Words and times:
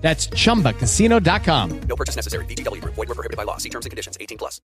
That's 0.00 0.28
chumbacasino.com. 0.28 1.80
No 1.86 1.94
purchase 1.94 2.16
necessary. 2.16 2.44
VGW 2.46 2.80
Group. 2.80 2.94
Void 2.96 3.08
were 3.08 3.14
prohibited 3.14 3.36
by 3.36 3.44
law. 3.44 3.58
See 3.58 3.68
terms 3.68 3.86
and 3.86 3.90
conditions. 3.90 4.16
18 4.18 4.36
plus. 4.36 4.60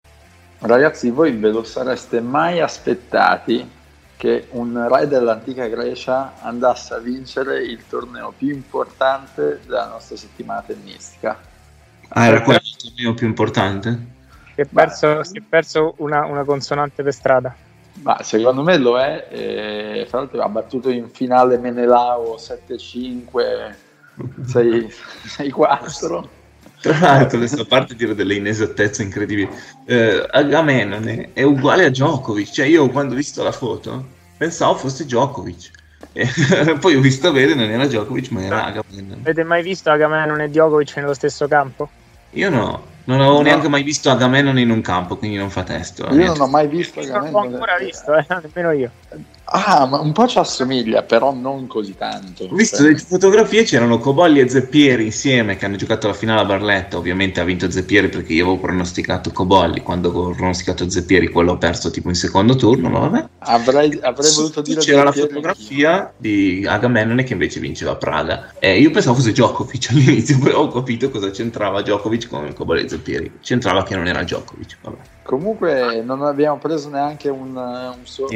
Ragazzi, 0.60 1.10
voi 1.10 1.32
ve 1.32 1.50
lo 1.50 1.64
sareste 1.64 2.20
mai 2.20 2.60
aspettati 2.60 3.68
che 4.16 4.46
un 4.50 4.86
re 4.88 5.08
dell'antica 5.08 5.66
Grecia 5.66 6.34
andasse 6.40 6.94
a 6.94 6.98
vincere 6.98 7.64
il 7.64 7.80
torneo 7.88 8.32
più 8.36 8.50
importante 8.50 9.58
della 9.64 9.88
nostra 9.88 10.14
settimana 10.16 10.62
tennistica? 10.64 11.40
Ah, 12.06 12.26
era 12.26 12.42
quello 12.42 12.60
il 12.62 12.76
torneo 12.76 13.14
più 13.14 13.26
importante? 13.26 14.06
Si 14.54 14.60
è 14.60 14.66
perso, 14.66 15.24
si 15.24 15.38
è 15.38 15.40
perso 15.40 15.94
una, 15.96 16.26
una 16.26 16.44
consonante 16.44 17.02
per 17.02 17.12
strada. 17.12 17.56
Ma 18.02 18.22
secondo 18.22 18.62
me 18.62 18.76
lo 18.78 19.00
è, 19.00 19.26
e, 19.28 20.06
fra 20.08 20.20
l'altro 20.20 20.42
ha 20.42 20.48
battuto 20.48 20.90
in 20.90 21.10
finale 21.10 21.58
Menelao 21.58 22.36
7-5, 22.36 23.74
6-4. 24.18 26.28
Tra 26.82 26.98
l'altro, 26.98 27.38
adesso 27.38 27.62
a 27.62 27.64
parte 27.64 27.94
dire 27.94 28.14
delle 28.14 28.34
inesattezze 28.34 29.04
incredibili, 29.04 29.48
eh, 29.86 30.26
Agamennone 30.28 31.30
è 31.32 31.44
uguale 31.44 31.84
a 31.84 31.90
Djokovic. 31.90 32.50
Cioè, 32.50 32.66
io 32.66 32.88
quando 32.88 33.14
ho 33.14 33.16
visto 33.16 33.44
la 33.44 33.52
foto 33.52 34.04
pensavo 34.36 34.74
fosse 34.74 35.04
Djokovic. 35.04 35.70
E 36.12 36.28
poi 36.80 36.96
ho 36.96 37.00
visto 37.00 37.30
bene, 37.30 37.54
non 37.54 37.70
era 37.70 37.86
Djokovic, 37.86 38.30
ma 38.30 38.42
era 38.42 38.64
Agamennone. 38.64 39.20
Avete 39.20 39.44
mai 39.44 39.62
visto 39.62 39.90
Agamennone 39.90 40.44
e 40.44 40.48
Djokovic 40.48 40.96
nello 40.96 41.14
stesso 41.14 41.46
campo? 41.46 41.88
Io 42.30 42.50
no, 42.50 42.82
non 43.04 43.20
avevo 43.20 43.36
no. 43.36 43.42
neanche 43.42 43.68
mai 43.68 43.84
visto 43.84 44.10
Agamennone 44.10 44.60
in 44.60 44.70
un 44.70 44.80
campo, 44.80 45.16
quindi 45.16 45.36
non 45.36 45.50
fa 45.50 45.62
testo. 45.62 46.12
Io 46.12 46.26
non 46.26 46.40
ho 46.40 46.48
mai 46.48 46.66
visto 46.66 46.98
Agamennone. 46.98 47.30
Non 47.30 47.42
l'ho 47.42 47.54
ancora 47.54 47.78
visto, 47.78 48.16
eh, 48.16 48.26
nemmeno 48.42 48.72
io. 48.72 48.90
Ah, 49.54 49.84
ma 49.84 50.00
un 50.00 50.12
po' 50.12 50.26
ci 50.26 50.38
assomiglia, 50.38 51.02
però 51.02 51.34
non 51.34 51.66
così 51.66 51.94
tanto. 51.94 52.44
Ho 52.44 52.54
visto 52.54 52.82
delle 52.82 52.96
fotografie, 52.96 53.64
c'erano 53.64 53.98
Cobolli 53.98 54.40
e 54.40 54.48
Zeppieri 54.48 55.04
insieme 55.04 55.56
che 55.56 55.66
hanno 55.66 55.76
giocato 55.76 56.06
la 56.06 56.14
finale 56.14 56.40
a 56.40 56.44
Barletta. 56.46 56.96
Ovviamente 56.96 57.38
ha 57.38 57.44
vinto 57.44 57.70
Zeppieri 57.70 58.08
perché 58.08 58.32
io 58.32 58.44
avevo 58.44 58.60
pronosticato 58.60 59.30
Cobolli. 59.30 59.82
Quando 59.82 60.10
ho 60.10 60.30
pronosticato 60.30 60.88
Zeppieri, 60.88 61.28
quello 61.28 61.52
ho 61.52 61.58
perso 61.58 61.90
tipo 61.90 62.08
in 62.08 62.14
secondo 62.14 62.56
turno. 62.56 62.88
Ma 62.88 63.00
vabbè. 63.00 63.28
Avrei, 63.40 63.98
avrei 64.00 64.32
voluto 64.34 64.62
dire 64.62 64.80
c'era 64.80 65.02
la 65.02 65.12
fotografia 65.12 66.10
di 66.16 66.64
Agamennone 66.66 67.22
che 67.22 67.34
invece 67.34 67.60
vinceva 67.60 67.96
Praga. 67.96 68.54
E 68.58 68.80
io 68.80 68.90
pensavo 68.90 69.16
fosse 69.16 69.32
Djokovic 69.32 69.90
all'inizio, 69.92 70.38
poi 70.38 70.52
ho 70.52 70.68
capito 70.68 71.10
cosa 71.10 71.30
c'entrava 71.30 71.82
Djokovic 71.82 72.26
con 72.26 72.50
Cobolli 72.54 72.84
e 72.84 72.88
Zeppieri. 72.88 73.32
C'entrava 73.42 73.82
che 73.82 73.96
non 73.96 74.06
era 74.06 74.22
Djokovic. 74.22 74.78
Vabbè. 74.80 74.96
Comunque, 75.24 76.00
non 76.02 76.22
abbiamo 76.22 76.56
preso 76.56 76.88
neanche 76.88 77.28
un, 77.28 77.54
un 77.54 78.00
solo 78.04 78.28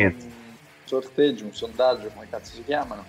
sorteggio, 0.87 1.45
un 1.45 1.53
sondaggio, 1.53 2.09
come 2.15 2.27
cazzo 2.31 2.53
si 2.55 2.65
chiamano, 2.65 3.05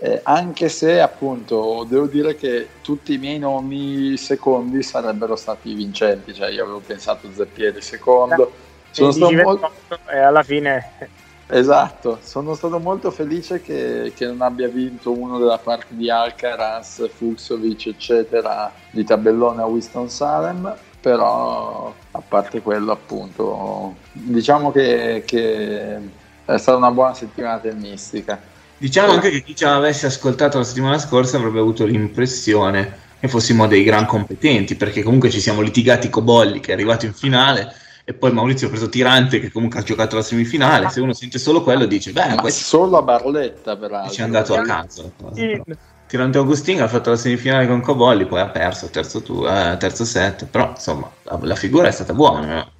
eh, 0.00 0.20
anche 0.22 0.68
se 0.68 1.00
appunto 1.00 1.84
devo 1.88 2.06
dire 2.06 2.36
che 2.36 2.68
tutti 2.82 3.14
i 3.14 3.18
miei 3.18 3.38
nomi 3.38 4.16
secondi 4.16 4.82
sarebbero 4.82 5.36
stati 5.36 5.74
vincenti, 5.74 6.34
cioè 6.34 6.50
io 6.50 6.64
avevo 6.64 6.80
pensato 6.80 7.28
Zeppieri 7.32 7.80
secondo, 7.80 8.50
sono 8.90 9.12
stato 9.12 9.32
molto... 9.32 9.70
e 10.10 10.18
alla 10.18 10.42
fine... 10.42 11.16
Esatto, 11.50 12.18
sono 12.20 12.52
stato 12.52 12.78
molto 12.78 13.10
felice 13.10 13.62
che, 13.62 14.12
che, 14.14 14.26
non 14.26 14.42
abbia 14.42 14.68
vinto 14.68 15.12
uno 15.12 15.38
della 15.38 15.56
parte 15.56 15.96
di 15.96 16.10
Alcaraz, 16.10 17.08
Fuxovic, 17.08 17.86
eccetera, 17.86 18.70
di 18.90 19.02
tabellone 19.02 19.62
a 19.62 19.64
Winston-Salem, 19.64 20.76
però 21.00 21.94
a 22.10 22.20
parte 22.20 22.60
quello 22.60 22.92
appunto, 22.92 23.94
diciamo 24.12 24.70
che, 24.70 25.22
che 25.24 25.98
è 26.54 26.58
stata 26.58 26.78
una 26.78 26.90
buona 26.90 27.14
settimana 27.14 27.58
tennistica. 27.58 28.40
Diciamo 28.76 29.12
anche 29.12 29.30
che 29.30 29.42
chi 29.42 29.56
ci 29.56 29.64
avesse 29.64 30.06
ascoltato 30.06 30.58
la 30.58 30.64
settimana 30.64 30.98
scorsa 30.98 31.36
avrebbe 31.36 31.58
avuto 31.58 31.84
l'impressione 31.84 33.06
che 33.20 33.28
fossimo 33.28 33.66
dei 33.66 33.82
gran 33.82 34.06
competenti, 34.06 34.76
perché 34.76 35.02
comunque 35.02 35.30
ci 35.30 35.40
siamo 35.40 35.60
litigati 35.60 36.08
con 36.08 36.24
Bolli 36.24 36.60
che 36.60 36.70
è 36.70 36.74
arrivato 36.74 37.04
in 37.04 37.12
finale 37.12 37.74
e 38.04 38.14
poi 38.14 38.32
Maurizio 38.32 38.68
ha 38.68 38.70
preso 38.70 38.88
Tirante 38.88 39.40
che 39.40 39.50
comunque 39.50 39.80
ha 39.80 39.82
giocato 39.82 40.16
la 40.16 40.22
semifinale. 40.22 40.88
Se 40.88 41.00
uno 41.00 41.12
sente 41.12 41.38
solo 41.38 41.62
quello 41.62 41.84
dice, 41.84 42.12
beh, 42.12 42.36
questo... 42.36 42.64
solo 42.64 42.96
a 42.96 43.02
Barletta 43.02 43.76
peraltro. 43.76 44.12
Ci 44.12 44.20
è 44.20 44.24
andato 44.24 44.54
a 44.54 44.62
caso. 44.62 45.12
Tirante 46.06 46.38
Agostino 46.38 46.84
ha 46.84 46.88
fatto 46.88 47.10
la 47.10 47.16
semifinale 47.16 47.66
con 47.66 47.82
Cobolli, 47.82 48.24
poi 48.24 48.40
ha 48.40 48.48
perso 48.48 48.86
terzo, 48.86 49.20
tu, 49.20 49.44
eh, 49.44 49.76
terzo 49.78 50.06
set, 50.06 50.46
però 50.46 50.70
insomma 50.70 51.10
la, 51.24 51.38
la, 51.42 51.54
figura 51.54 51.88
è 51.88 51.90
stata 51.90 52.14
buona. 52.14 52.46
No? 52.46 52.70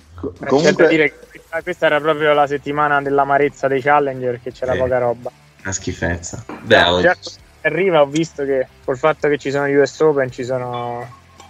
Comunque... 0.47 0.89
dire 0.89 1.11
che 1.11 1.28
questa 1.62 1.86
era 1.86 2.00
proprio 2.00 2.32
la 2.32 2.47
settimana 2.47 3.00
dell'amarezza 3.00 3.69
dei 3.69 3.81
Challenger, 3.81 4.41
che 4.42 4.53
c'era 4.53 4.75
eh, 4.75 4.78
poca 4.78 4.98
roba. 4.98 5.31
Una 5.62 5.72
schifezza. 5.72 6.44
Beh, 6.62 6.82
oggi... 6.84 7.03
certo, 7.03 7.31
arriva, 7.62 8.03
ho 8.03 8.06
visto 8.06 8.44
che 8.44 8.66
col 8.84 8.97
fatto 8.97 9.28
che 9.28 9.38
ci 9.38 9.50
sono 9.50 9.66
gli 9.66 9.75
US 9.75 9.98
Open 10.00 10.31
ci 10.31 10.44
sono, 10.44 11.06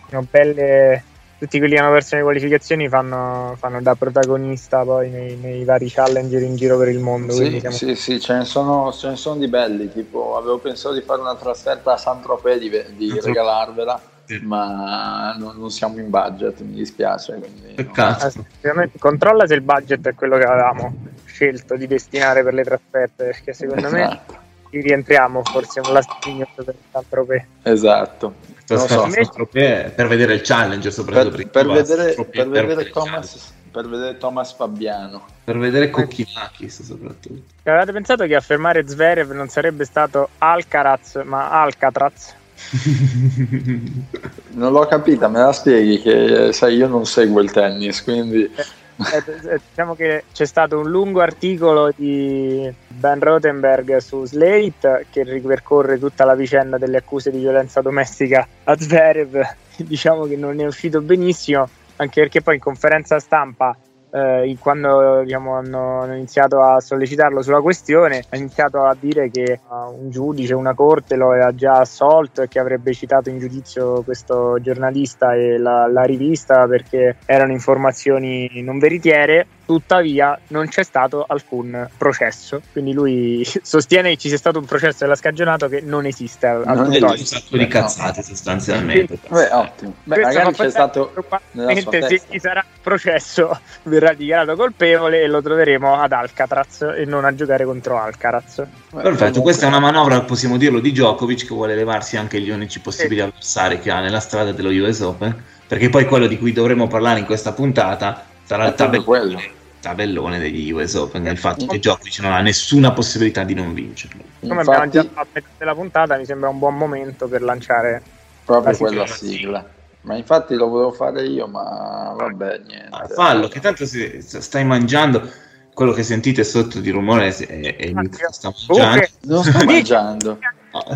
sono 0.08 0.26
belle. 0.30 1.04
Tutti 1.38 1.58
quelli 1.58 1.74
che 1.74 1.80
hanno 1.80 1.92
perso 1.92 2.16
le 2.16 2.22
qualificazioni 2.22 2.88
fanno, 2.88 3.54
fanno 3.58 3.80
da 3.80 3.94
protagonista 3.94 4.82
poi 4.82 5.08
nei, 5.08 5.36
nei, 5.36 5.62
vari 5.62 5.88
challenger 5.88 6.42
in 6.42 6.56
giro 6.56 6.76
per 6.76 6.88
il 6.88 6.98
mondo. 6.98 7.32
Sì, 7.32 7.60
siamo... 7.60 7.76
sì, 7.76 7.94
sì, 7.94 8.18
ce 8.18 8.38
ne, 8.38 8.44
sono, 8.44 8.92
ce 8.92 9.10
ne, 9.10 9.16
sono, 9.16 9.38
di 9.38 9.46
belli. 9.46 9.92
Tipo, 9.92 10.36
avevo 10.36 10.58
pensato 10.58 10.94
di 10.94 11.00
fare 11.00 11.20
una 11.20 11.36
trasferta 11.36 11.92
a 11.92 11.96
San 11.96 12.20
Tropez 12.22 12.58
di, 12.58 12.70
di 12.96 13.20
regalarvela 13.20 14.00
ma 14.42 15.34
non, 15.38 15.56
non, 15.58 15.70
siamo 15.70 15.98
in 15.98 16.10
budget, 16.10 16.60
mi 16.60 16.74
dispiace. 16.74 17.40
Peccato. 17.74 18.32
No. 18.60 18.82
Eh, 18.82 18.90
controlla 18.98 19.46
se 19.46 19.54
il 19.54 19.62
budget 19.62 20.06
è 20.06 20.14
quello 20.14 20.36
che 20.36 20.44
avevamo 20.44 20.94
scelto 21.24 21.76
di 21.76 21.86
destinare 21.86 22.42
per 22.42 22.54
le 22.54 22.64
trasferte, 22.64 23.24
perché 23.24 23.52
secondo 23.52 23.86
esatto. 23.86 23.98
me 23.98 24.46
ci 24.70 24.80
rientriamo 24.80 25.42
forse 25.44 25.80
un 25.80 25.92
last 25.92 26.10
minute 26.26 26.62
per 26.62 26.74
Saint-Tropez. 26.92 27.44
Esatto. 27.62 28.56
So. 28.76 29.08
per 29.50 30.06
vedere 30.08 30.34
il 30.34 30.42
challenge 30.42 30.90
soprattutto 30.90 31.36
per, 31.36 31.48
per 31.48 31.66
vedere, 31.66 32.14
per 32.14 32.48
vedere 32.50 32.90
Thomas 32.90 33.54
per 33.70 33.88
vedere 33.88 34.18
Thomas 34.18 34.52
Fabiano 34.52 35.24
per 35.42 35.56
vedere 35.56 35.88
Kokkinakis 35.88 36.82
soprattutto 36.82 37.42
avete 37.62 37.92
pensato 37.92 38.26
che 38.26 38.34
affermare 38.34 38.86
Zverev 38.86 39.30
non 39.30 39.48
sarebbe 39.48 39.86
stato 39.86 40.28
Alcaraz 40.36 41.22
ma 41.24 41.48
Alcatraz 41.62 42.34
non 44.52 44.72
l'ho 44.72 44.86
capita, 44.86 45.28
me 45.28 45.40
la 45.40 45.52
spieghi 45.52 46.00
che 46.00 46.52
sai, 46.52 46.76
io 46.76 46.88
non 46.88 47.06
seguo 47.06 47.40
il 47.40 47.50
tennis, 47.50 48.02
quindi... 48.02 48.44
Eh, 48.44 48.76
eh, 48.98 49.52
eh, 49.54 49.60
diciamo 49.68 49.94
che 49.94 50.24
c'è 50.32 50.44
stato 50.44 50.78
un 50.78 50.90
lungo 50.90 51.20
articolo 51.20 51.92
di 51.94 52.68
Ben 52.88 53.20
Rothenberg 53.20 53.98
su 53.98 54.24
Slate 54.24 55.06
che 55.10 55.22
ripercorre 55.22 56.00
tutta 56.00 56.24
la 56.24 56.34
vicenda 56.34 56.78
delle 56.78 56.96
accuse 56.96 57.30
di 57.30 57.38
violenza 57.38 57.80
domestica 57.80 58.46
a 58.64 58.76
Zverev. 58.76 59.40
Diciamo 59.78 60.24
che 60.24 60.34
non 60.34 60.58
è 60.58 60.66
uscito 60.66 61.00
benissimo, 61.00 61.68
anche 61.96 62.20
perché 62.22 62.42
poi 62.42 62.56
in 62.56 62.60
conferenza 62.60 63.20
stampa 63.20 63.76
eh, 64.10 64.56
quando 64.60 65.22
diciamo, 65.22 65.56
hanno, 65.56 66.02
hanno, 66.02 66.14
iniziato 66.14 66.60
a 66.62 66.80
sollecitarlo 66.80 67.42
sulla 67.42 67.60
questione, 67.60 68.24
ha 68.28 68.36
iniziato 68.36 68.82
a 68.84 68.96
dire 68.98 69.30
che 69.30 69.60
uh, 69.68 70.02
un 70.02 70.10
giudice, 70.10 70.54
una 70.54 70.74
corte 70.74 71.16
lo 71.16 71.30
aveva 71.30 71.54
già 71.54 71.72
assolto 71.72 72.42
e 72.42 72.48
che 72.48 72.58
avrebbe 72.58 72.94
citato 72.94 73.28
in 73.28 73.38
giudizio 73.38 74.02
questo 74.02 74.58
giornalista 74.60 75.34
e 75.34 75.58
la, 75.58 75.86
la 75.86 76.02
rivista 76.02 76.66
perché 76.66 77.16
erano 77.26 77.52
informazioni 77.52 78.62
non 78.62 78.78
veritiere 78.78 79.46
tuttavia 79.68 80.38
non 80.48 80.66
c'è 80.66 80.82
stato 80.82 81.26
alcun 81.28 81.86
processo, 81.98 82.62
quindi 82.72 82.94
lui 82.94 83.46
sostiene 83.60 84.08
che 84.08 84.16
ci 84.16 84.28
sia 84.28 84.38
stato 84.38 84.58
un 84.58 84.64
processo 84.64 84.96
della 85.00 85.14
scagionato 85.14 85.68
che 85.68 85.82
non 85.82 86.06
esiste 86.06 86.46
al 86.46 86.62
non 86.64 86.90
è 86.90 86.98
un 87.02 87.18
sacco 87.18 87.58
di 87.58 87.66
cazzate 87.66 88.22
sostanzialmente. 88.22 89.18
Beh, 89.28 89.50
ottimo. 89.52 89.94
Beh, 90.04 90.20
magari 90.22 90.52
c'è 90.54 90.70
stato 90.70 91.12
se 91.52 92.22
ci 92.30 92.40
sarà 92.40 92.64
processo 92.80 93.60
verrà 93.84 94.14
dichiarato 94.14 94.56
colpevole 94.56 95.20
e 95.20 95.26
lo 95.26 95.42
troveremo 95.42 96.00
ad 96.00 96.12
Alcatraz 96.12 96.94
e 96.96 97.04
non 97.04 97.26
a 97.26 97.34
giocare 97.34 97.66
contro 97.66 97.98
Alcaraz. 97.98 98.64
Perfetto, 98.90 99.42
questa 99.42 99.66
è 99.66 99.68
una 99.68 99.80
manovra, 99.80 100.22
possiamo 100.22 100.56
dirlo, 100.56 100.80
di 100.80 100.92
Djokovic 100.92 101.46
che 101.46 101.54
vuole 101.54 101.74
levarsi 101.74 102.16
anche 102.16 102.40
gli 102.40 102.48
unici 102.48 102.80
possibili 102.80 103.20
avversari 103.20 103.80
che 103.80 103.90
ha 103.90 104.00
nella 104.00 104.20
strada 104.20 104.52
dello 104.52 104.70
US 104.70 105.00
Open, 105.00 105.44
perché 105.66 105.90
poi 105.90 106.06
quello 106.06 106.26
di 106.26 106.38
cui 106.38 106.52
dovremo 106.52 106.86
parlare 106.86 107.18
in 107.18 107.26
questa 107.26 107.52
puntata 107.52 108.24
sarà 108.44 108.68
il 108.68 108.74
tabellone 108.74 109.56
tabellone 109.80 110.38
degli 110.38 110.70
US 110.72 110.94
Open 110.94 111.26
il 111.26 111.38
fatto 111.38 111.66
che 111.66 111.78
Djokovic 111.78 112.18
non 112.20 112.32
ha 112.32 112.40
nessuna 112.40 112.92
possibilità 112.92 113.44
di 113.44 113.54
non 113.54 113.74
vincerlo 113.74 114.22
come 114.40 114.60
abbiamo 114.60 114.88
già 114.88 115.02
fatto 115.02 115.20
a 115.20 115.26
metà 115.32 115.48
della 115.58 115.74
puntata 115.74 116.16
mi 116.16 116.24
sembra 116.24 116.48
un 116.48 116.58
buon 116.58 116.76
momento 116.76 117.28
per 117.28 117.42
lanciare 117.42 118.02
proprio 118.44 118.76
quella 118.76 119.06
sigla 119.06 119.76
Ma 120.02 120.16
infatti 120.16 120.54
lo 120.54 120.68
volevo 120.68 120.92
fare 120.92 121.26
io, 121.26 121.46
ma 121.48 122.14
vabbè, 122.16 122.62
niente. 122.66 122.88
Ah, 122.90 123.06
fallo, 123.08 123.48
che 123.48 123.60
tanto 123.60 123.84
si, 123.84 124.22
stai 124.22 124.64
mangiando 124.64 125.28
quello 125.74 125.92
che 125.92 126.02
sentite 126.02 126.44
sotto 126.44 126.80
di 126.80 126.90
rumore 126.90 127.28
è, 127.28 127.46
è 127.76 127.92
che 127.92 127.92
sta 128.30 128.52
mangiando. 128.66 129.06
Non 129.22 129.44
sto 129.44 129.58
mangiando. 129.66 130.38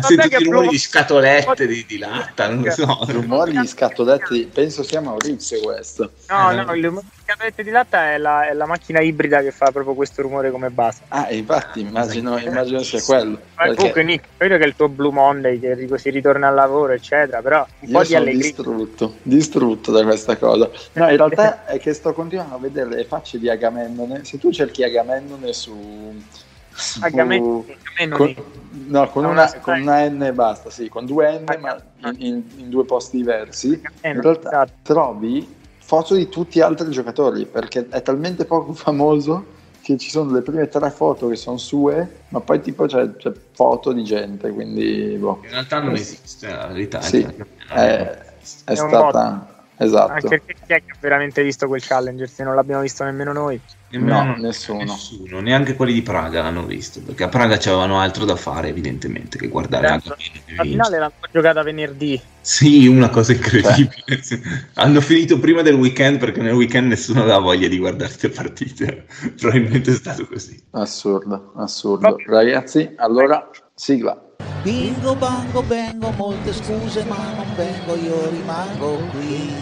Sentite 0.01 0.37
i 0.37 0.43
rumori 0.43 0.67
di 0.67 0.77
scatolette 0.77 1.67
di, 1.67 1.85
di 1.87 1.97
latta, 1.97 2.47
non 2.47 2.63
lo 2.63 2.71
so. 2.71 3.05
Rumori 3.07 3.57
di 3.57 3.67
scatolette, 3.67 4.47
penso 4.51 4.83
sia 4.83 5.01
Maurizio 5.01 5.59
questo. 5.61 6.11
No, 6.29 6.51
no, 6.51 6.73
il 6.73 6.83
rumore 6.85 7.05
di 7.09 7.21
scatolette 7.23 7.63
di 7.63 7.69
latta 7.69 8.11
è 8.11 8.17
la, 8.17 8.47
è 8.47 8.53
la, 8.53 8.65
macchina 8.65 8.99
ibrida 9.01 9.41
che 9.41 9.51
fa 9.51 9.71
proprio 9.71 9.93
questo 9.93 10.21
rumore 10.21 10.51
come 10.51 10.69
base. 10.69 11.01
Ah, 11.09 11.31
infatti 11.31 11.81
immagino, 11.81 12.37
immagino 12.37 12.81
sia 12.83 13.01
quello. 13.01 13.39
Ma 13.55 13.63
perché... 13.63 13.75
comunque 13.75 14.03
Nick, 14.03 14.25
vedo 14.37 14.57
che 14.57 14.63
è 14.63 14.67
il 14.67 14.75
tuo 14.75 14.89
Blue 14.89 15.11
Monday, 15.11 15.59
che 15.59 15.87
si 15.97 16.09
ritorna 16.09 16.47
al 16.47 16.55
lavoro, 16.55 16.93
eccetera, 16.93 17.41
però 17.41 17.65
un 17.79 17.89
Io 17.89 17.97
po' 17.97 18.03
di 18.03 18.15
allegria. 18.15 18.41
distrutto, 18.41 19.15
distrutto 19.23 19.91
da 19.91 20.03
questa 20.03 20.37
cosa. 20.37 20.69
No, 20.93 21.09
in 21.09 21.17
realtà 21.17 21.65
è 21.67 21.79
che 21.79 21.93
sto 21.93 22.13
continuando 22.13 22.55
a 22.55 22.59
vedere 22.59 22.89
le 22.89 23.05
facce 23.05 23.39
di 23.39 23.49
Agamennone. 23.49 24.23
Se 24.23 24.37
tu 24.37 24.51
cerchi 24.51 24.83
Agamennone 24.83 25.53
su 25.53 26.21
Agamennone, 27.01 27.77
con, 28.09 28.35
no, 28.87 29.09
con, 29.09 29.25
una, 29.25 29.53
con, 29.61 29.81
una, 29.81 30.07
N 30.09 30.21
e 30.23 30.33
basta, 30.33 30.69
sì, 30.69 30.89
con 30.89 31.05
due 31.05 31.39
N 31.39 31.43
ma 31.59 31.81
in, 32.09 32.15
in, 32.19 32.43
in 32.57 32.69
due 32.69 32.85
posti 32.85 33.17
diversi. 33.17 33.81
In 34.03 34.21
realtà 34.21 34.63
esatto. 34.63 34.73
trovi 34.81 35.61
foto 35.79 36.15
di 36.15 36.29
tutti 36.29 36.59
gli 36.59 36.61
altri 36.61 36.89
giocatori 36.91 37.45
perché 37.45 37.87
è 37.89 38.01
talmente 38.01 38.45
poco 38.45 38.73
famoso 38.73 39.61
che 39.81 39.97
ci 39.97 40.09
sono 40.09 40.31
le 40.31 40.41
prime 40.41 40.69
tre 40.69 40.89
foto 40.91 41.27
che 41.27 41.35
sono 41.35 41.57
sue, 41.57 42.21
ma 42.29 42.39
poi 42.39 42.61
tipo 42.61 42.85
c'è, 42.85 43.17
c'è 43.17 43.33
foto 43.51 43.91
di 43.91 44.03
gente, 44.05 44.49
quindi 44.51 45.17
boh. 45.19 45.39
In 45.43 45.49
realtà 45.49 45.79
non 45.81 45.93
esiste 45.93 46.47
l'Italia. 46.71 47.05
Sì, 47.05 47.21
è, 47.67 47.73
è, 47.73 48.23
è 48.63 48.75
stata... 48.75 49.52
Esatto. 49.77 50.11
Anche 50.11 50.27
perché 50.27 50.55
chi 50.65 50.73
è 50.73 50.83
che 50.83 50.91
ha 50.91 50.97
veramente 50.99 51.43
visto 51.43 51.67
quel 51.67 51.83
Challenger 51.83 52.29
se 52.29 52.43
non 52.43 52.55
l'abbiamo 52.55 52.81
visto 52.81 53.03
nemmeno 53.03 53.33
noi? 53.33 53.59
No, 53.91 54.23
no 54.23 54.35
nessuno. 54.37 54.83
nessuno. 54.83 55.39
Neanche 55.39 55.75
quelli 55.75 55.93
di 55.93 56.01
Praga 56.01 56.41
l'hanno 56.41 56.65
visto, 56.65 56.99
perché 57.01 57.23
a 57.23 57.29
Praga 57.29 57.57
c'avevano 57.57 57.99
altro 57.99 58.25
da 58.25 58.35
fare 58.35 58.69
evidentemente 58.69 59.37
che 59.37 59.47
guardare 59.47 59.87
anche 59.87 60.09
La 60.55 60.63
finale 60.63 60.97
l'hanno 60.97 61.13
giocata 61.31 61.61
venerdì. 61.61 62.19
Sì, 62.41 62.87
una 62.87 63.09
cosa 63.09 63.33
incredibile. 63.33 64.03
Eh. 64.05 64.41
hanno 64.75 64.99
finito 64.99 65.39
prima 65.39 65.61
del 65.61 65.75
weekend 65.75 66.17
perché 66.17 66.41
nel 66.41 66.53
weekend 66.53 66.87
nessuno 66.87 67.21
aveva 67.21 67.39
voglia 67.39 67.67
di 67.67 67.77
guardare 67.77 68.13
le 68.19 68.29
partite. 68.29 69.05
Probabilmente 69.39 69.91
è 69.91 69.95
stato 69.95 70.25
così. 70.27 70.61
Assurdo, 70.71 71.53
assurdo. 71.55 72.17
Ragazzi, 72.25 72.93
allora 72.97 73.49
sigla. 73.75 74.32
Bingo, 74.63 75.13
bango, 75.15 75.61
vengo, 75.67 76.09
molte 76.11 76.53
scuse 76.53 77.03
ma 77.03 77.17
non 77.35 77.53
vengo, 77.53 77.95
io 77.95 78.29
rimango 78.29 78.95
qui. 79.11 79.53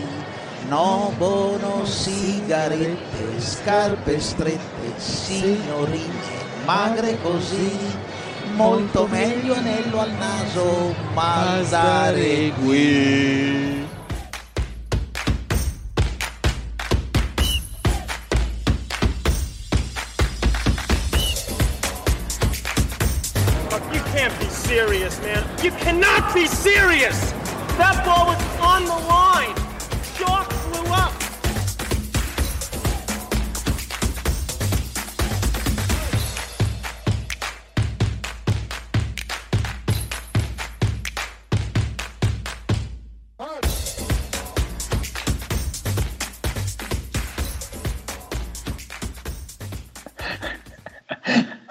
No 0.68 1.12
bono, 1.18 1.83
sigarette, 1.86 3.39
scarpe 3.39 4.19
strette, 4.19 4.94
signorine, 4.98 6.45
magre 6.65 7.18
così. 7.19 7.75
Molto 8.53 9.07
meglio 9.07 9.56
anello 9.56 10.01
al 10.01 10.12
naso, 10.12 10.94
ma 11.15 11.59
stare 11.63 12.51
qui. 12.62 13.91
Serious, 24.71 25.19
man. 25.19 25.44
You 25.62 25.71
cannot 25.71 26.33
be 26.33 26.47
serious! 26.47 27.31
That 27.77 28.06
ball 28.06 28.27
was 28.27 28.41
on 28.62 28.85
the 28.85 28.95
line. 29.06 29.53
Chalk 30.15 30.50
flew 30.50 30.85
up. 30.94 31.12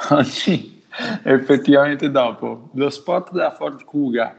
Oggi 0.11 0.70
effettivamente 1.25 2.11
dopo. 2.11 2.71
Lo 2.75 2.91
spot 2.91 3.33
della 3.33 3.53
Ford 3.53 3.85
Kuga. 3.85 4.37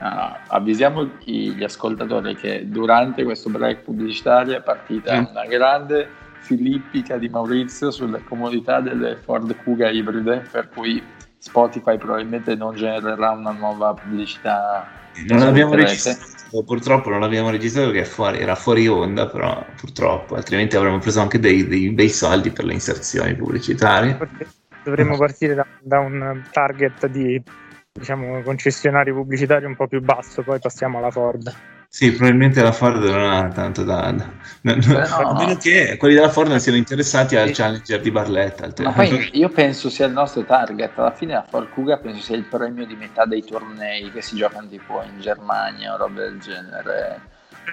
Uh, 0.00 0.04
avvisiamo 0.48 1.04
gli 1.24 1.62
ascoltatori 1.62 2.34
che 2.34 2.66
durante 2.70 3.22
questo 3.22 3.50
break 3.50 3.82
pubblicitario 3.82 4.56
è 4.56 4.62
partita 4.62 5.20
mm. 5.20 5.24
una 5.30 5.44
grande 5.44 6.08
filippica 6.40 7.18
di 7.18 7.28
Maurizio 7.28 7.90
sulle 7.90 8.24
comodità 8.24 8.80
delle 8.80 9.16
Ford 9.16 9.54
Kuga 9.62 9.90
ibride 9.90 10.42
per 10.50 10.70
cui 10.70 11.02
Spotify 11.36 11.98
probabilmente 11.98 12.54
non 12.54 12.74
genererà 12.74 13.32
una 13.32 13.52
nuova 13.52 13.92
pubblicità 13.92 14.88
non 15.26 15.40
l'abbiamo 15.40 15.74
registrato 15.74 16.62
purtroppo 16.64 17.10
non 17.10 17.20
l'abbiamo 17.20 17.50
registrato 17.50 17.90
perché 17.90 18.06
fuori, 18.06 18.38
era 18.38 18.54
fuori 18.54 18.88
onda 18.88 19.26
però 19.26 19.64
purtroppo 19.76 20.34
altrimenti 20.34 20.76
avremmo 20.76 20.98
preso 20.98 21.20
anche 21.20 21.38
dei, 21.38 21.66
dei 21.66 21.90
bei 21.90 22.08
soldi 22.08 22.50
per 22.50 22.64
le 22.64 22.72
inserzioni 22.72 23.34
pubblicitarie 23.34 24.16
dovremmo 24.82 25.16
partire 25.16 25.54
da, 25.54 25.66
da 25.80 25.98
un 25.98 26.42
target 26.50 27.06
di 27.06 27.42
diciamo, 27.92 28.42
concessionario 28.42 29.14
pubblicitario 29.14 29.68
un 29.68 29.76
po' 29.76 29.86
più 29.86 30.00
basso, 30.00 30.42
poi 30.42 30.58
passiamo 30.58 30.98
alla 30.98 31.10
Ford. 31.10 31.54
Sì, 31.92 32.12
probabilmente 32.12 32.62
la 32.62 32.70
Ford 32.70 33.02
non 33.02 33.32
ha 33.32 33.48
tanto 33.48 33.82
da... 33.82 34.12
da 34.12 34.30
no, 34.60 34.74
no, 34.76 34.98
a 35.00 35.34
meno 35.34 35.56
che 35.56 35.96
quelli 35.98 36.14
della 36.14 36.28
Ford 36.28 36.48
non 36.48 36.60
siano 36.60 36.78
interessati 36.78 37.34
al 37.34 37.48
sì. 37.48 37.54
Challenger 37.54 38.00
di 38.00 38.12
Barletta. 38.12 38.68
Ma 38.84 38.92
poi 38.92 39.30
io 39.32 39.48
penso 39.48 39.90
sia 39.90 40.06
il 40.06 40.12
nostro 40.12 40.44
target. 40.44 40.96
Alla 40.96 41.10
fine 41.10 41.32
la 41.32 41.44
Ford 41.48 41.68
Kuga 41.70 41.98
penso 41.98 42.22
sia 42.22 42.36
il 42.36 42.44
premio 42.44 42.86
di 42.86 42.94
metà 42.94 43.24
dei 43.24 43.42
tornei 43.42 44.08
che 44.12 44.22
si 44.22 44.36
giocano 44.36 44.68
tipo 44.68 45.02
in 45.02 45.20
Germania 45.20 45.94
o 45.94 45.96
robe 45.96 46.20
del 46.20 46.38
genere. 46.38 47.22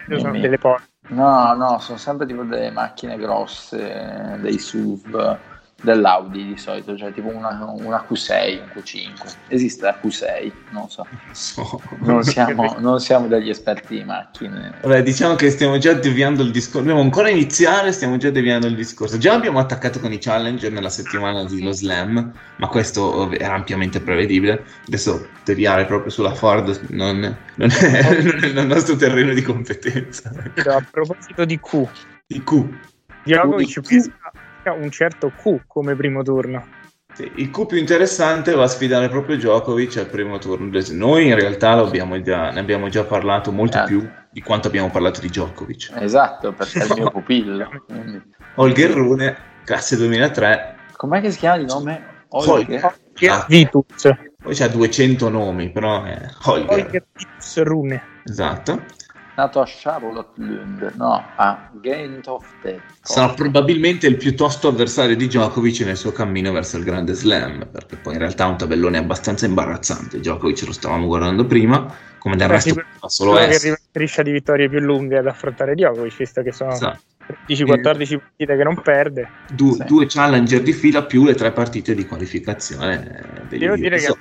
Sono 0.10 0.32
delle 0.32 0.58
porte. 0.58 0.88
No, 1.10 1.54
no, 1.54 1.78
sono 1.78 2.00
sempre 2.00 2.26
tipo 2.26 2.42
delle 2.42 2.72
macchine 2.72 3.18
grosse, 3.18 4.40
dei 4.40 4.58
SUV 4.58 5.38
dell'Audi 5.82 6.46
di 6.46 6.58
solito, 6.58 6.98
cioè 6.98 7.14
tipo 7.14 7.28
una, 7.28 7.50
una 7.80 8.06
Q6, 8.10 8.62
un 8.62 8.70
Q5. 8.74 9.36
Esiste 9.48 9.86
la 9.86 10.00
Q6? 10.02 10.52
Non 10.72 10.90
so. 10.90 11.06
so. 11.32 11.82
Non, 12.00 12.24
siamo, 12.24 12.76
non, 12.80 13.00
siamo, 13.00 13.28
degli 13.28 13.50
esperti 13.50 13.98
di 13.98 14.04
macchine. 14.04 14.74
Vabbè, 14.82 15.04
diciamo 15.04 15.36
che 15.36 15.52
stiamo 15.52 15.78
già 15.78 15.94
deviando 15.94 16.42
il 16.42 16.52
discorso. 16.52 16.80
Dobbiamo 16.80 17.02
ancora 17.02 17.30
iniziare, 17.30 17.92
stiamo 17.92 18.18
già 18.18 18.32
deviando 18.32 18.66
il 18.68 18.76
discorso. 18.76 19.18
Già 19.18 19.34
abbiamo 19.34 19.60
attaccato 19.60 20.00
con 20.00 20.12
i 20.12 20.18
Challenger 20.18 20.72
nella 20.72 20.90
settimana 20.90 21.46
di 21.46 21.62
Lo 21.62 21.72
Slam, 21.72 22.34
ma 22.58 22.68
questo 22.68 23.32
era 23.32 23.54
ampiamente 23.54 24.02
prevedibile. 24.02 24.64
Adesso 24.88 25.28
deviare 25.46 25.86
proprio 25.86 26.10
sulla 26.10 26.34
Ford 26.34 26.88
non, 26.90 27.20
non, 27.56 27.70
è, 27.70 28.18
non 28.24 28.58
è, 28.58 28.62
il 28.62 28.68
nostro 28.68 28.96
terreno 28.96 29.34
di 29.34 29.44
competenza. 29.44 30.32
A 30.56 30.86
proposito 30.90 31.46
di 31.46 31.60
Q. 31.60 31.88
Di 32.26 32.44
Q. 32.44 32.66
Djokovic 33.28 33.82
pesca 33.82 34.27
un 34.72 34.90
certo 34.92 35.32
Q 35.32 35.62
come 35.68 35.96
primo 35.96 36.24
turno. 36.24 36.66
Sì, 37.14 37.32
il 37.36 37.50
Q 37.50 37.66
più 37.66 37.78
interessante 37.78 38.54
va 38.54 38.64
a 38.64 38.68
sfidare 38.68 39.10
proprio 39.10 39.38
Djokovic 39.38 39.98
al 39.98 40.08
primo 40.08 40.38
turno. 40.38 40.70
Noi 40.92 41.28
in 41.28 41.36
realtà 41.36 41.72
abbiamo 41.72 42.22
già, 42.22 42.52
ne 42.52 42.60
abbiamo 42.60 42.90
già 42.90 43.04
parlato 43.06 43.52
molto 43.52 43.82
eh. 43.82 43.86
più 43.86 44.08
di 44.32 44.42
quanto 44.42 44.68
abbiamo 44.68 44.90
parlato 44.92 45.20
di 45.20 45.30
Djokovic. 45.30 45.94
Esatto, 45.96 46.54
perché 46.54 46.80
è 46.84 46.86
il 46.86 46.94
mio 46.96 47.10
pupillo. 47.10 47.70
Olger 48.56 48.92
Rune, 48.92 49.38
classe 49.64 49.98
2003. 49.98 50.76
Com'è 50.96 51.22
che 51.22 51.32
si 51.32 51.40
chiama 51.40 51.58
di 51.58 51.66
nome? 51.66 52.26
Holger? 52.30 52.84
Holger 52.84 53.32
ah. 53.32 53.46
Vitus. 53.48 54.10
Poi 54.42 54.54
c'ha 54.54 54.68
200 54.68 55.30
nomi, 55.30 55.72
però 55.72 56.04
è 56.04 56.20
Holger. 56.44 56.70
Holger 56.70 57.06
Vitus 57.14 57.64
Rune. 57.64 58.04
Esatto 58.24 58.84
nato 59.38 59.62
a 59.62 59.66
Charlotte 59.68 60.42
Lund, 60.42 60.94
no, 60.96 61.24
a 61.36 61.70
Ghent 61.80 62.28
of 62.28 62.46
Death. 62.64 62.82
Sarà 63.02 63.34
probabilmente 63.34 64.08
il 64.08 64.18
piuttosto 64.18 64.68
avversario 64.68 65.16
di 65.16 65.28
Djokovic 65.28 65.82
nel 65.82 65.96
suo 65.96 66.12
cammino 66.12 66.52
verso 66.52 66.78
il 66.78 66.84
Grande 66.84 67.14
Slam, 67.14 67.68
perché 67.72 67.98
poi 67.98 68.14
in 68.14 68.20
realtà 68.20 68.46
è 68.46 68.50
un 68.50 68.58
tabellone 68.58 68.98
abbastanza 68.98 69.46
imbarazzante. 69.46 70.20
Djokovic 70.20 70.66
lo 70.66 70.74
stavamo 70.74 71.06
guardando 71.06 71.46
prima, 71.46 71.86
come 72.18 72.36
del 72.36 72.48
resto 72.48 72.74
fa 73.00 73.10
solo 73.10 73.36
S. 73.36 73.62
che 73.62 73.78
striscia 73.80 74.24
di 74.24 74.32
vittorie 74.32 74.68
più 74.70 74.80
lunghe 74.80 75.20
ad 75.20 75.28
affrontare 75.28 75.76
Djokovic, 75.76 76.18
visto 76.18 76.42
che 76.42 76.52
sono 76.52 76.72
esatto. 76.72 77.02
13-14 77.48 78.18
partite 78.18 78.56
che 78.56 78.64
non 78.64 78.82
perde. 78.82 79.30
Du- 79.52 79.76
sì. 79.76 79.84
Due 79.84 80.08
challenger 80.08 80.62
di 80.62 80.74
fila 80.74 81.04
più 81.04 81.26
le 81.26 81.36
tre 81.36 81.52
partite 81.52 81.94
di 81.94 82.08
qualificazione. 82.08 83.50
Eh, 83.52 83.58
Devo 83.58 83.76
dire 83.76 84.00
che 84.00 84.16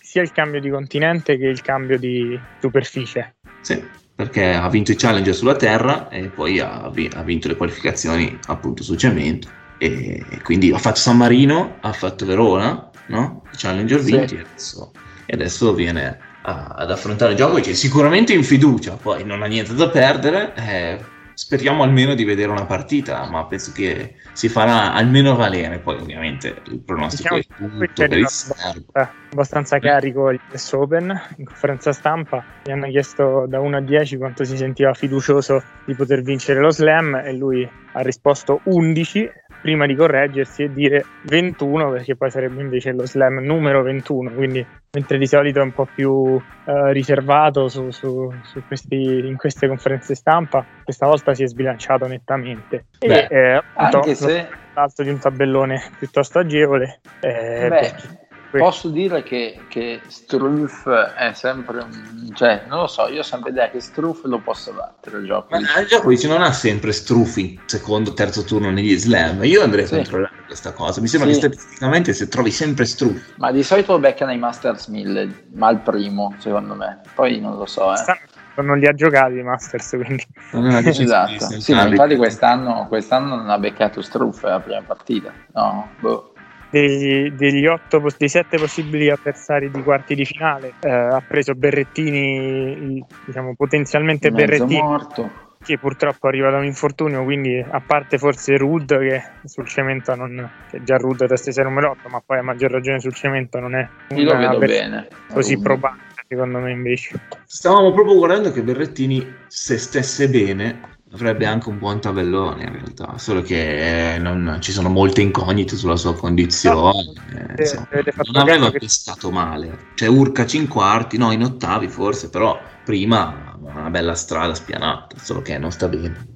sia 0.00 0.20
il 0.20 0.32
cambio 0.32 0.60
di 0.60 0.68
continente 0.68 1.38
che 1.38 1.46
il 1.46 1.62
cambio 1.62 1.98
di 1.98 2.38
superficie. 2.60 3.36
Sì, 3.60 3.82
perché 4.16 4.54
ha 4.54 4.68
vinto 4.70 4.92
i 4.92 4.96
challenger 4.96 5.34
sulla 5.34 5.56
terra 5.56 6.08
e 6.08 6.28
poi 6.28 6.58
ha, 6.58 6.84
ha 6.84 7.22
vinto 7.22 7.48
le 7.48 7.56
qualificazioni 7.56 8.36
appunto 8.46 8.82
sul 8.82 8.96
cemento 8.96 9.48
e, 9.76 10.24
e, 10.30 10.42
quindi 10.42 10.72
ha 10.72 10.78
fatto 10.78 10.98
San 10.98 11.18
Marino, 11.18 11.76
ha 11.80 11.92
fatto 11.92 12.24
Verona, 12.24 12.90
no? 13.08 13.42
I 13.52 13.56
challenger 13.56 14.00
vinti 14.00 14.28
sì. 14.28 14.34
e, 14.36 14.40
adesso, 14.40 14.92
e 15.26 15.34
adesso 15.34 15.74
viene 15.74 16.18
a- 16.42 16.74
ad 16.78 16.90
affrontare 16.90 17.34
Djokovic, 17.34 17.68
è 17.68 17.74
sicuramente 17.74 18.32
in 18.32 18.42
fiducia, 18.42 18.94
poi 18.94 19.22
non 19.22 19.42
ha 19.42 19.46
niente 19.46 19.74
da 19.74 19.90
perdere, 19.90 20.54
eh, 20.56 20.98
speriamo 21.36 21.82
almeno 21.82 22.14
di 22.14 22.24
vedere 22.24 22.50
una 22.50 22.64
partita, 22.64 23.28
ma 23.28 23.44
penso 23.44 23.70
che 23.72 24.14
si 24.32 24.48
farà 24.48 24.94
almeno 24.94 25.36
valere, 25.36 25.80
poi 25.80 25.96
ovviamente 25.96 26.62
il 26.68 26.80
pronostico 26.80 27.34
Diciamo 27.34 27.76
è 27.76 27.84
tutto 27.84 28.08
per 28.08 28.16
il 28.16 28.24
abbastanza, 28.24 28.54
serbo. 28.54 28.92
abbastanza 29.32 29.78
carico 29.78 30.30
il 30.30 30.40
US 30.50 30.72
Open 30.72 31.20
in 31.36 31.44
conferenza 31.44 31.92
stampa. 31.92 32.42
Gli 32.64 32.70
hanno 32.70 32.88
chiesto 32.88 33.44
da 33.46 33.60
1 33.60 33.76
a 33.76 33.80
10 33.80 34.16
quanto 34.16 34.44
si 34.44 34.56
sentiva 34.56 34.94
fiducioso 34.94 35.62
di 35.84 35.94
poter 35.94 36.22
vincere 36.22 36.58
lo 36.58 36.70
slam 36.70 37.16
e 37.16 37.34
lui 37.34 37.68
ha 37.92 38.00
risposto 38.00 38.60
11 38.64 39.30
prima 39.66 39.84
di 39.86 39.96
correggersi 39.96 40.62
e 40.62 40.72
dire 40.72 41.04
21 41.22 41.90
perché 41.90 42.14
poi 42.14 42.30
sarebbe 42.30 42.60
invece 42.60 42.92
lo 42.92 43.04
slam 43.04 43.38
numero 43.40 43.82
21 43.82 44.30
quindi 44.30 44.64
mentre 44.92 45.18
di 45.18 45.26
solito 45.26 45.58
è 45.58 45.62
un 45.62 45.72
po' 45.72 45.88
più 45.92 46.40
eh, 46.66 46.92
riservato 46.92 47.66
su, 47.66 47.90
su- 47.90 48.32
su 48.44 48.62
questi- 48.64 49.26
in 49.26 49.36
queste 49.36 49.66
conferenze 49.66 50.14
stampa 50.14 50.64
questa 50.84 51.06
volta 51.06 51.34
si 51.34 51.42
è 51.42 51.48
sbilanciato 51.48 52.06
nettamente. 52.06 52.84
Beh, 53.00 53.26
e 53.26 53.36
eh, 53.36 53.52
appunto, 53.54 53.96
Anche 53.96 54.14
se 54.14 54.48
l'alto 54.72 55.02
di 55.02 55.08
un 55.08 55.18
tabellone 55.18 55.82
piuttosto 55.98 56.38
agevole 56.38 57.00
eh, 57.18 57.66
Beh, 57.68 57.68
perché- 57.68 58.25
posso 58.50 58.88
dire 58.88 59.22
che, 59.22 59.60
che 59.68 60.00
Struff 60.06 60.88
è 60.88 61.32
sempre 61.34 61.78
un... 61.78 62.32
cioè, 62.34 62.64
non 62.68 62.80
lo 62.80 62.86
so, 62.86 63.08
io 63.08 63.20
ho 63.20 63.24
sempre 63.24 63.50
idea 63.50 63.68
che 63.70 63.80
Struff 63.80 64.24
lo 64.24 64.38
possa 64.38 64.72
battere 64.72 65.18
il 65.18 65.26
gioco. 65.26 65.48
Ma 65.50 65.58
il 65.58 65.86
Djokovic 65.86 66.24
non 66.24 66.42
ha 66.42 66.52
sempre 66.52 66.92
struffi 66.92 67.58
secondo, 67.66 68.12
terzo 68.14 68.44
turno 68.44 68.70
negli 68.70 68.96
slam. 68.96 69.42
Io 69.44 69.62
andrei 69.62 69.84
a 69.84 69.86
Sì. 69.88 69.94
controllare 69.96 70.34
questa 70.46 70.72
cosa. 70.72 71.00
Mi 71.00 71.08
sembra 71.08 71.32
Sì. 71.32 71.40
che 71.40 71.46
statisticamente 71.52 72.12
se 72.12 72.28
trovi 72.28 72.50
sempre 72.50 72.84
struffi. 72.84 73.34
Ma 73.36 73.50
di 73.52 73.62
solito 73.62 73.92
lo 73.92 73.98
beccano 73.98 74.30
ai 74.30 74.38
Masters 74.38 74.86
1000, 74.86 75.44
ma 75.54 75.68
al 75.68 75.80
primo, 75.80 76.34
secondo 76.38 76.74
me. 76.74 77.00
Poi 77.14 77.40
non 77.40 77.56
lo 77.56 77.66
so, 77.66 77.92
eh. 77.92 78.62
non 78.62 78.78
li 78.78 78.86
ha 78.86 78.92
giocati 78.94 79.34
i 79.34 79.42
Masters 79.42 79.90
quindi 79.90 80.26
decisione 80.50 81.34
Esatto. 81.34 81.60
Sì, 81.60 81.74
ma 81.74 81.86
infatti 81.86 82.16
quest'anno, 82.16 82.86
quest'anno 82.88 83.36
non 83.36 83.50
ha 83.50 83.58
beccato 83.58 84.00
Struff 84.00 84.42
la 84.44 84.60
prima 84.60 84.82
partita. 84.82 85.32
No, 85.52 85.90
boh. 86.00 86.30
Degli, 86.70 87.30
degli 87.30 87.66
otto, 87.66 88.02
dei 88.16 88.28
sette 88.28 88.58
possibili 88.58 89.10
avversari 89.10 89.70
di 89.70 89.82
quarti 89.82 90.14
di 90.14 90.24
finale 90.24 90.74
eh, 90.80 90.90
ha 90.90 91.22
preso 91.26 91.54
Berrettini 91.54 93.04
diciamo 93.24 93.54
potenzialmente 93.56 94.30
Mezzo 94.30 94.46
Berrettini 94.46 94.80
morto. 94.82 95.30
che 95.62 95.78
purtroppo 95.78 96.26
arriva 96.26 96.50
da 96.50 96.58
un 96.58 96.64
infortunio 96.64 97.24
quindi 97.24 97.58
a 97.58 97.80
parte 97.80 98.18
forse 98.18 98.56
Rud 98.56 98.98
che 98.98 99.22
sul 99.44 99.66
cemento 99.66 100.14
non 100.14 100.50
che 100.70 100.82
già 100.82 100.96
Rud 100.96 101.22
è 101.22 101.26
testa 101.26 101.62
numero 101.62 101.90
8 101.90 102.08
ma 102.08 102.22
poi 102.24 102.38
a 102.38 102.42
maggior 102.42 102.70
ragione 102.70 103.00
sul 103.00 103.14
cemento 103.14 103.58
non 103.58 103.74
è 103.74 103.88
Io 104.14 104.24
lo 104.24 104.30
una 104.30 104.38
vedo 104.40 104.56
avversario 104.56 104.90
bene. 104.90 105.08
così 105.32 105.58
probabile 105.58 106.04
secondo 106.28 106.58
me 106.58 106.72
invece 106.72 107.20
Stavamo 107.44 107.92
proprio 107.92 108.16
guardando 108.16 108.50
che 108.52 108.62
Berrettini, 108.62 109.24
se 109.46 109.78
stesse 109.78 110.28
bene, 110.28 110.95
avrebbe 111.12 111.46
anche 111.46 111.68
un 111.68 111.78
buon 111.78 112.00
tabellone 112.00 112.64
in 112.64 112.72
realtà. 112.72 113.18
Solo 113.18 113.42
che 113.42 114.14
eh, 114.14 114.18
non- 114.18 114.58
ci 114.60 114.72
sono 114.72 114.88
molte 114.88 115.20
incognite 115.22 115.76
sulla 115.76 115.96
sua 115.96 116.14
condizione. 116.14 116.76
No, 116.76 117.12
eh, 117.38 117.54
insomma, 117.62 117.86
non 118.32 118.42
aveva 118.42 118.70
che- 118.70 119.30
male. 119.30 119.78
Cioè, 119.94 120.08
Urcaci 120.08 120.56
in 120.56 120.68
quarti, 120.68 121.16
no, 121.16 121.30
in 121.32 121.42
ottavi 121.42 121.88
forse, 121.88 122.28
però 122.28 122.60
prima 122.84 123.56
una 123.60 123.90
bella 123.90 124.14
strada 124.14 124.54
spianata. 124.54 125.16
Solo 125.18 125.42
che 125.42 125.58
non 125.58 125.70
sta 125.70 125.88
bene. 125.88 126.34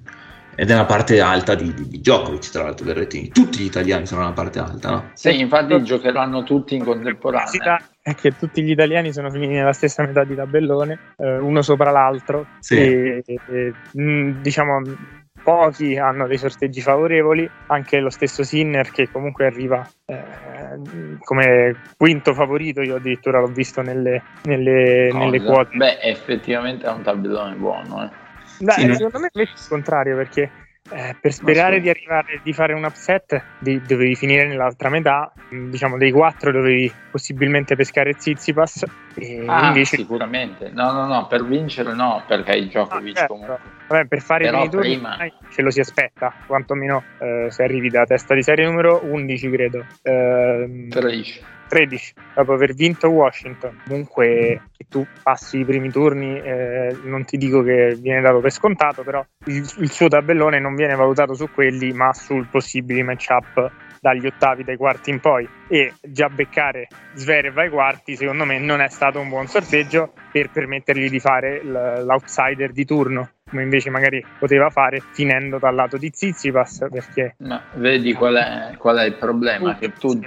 Ed 0.60 0.68
è 0.68 0.74
una 0.74 0.84
parte 0.84 1.22
alta 1.22 1.54
di, 1.54 1.72
di, 1.72 1.88
di 1.88 2.00
Djokovic, 2.00 2.50
tra 2.50 2.64
l'altro, 2.64 2.84
Berrettini. 2.84 3.30
Tutti 3.30 3.60
gli 3.60 3.64
italiani 3.64 4.04
sono 4.04 4.20
una 4.20 4.32
parte 4.32 4.58
alta, 4.58 4.90
no? 4.90 5.10
Sì, 5.14 5.40
infatti 5.40 5.82
giocheranno 5.82 6.42
tutti 6.42 6.74
in 6.74 6.84
contemporanea. 6.84 7.80
è 8.02 8.14
che 8.14 8.36
tutti 8.36 8.62
gli 8.62 8.70
italiani 8.70 9.10
sono 9.10 9.30
finiti 9.30 9.54
nella 9.54 9.72
stessa 9.72 10.04
metà 10.04 10.22
di 10.22 10.34
tabellone, 10.34 10.98
eh, 11.16 11.38
uno 11.38 11.62
sopra 11.62 11.90
l'altro, 11.90 12.44
Sì. 12.58 12.76
e, 12.76 13.24
e, 13.24 13.72
mh, 13.92 14.42
diciamo 14.42 14.82
pochi 15.42 15.96
hanno 15.96 16.26
dei 16.26 16.36
sorteggi 16.36 16.82
favorevoli, 16.82 17.48
anche 17.68 17.98
lo 17.98 18.10
stesso 18.10 18.42
Sinner 18.42 18.90
che 18.90 19.10
comunque 19.10 19.46
arriva 19.46 19.88
eh, 20.04 21.18
come 21.20 21.74
quinto 21.96 22.34
favorito, 22.34 22.82
io 22.82 22.96
addirittura 22.96 23.40
l'ho 23.40 23.46
visto 23.46 23.80
nelle, 23.80 24.22
nelle, 24.42 25.10
nelle 25.10 25.42
quote. 25.42 25.74
Beh, 25.74 26.00
effettivamente 26.02 26.86
è 26.86 26.90
un 26.90 27.00
tabellone 27.00 27.54
buono. 27.54 28.04
Eh. 28.04 28.19
Dai, 28.62 28.80
Sì, 28.80 28.86
no? 28.86 28.94
secondo 28.94 29.18
me 29.20 29.30
invece 29.32 29.54
è 29.56 29.60
il 29.62 29.68
contrario 29.68 30.16
perché 30.16 30.50
eh, 30.92 31.16
per 31.18 31.32
sperare 31.32 31.80
di 31.80 31.88
arrivare 31.88 32.40
di 32.42 32.52
fare 32.52 32.74
un 32.74 32.84
upset 32.84 33.40
di- 33.58 33.80
dovevi 33.80 34.14
finire 34.14 34.46
nell'altra 34.46 34.90
metà, 34.90 35.32
diciamo 35.48 35.96
dei 35.96 36.10
quattro 36.10 36.52
dovevi 36.52 36.92
possibilmente 37.10 37.74
pescare 37.74 38.14
Zizipas 38.18 38.84
e 39.14 39.44
Ah, 39.48 39.68
invece 39.68 39.96
sicuramente. 39.96 40.70
No, 40.74 40.92
no, 40.92 41.06
no, 41.06 41.26
per 41.26 41.44
vincere 41.44 41.94
no, 41.94 42.22
perché 42.26 42.52
il 42.56 42.66
Djokovic 42.66 43.16
Ah, 43.16 43.18
certo. 43.20 43.32
comunque. 43.32 43.58
Vabbè, 43.88 44.06
per 44.06 44.20
fare 44.20 44.44
Però 44.44 44.62
i 44.64 44.68
turni 44.68 44.94
prima- 44.94 45.16
ce 45.50 45.62
lo 45.62 45.70
si 45.70 45.80
aspetta, 45.80 46.32
quantomeno 46.46 47.02
eh, 47.18 47.46
se 47.50 47.62
arrivi 47.62 47.88
da 47.88 48.04
testa 48.04 48.34
di 48.34 48.42
serie 48.42 48.66
numero 48.66 49.00
11 49.04 49.50
credo. 49.50 49.84
Ehm, 50.02 50.88
13. 50.90 51.40
13 51.70 52.14
dopo 52.34 52.52
aver 52.52 52.74
vinto 52.74 53.08
Washington. 53.08 53.80
Comunque 53.86 54.62
che 54.76 54.86
tu 54.88 55.06
passi 55.22 55.60
i 55.60 55.64
primi 55.64 55.88
turni 55.90 56.36
eh, 56.40 56.98
non 57.04 57.24
ti 57.24 57.36
dico 57.36 57.62
che 57.62 57.96
viene 57.96 58.20
dato 58.20 58.40
per 58.40 58.50
scontato 58.50 59.04
però 59.04 59.24
il, 59.46 59.70
il 59.78 59.90
suo 59.90 60.08
tabellone 60.08 60.58
non 60.58 60.74
viene 60.74 60.96
valutato 60.96 61.34
su 61.34 61.48
quelli 61.52 61.92
ma 61.92 62.12
sul 62.12 62.48
possibili 62.48 63.04
matchup 63.04 63.70
dagli 64.00 64.26
ottavi 64.26 64.64
dai 64.64 64.76
quarti 64.76 65.10
in 65.10 65.20
poi. 65.20 65.48
E 65.68 65.94
già 66.02 66.28
beccare 66.28 66.88
Zverev 67.14 67.56
ai 67.56 67.70
quarti 67.70 68.16
secondo 68.16 68.44
me 68.44 68.58
non 68.58 68.80
è 68.80 68.88
stato 68.88 69.20
un 69.20 69.28
buon 69.28 69.46
sorteggio 69.46 70.12
per 70.32 70.50
permettergli 70.50 71.08
di 71.08 71.20
fare 71.20 71.62
l'outsider 71.62 72.72
di 72.72 72.84
turno 72.84 73.30
come 73.50 73.62
invece 73.64 73.90
magari 73.90 74.24
poteva 74.38 74.70
fare 74.70 75.02
finendo 75.10 75.58
dal 75.58 75.74
lato 75.74 75.96
di 75.96 76.08
Zizipas 76.12 76.86
perché 76.88 77.34
Ma 77.38 77.60
vedi 77.74 78.12
qual 78.12 78.36
è, 78.36 78.76
qual 78.76 78.98
è 78.98 79.04
il 79.04 79.14
problema? 79.14 79.76
Che 79.76 79.92
tu, 79.92 80.20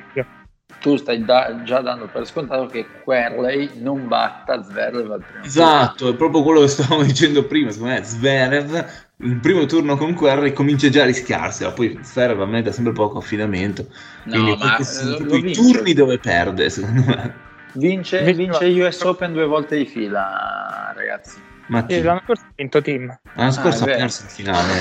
tu 0.79 0.95
stai 0.97 1.23
da- 1.23 1.61
già 1.63 1.79
dando 1.79 2.07
per 2.07 2.25
scontato 2.25 2.67
che 2.67 2.85
Querley 3.03 3.81
non 3.81 4.07
batta 4.07 4.61
Zverev 4.61 5.11
al 5.11 5.21
primo 5.21 5.43
Esatto, 5.43 6.09
è 6.09 6.15
proprio 6.15 6.43
quello 6.43 6.61
che 6.61 6.67
stavamo 6.67 7.03
dicendo 7.07 7.45
prima. 7.45 7.71
Secondo 7.71 7.93
me, 7.93 8.03
Zverev, 8.03 8.85
il 9.17 9.39
primo 9.39 9.65
turno 9.65 9.95
con 9.97 10.13
Querrey, 10.13 10.53
comincia 10.53 10.89
già 10.89 11.03
a 11.03 11.05
rischiarsela. 11.05 11.71
Poi 11.71 11.99
Zverev 12.01 12.41
a 12.41 12.45
me 12.45 12.61
dà 12.61 12.71
sempre 12.71 12.93
poco 12.93 13.17
affidamento. 13.19 13.85
No, 14.25 14.31
Quindi 14.41 14.55
ma 14.63 14.75
questi 14.75 14.95
sono 14.95 15.17
lo 15.19 15.35
i 15.35 15.53
turni 15.53 15.93
dove 15.93 16.17
perde, 16.17 16.69
secondo 16.69 17.03
me. 17.05 17.33
Vince, 17.73 18.33
Vince- 18.33 18.65
US 18.65 19.01
Open 19.01 19.33
due 19.33 19.45
volte 19.45 19.77
di 19.77 19.85
fila, 19.85 20.91
ragazzi. 20.95 21.41
Ma 21.67 21.85
eh, 21.87 22.03
l'anno 22.03 22.21
scorso 22.23 22.43
ha 22.43 22.51
vinto 22.55 22.81
team 22.81 23.17
l'anno 23.35 23.51
scorso 23.51 23.85
Ah, 23.85 23.91
ha 23.91 23.95
perso 23.95 24.23
in 24.23 24.29
finale. 24.29 24.71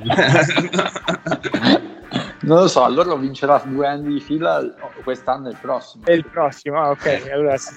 Non 2.42 2.58
lo 2.58 2.68
so, 2.68 2.84
allora 2.84 3.14
vincerà 3.16 3.62
due 3.66 3.86
anni 3.86 4.14
di 4.14 4.20
fila 4.20 4.64
quest'anno 5.02 5.48
e 5.48 5.50
il 5.50 5.58
prossimo. 5.60 6.04
e 6.06 6.14
il 6.14 6.24
prossimo 6.24 6.80
ah, 6.80 6.90
ok 6.90 7.28
allora 7.30 7.56
sì. 7.58 7.74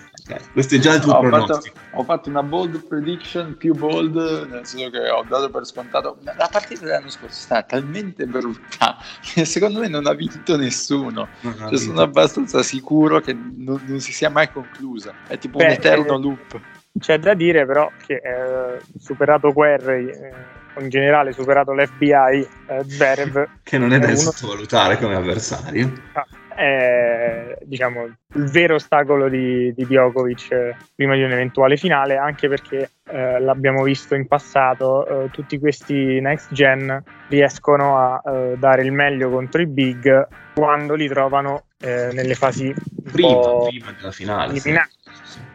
Questo 0.53 0.75
è 0.75 0.79
già 0.79 0.93
il 0.93 1.01
tuo 1.01 1.15
ho, 1.15 1.29
fatto, 1.29 1.61
ho 1.91 2.03
fatto 2.03 2.29
una 2.29 2.43
bold 2.43 2.87
prediction, 2.87 3.57
più 3.57 3.75
bold, 3.75 4.15
nel 4.49 4.65
senso 4.65 4.89
che 4.89 5.09
ho 5.09 5.25
dato 5.27 5.49
per 5.49 5.65
scontato. 5.65 6.17
La 6.21 6.47
partita 6.49 6.85
dell'anno 6.85 7.09
scorso 7.09 7.35
è 7.35 7.41
stata 7.41 7.75
talmente 7.75 8.25
brutta 8.25 8.97
che 9.21 9.43
secondo 9.43 9.79
me 9.79 9.89
non 9.89 10.07
ha 10.07 10.13
vinto 10.13 10.55
nessuno. 10.55 11.27
Cioè, 11.41 11.77
sono 11.77 12.01
abbastanza 12.01 12.63
sicuro 12.63 13.19
che 13.19 13.33
non, 13.33 13.81
non 13.85 13.99
si 13.99 14.13
sia 14.13 14.29
mai 14.29 14.49
conclusa. 14.49 15.13
È 15.27 15.37
tipo 15.37 15.57
Beh, 15.57 15.65
un 15.65 15.71
eterno 15.71 16.15
eh, 16.15 16.21
loop. 16.21 16.59
C'è 16.97 17.19
da 17.19 17.33
dire 17.33 17.65
però 17.65 17.91
che 18.05 18.13
eh, 18.13 18.81
superato 18.97 19.51
Querrey, 19.51 20.07
eh, 20.07 20.33
in 20.79 20.89
generale 20.89 21.31
superato 21.33 21.73
l'FBI, 21.73 22.11
eh, 22.67 22.83
Zverev 22.85 23.47
Che 23.63 23.77
non 23.77 23.93
è 23.93 23.99
da 23.99 24.07
uno- 24.07 24.15
sottovalutare 24.15 24.97
come 24.97 25.15
avversario. 25.15 25.91
È 26.55 27.57
diciamo, 27.63 28.05
il 28.05 28.49
vero 28.49 28.75
ostacolo 28.75 29.29
di, 29.29 29.73
di 29.73 29.85
Djokovic 29.85 30.51
eh, 30.51 30.75
prima 30.95 31.15
di 31.15 31.23
un'eventuale 31.23 31.77
finale, 31.77 32.17
anche 32.17 32.47
perché 32.47 32.89
eh, 33.09 33.39
l'abbiamo 33.39 33.83
visto 33.83 34.15
in 34.15 34.27
passato, 34.27 35.25
eh, 35.25 35.29
tutti 35.31 35.59
questi 35.59 36.19
next 36.19 36.53
gen 36.53 37.01
riescono 37.27 37.97
a 37.97 38.21
eh, 38.25 38.55
dare 38.57 38.83
il 38.83 38.91
meglio 38.91 39.29
contro 39.29 39.61
i 39.61 39.67
big 39.67 40.27
quando 40.53 40.93
li 40.95 41.07
trovano 41.07 41.65
eh, 41.79 42.09
nelle 42.13 42.35
fasi 42.35 42.73
Prima, 43.11 43.67
prima 43.67 43.91
della 43.91 44.11
finale. 44.11 44.51
eliminate. 44.51 44.91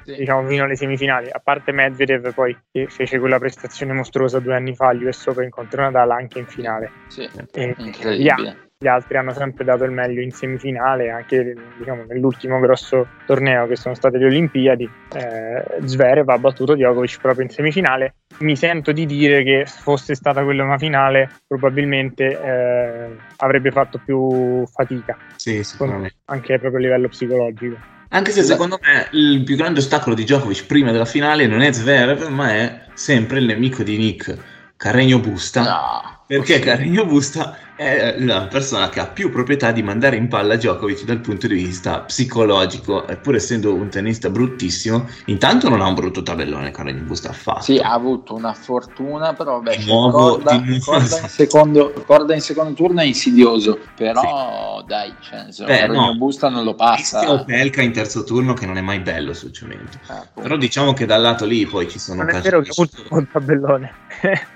Sì. 0.09 0.15
diciamo 0.17 0.47
fino 0.49 0.65
alle 0.65 0.77
semifinali 0.77 1.29
a 1.31 1.39
parte 1.39 1.71
Medvedev 1.71 2.33
poi 2.33 2.57
che 2.73 2.87
fece 2.89 3.19
quella 3.19 3.39
prestazione 3.39 3.93
mostruosa 3.93 4.39
due 4.39 4.55
anni 4.55 4.75
fa 4.75 4.89
agli 4.89 5.05
US 5.05 5.27
Open 5.27 5.51
contro 5.51 5.83
Nadal 5.83 6.11
anche 6.11 6.39
in 6.39 6.47
finale 6.47 6.91
Sì, 7.09 7.29
e 7.53 7.75
incredibile. 7.77 8.68
Gli 8.81 8.87
altri 8.87 9.17
hanno 9.17 9.33
sempre 9.33 9.65
dato 9.65 9.83
il 9.83 9.91
meglio 9.91 10.21
in 10.21 10.31
semifinale 10.31 11.11
anche 11.11 11.53
diciamo, 11.79 12.05
nell'ultimo 12.07 12.61
grosso 12.61 13.09
torneo 13.27 13.67
che 13.67 13.75
sono 13.75 13.97
state 13.97 14.19
le 14.19 14.27
Olimpiadi 14.27 14.89
eh, 15.15 15.65
Zverev 15.85 16.29
ha 16.29 16.39
battuto 16.39 16.77
Djokovic 16.77 17.19
proprio 17.21 17.43
in 17.43 17.51
semifinale 17.51 18.15
mi 18.39 18.55
sento 18.55 18.93
di 18.93 19.05
dire 19.05 19.43
che 19.43 19.65
fosse 19.67 20.15
stata 20.15 20.45
quella 20.45 20.63
una 20.63 20.79
finale 20.79 21.29
probabilmente 21.45 22.41
eh, 22.41 23.17
avrebbe 23.39 23.73
fatto 23.73 24.01
più 24.05 24.65
fatica 24.67 25.17
Sì, 25.35 25.65
sicuramente. 25.65 26.19
anche 26.27 26.57
proprio 26.61 26.79
a 26.79 26.83
livello 26.83 27.09
psicologico 27.09 27.77
Anche 28.11 28.31
se 28.31 28.45
secondo 28.45 28.79
me 28.81 29.09
il 29.11 29.43
più 29.43 29.57
grande 29.57 29.81
ostacolo 29.81 30.15
di 30.15 30.23
Djokovic 30.23 30.67
prima 30.67 30.93
della 30.93 31.05
finale 31.05 31.49
non 31.49 31.63
è 31.63 31.73
Zverev, 31.73 32.29
ma 32.29 32.55
è 32.55 32.83
sempre 32.95 33.39
il 33.41 33.45
nemico 33.47 33.83
di 33.83 33.99
Nick, 33.99 34.35
Carregno 34.77 35.19
Busta. 35.19 35.63
No. 35.63 36.23
Perché 36.27 36.59
Carregno 36.59 37.05
Busta 37.05 37.68
è 37.79 38.19
la 38.19 38.49
persona 38.49 38.89
che 38.89 38.99
ha 38.99 39.07
più 39.07 39.31
proprietà 39.31 39.71
di 39.71 39.85
mandare 39.85 40.17
in 40.17 40.27
palla 40.27 40.57
Djokovic 40.57 41.05
dal 41.05 41.21
punto 41.21 41.47
di 41.47 41.55
vista 41.55 42.01
psicologico, 42.01 43.05
pur 43.23 43.37
essendo 43.37 43.73
un 43.73 43.89
tennista 43.89 44.31
bruttissimo, 44.31 45.09
intanto 45.27 45.69
non 45.69 45.81
ha 45.81 45.87
un 45.87 45.95
brutto 45.95 46.23
tabellone 46.23 46.73
Carregno 46.73 47.05
Busta 47.05 47.29
affatto. 47.29 47.63
Sì, 47.63 47.79
ha 47.79 47.93
avuto 47.93 48.35
una 48.35 48.53
fortuna, 48.53 49.33
però 49.33 49.61
beh, 49.61 49.85
nuovo- 49.87 50.39
corda, 50.39 50.61
corda 50.85 51.21
in 51.21 51.29
secondo, 51.31 51.93
corda 52.05 52.35
in 52.35 52.41
secondo 52.41 52.73
turno 52.73 53.01
è 53.01 53.05
insidioso, 53.05 53.79
però 53.95 54.83
dai, 54.85 55.15
cioè, 55.21 55.47
Beh, 55.65 55.87
no. 55.87 56.17
Busta 56.17 56.49
non 56.49 56.65
lo 56.65 56.75
passa. 56.75 57.21
Rischia 57.21 57.33
Opelka 57.35 57.83
in 57.83 57.93
terzo 57.93 58.25
turno 58.25 58.55
che 58.55 58.67
non 58.67 58.77
è 58.77 58.81
mai 58.81 58.99
bello 58.99 59.33
sul 59.35 59.53
cemento. 59.53 59.99
Appunto. 60.07 60.41
Però 60.41 60.57
diciamo 60.57 60.93
che 60.95 61.07
dal 61.07 61.21
lato 61.21 61.45
lì 61.45 61.65
poi 61.67 61.89
ci 61.89 62.01
sono 62.01 62.23
Non 62.23 62.35
è 62.35 62.41
vero 62.41 62.61
che 62.61 62.71
ha 62.71 62.73
avuto 62.77 63.15
un 63.15 63.31
tabellone. 63.31 63.95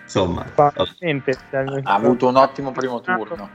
insomma 0.03 0.45
ha 1.83 1.95
avuto 1.95 2.29
un 2.29 2.37
ottimo 2.37 2.73
primo 2.73 3.01
turno, 3.01 3.12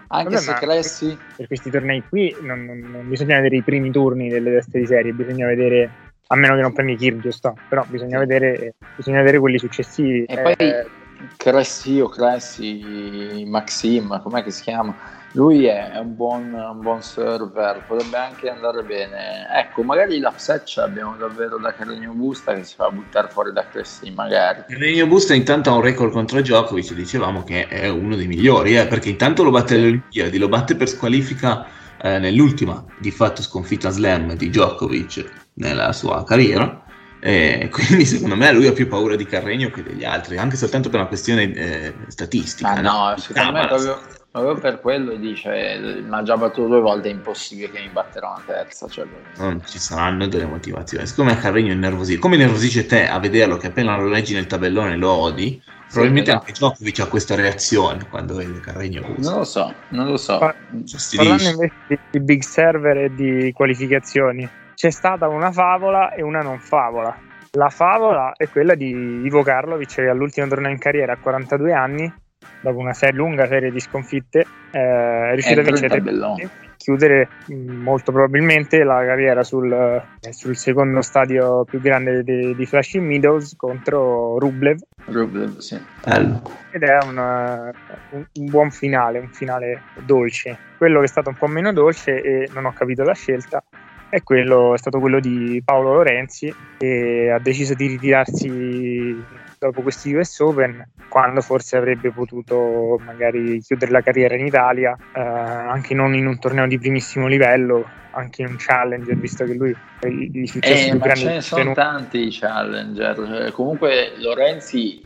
anche 0.07 0.29
Vabbè, 0.29 0.37
se 0.37 0.51
ma- 0.51 0.57
Cressi 0.57 1.17
per 1.35 1.47
questi 1.47 1.69
tornei 1.69 2.03
qui 2.09 2.35
non, 2.41 2.65
non- 2.65 2.79
non 2.79 3.09
bisogna 3.09 3.35
vedere 3.37 3.57
i 3.57 3.63
primi 3.63 3.91
turni 3.91 4.29
delle 4.29 4.51
teste 4.51 4.79
di 4.79 4.85
serie, 4.85 5.11
bisogna 5.13 5.45
vedere, 5.47 5.89
a 6.27 6.35
meno 6.35 6.55
che 6.55 6.61
non 6.61 6.73
prendi 6.73 6.95
Kyrgios, 6.95 7.39
no, 7.43 7.55
però 7.69 7.83
bisogna 7.87 8.19
vedere, 8.19 8.73
bisogna 8.95 9.19
vedere 9.19 9.39
quelli 9.39 9.59
successivi. 9.59 10.23
E 10.25 10.39
poi 10.41 10.53
Eh, 10.57 10.87
Cressi 11.35 11.99
o 11.99 12.09
Cressi 12.09 13.43
Maxim, 13.47 14.21
com'è 14.21 14.43
che 14.43 14.51
si 14.51 14.63
chiama? 14.63 14.95
Lui 15.37 15.65
è 15.65 15.99
un 15.99 16.15
buon, 16.15 16.51
un 16.51 16.81
buon 16.81 17.03
server, 17.03 17.83
potrebbe 17.87 18.17
anche 18.17 18.49
andare 18.49 18.81
bene. 18.81 19.47
Ecco, 19.53 19.83
magari 19.83 20.19
l'upset 20.19 20.63
ce 20.63 20.81
l'abbiamo 20.81 21.15
davvero 21.15 21.59
da 21.59 21.75
Carregno 21.75 22.11
Busta 22.13 22.55
che 22.55 22.63
si 22.63 22.73
fa 22.73 22.89
buttare 22.89 23.27
fuori 23.27 23.53
da 23.53 23.67
Cressi, 23.67 24.09
magari. 24.09 24.63
Regno 24.69 25.05
Busta 25.05 25.35
intanto 25.35 25.69
ha 25.69 25.75
un 25.75 25.81
record 25.81 26.11
contro 26.11 26.41
Djokovic, 26.41 26.91
dicevamo 26.93 27.43
che 27.43 27.67
è 27.67 27.87
uno 27.87 28.15
dei 28.15 28.25
migliori, 28.25 28.79
eh, 28.79 28.87
perché 28.87 29.09
intanto 29.09 29.43
lo 29.43 29.51
batte 29.51 29.75
alle 29.75 29.85
Olimpiadi, 29.89 30.39
lo 30.39 30.49
batte 30.49 30.75
per 30.75 30.89
squalifica 30.89 31.67
eh, 32.01 32.17
nell'ultima 32.17 32.83
di 32.97 33.11
fatto 33.11 33.43
sconfitta 33.43 33.91
slam 33.91 34.33
di 34.33 34.49
Djokovic 34.49 35.49
nella 35.53 35.93
sua 35.93 36.23
carriera. 36.23 36.83
E 37.19 37.69
quindi 37.71 38.05
secondo 38.05 38.35
me 38.35 38.51
lui 38.51 38.65
ha 38.65 38.73
più 38.73 38.87
paura 38.87 39.15
di 39.15 39.25
Carregno 39.27 39.69
che 39.69 39.83
degli 39.83 40.03
altri, 40.03 40.37
anche 40.37 40.55
soltanto 40.55 40.89
per 40.89 40.99
una 40.99 41.07
questione 41.07 41.53
eh, 41.53 41.93
statistica. 42.07 42.73
Ma 42.73 42.81
no, 42.81 43.15
secondo 43.17 43.51
me 43.51 44.16
ma- 44.31 44.41
proprio, 44.41 44.61
per 44.61 44.81
quello 44.81 45.15
dice, 45.15 46.03
ma 46.05 46.23
già 46.23 46.37
battuto 46.37 46.67
due 46.67 46.81
volte, 46.81 47.09
è 47.09 47.11
impossibile 47.11 47.71
che 47.71 47.79
mi 47.79 47.89
batterà 47.89 48.29
una 48.29 48.43
terza. 48.45 48.87
Cioè, 48.87 49.05
non 49.37 49.61
ci 49.65 49.79
saranno 49.79 50.27
delle 50.27 50.45
motivazioni. 50.45 51.05
Secondo 51.05 51.33
me 51.33 51.39
Carregno 51.39 51.71
è 51.71 51.75
nervosito. 51.75 52.19
Come 52.19 52.37
nervosisce 52.37 52.85
te 52.85 53.07
a 53.07 53.19
vederlo 53.19 53.57
che 53.57 53.67
appena 53.67 53.97
lo 53.97 54.07
leggi 54.07 54.33
nel 54.33 54.47
tabellone 54.47 54.97
lo 54.97 55.11
odi, 55.11 55.61
probabilmente 55.89 56.29
esatto. 56.31 56.45
anche 56.45 56.59
Djokovic 56.59 56.99
ha 56.99 57.07
questa 57.07 57.35
reazione 57.35 58.07
quando 58.09 58.35
vede 58.35 58.59
Carregno 58.59 59.01
non 59.17 59.37
lo 59.37 59.43
so, 59.43 59.73
non 59.89 60.07
lo 60.07 60.17
so. 60.17 60.37
Pa- 60.37 60.55
Fastidisce. 60.85 61.15
Parlando 61.15 61.49
invece 61.49 61.73
di, 61.87 61.99
di 62.11 62.19
big 62.19 62.41
server 62.41 62.97
e 62.97 63.15
di 63.15 63.51
qualificazioni, 63.53 64.47
c'è 64.75 64.89
stata 64.89 65.27
una 65.27 65.51
favola 65.51 66.13
e 66.13 66.21
una 66.21 66.41
non 66.41 66.59
favola. 66.59 67.17
La 67.51 67.69
favola 67.69 68.33
è 68.35 68.47
quella 68.49 68.75
di 68.75 69.21
Ivo 69.23 69.41
Karlovic 69.41 69.95
che 69.95 70.07
all'ultimo 70.07 70.47
torneo 70.47 70.69
in 70.69 70.77
carriera 70.77 71.13
a 71.13 71.17
42 71.17 71.73
anni, 71.73 72.13
dopo 72.61 72.77
una 72.79 72.93
serie- 72.93 73.15
lunga 73.17 73.47
serie 73.47 73.71
di 73.71 73.79
sconfitte, 73.79 74.45
eh, 74.71 75.29
è 75.29 75.31
riuscito 75.33 75.59
a 75.59 75.63
vincere 75.63 76.01
punti, 76.01 76.49
chiudere 76.77 77.27
mh, 77.47 77.53
molto 77.55 78.11
probabilmente 78.11 78.83
la 78.83 79.03
carriera 79.05 79.43
sul, 79.43 79.71
eh, 79.71 80.33
sul 80.33 80.55
secondo 80.55 81.01
stadio 81.01 81.65
più 81.65 81.79
grande 81.81 82.23
di, 82.23 82.55
di 82.55 82.65
Flushing 82.65 83.05
Meadows 83.05 83.55
contro 83.55 84.37
Rublev 84.39 84.79
Rublev, 85.05 85.57
sì. 85.57 85.79
Bello. 86.05 86.41
ed 86.71 86.83
è 86.83 86.97
una- 87.05 87.71
un, 88.11 88.25
un 88.33 88.45
buon 88.45 88.71
finale, 88.71 89.19
un 89.19 89.29
finale 89.29 89.81
dolce. 90.05 90.57
Quello 90.77 90.99
che 90.99 91.05
è 91.05 91.09
stato 91.09 91.29
un 91.29 91.35
po' 91.35 91.47
meno 91.47 91.71
dolce 91.73 92.21
e 92.21 92.49
non 92.53 92.65
ho 92.65 92.73
capito 92.73 93.03
la 93.03 93.13
scelta 93.13 93.63
è, 94.09 94.21
quello, 94.23 94.73
è 94.73 94.77
stato 94.77 94.99
quello 94.99 95.19
di 95.19 95.61
Paolo 95.65 95.93
Lorenzi 95.95 96.53
che 96.77 97.29
ha 97.33 97.39
deciso 97.39 97.73
di 97.73 97.87
ritirarsi 97.87 99.23
dopo 99.59 99.81
questi 99.81 100.13
US 100.13 100.39
Open 100.39 100.87
quando 101.09 101.41
forse 101.41 101.77
avrebbe 101.77 102.11
potuto 102.11 102.99
magari 103.03 103.59
chiudere 103.61 103.91
la 103.91 104.01
carriera 104.01 104.35
in 104.35 104.45
Italia, 104.45 104.95
eh, 105.15 105.19
anche 105.19 105.93
non 105.93 106.13
in 106.13 106.27
un 106.27 106.37
torneo 106.37 106.67
di 106.67 106.77
primissimo 106.77 107.27
livello, 107.27 107.85
anche 108.11 108.41
in 108.41 108.49
un 108.49 108.55
challenger, 108.57 109.15
visto 109.15 109.45
che 109.45 109.53
lui 109.53 109.73
il 110.01 110.49
successo 110.49 110.87
Eh, 110.87 110.89
più 110.91 110.99
ma 110.99 111.05
grande 111.05 111.21
ce 111.21 111.27
ne 111.33 111.41
sono 111.41 111.61
ottenuto. 111.71 111.81
tanti 111.81 112.27
i 112.27 112.31
challenger. 112.31 113.45
Eh, 113.47 113.51
Comunque 113.51 114.13
Lorenzi, 114.17 115.01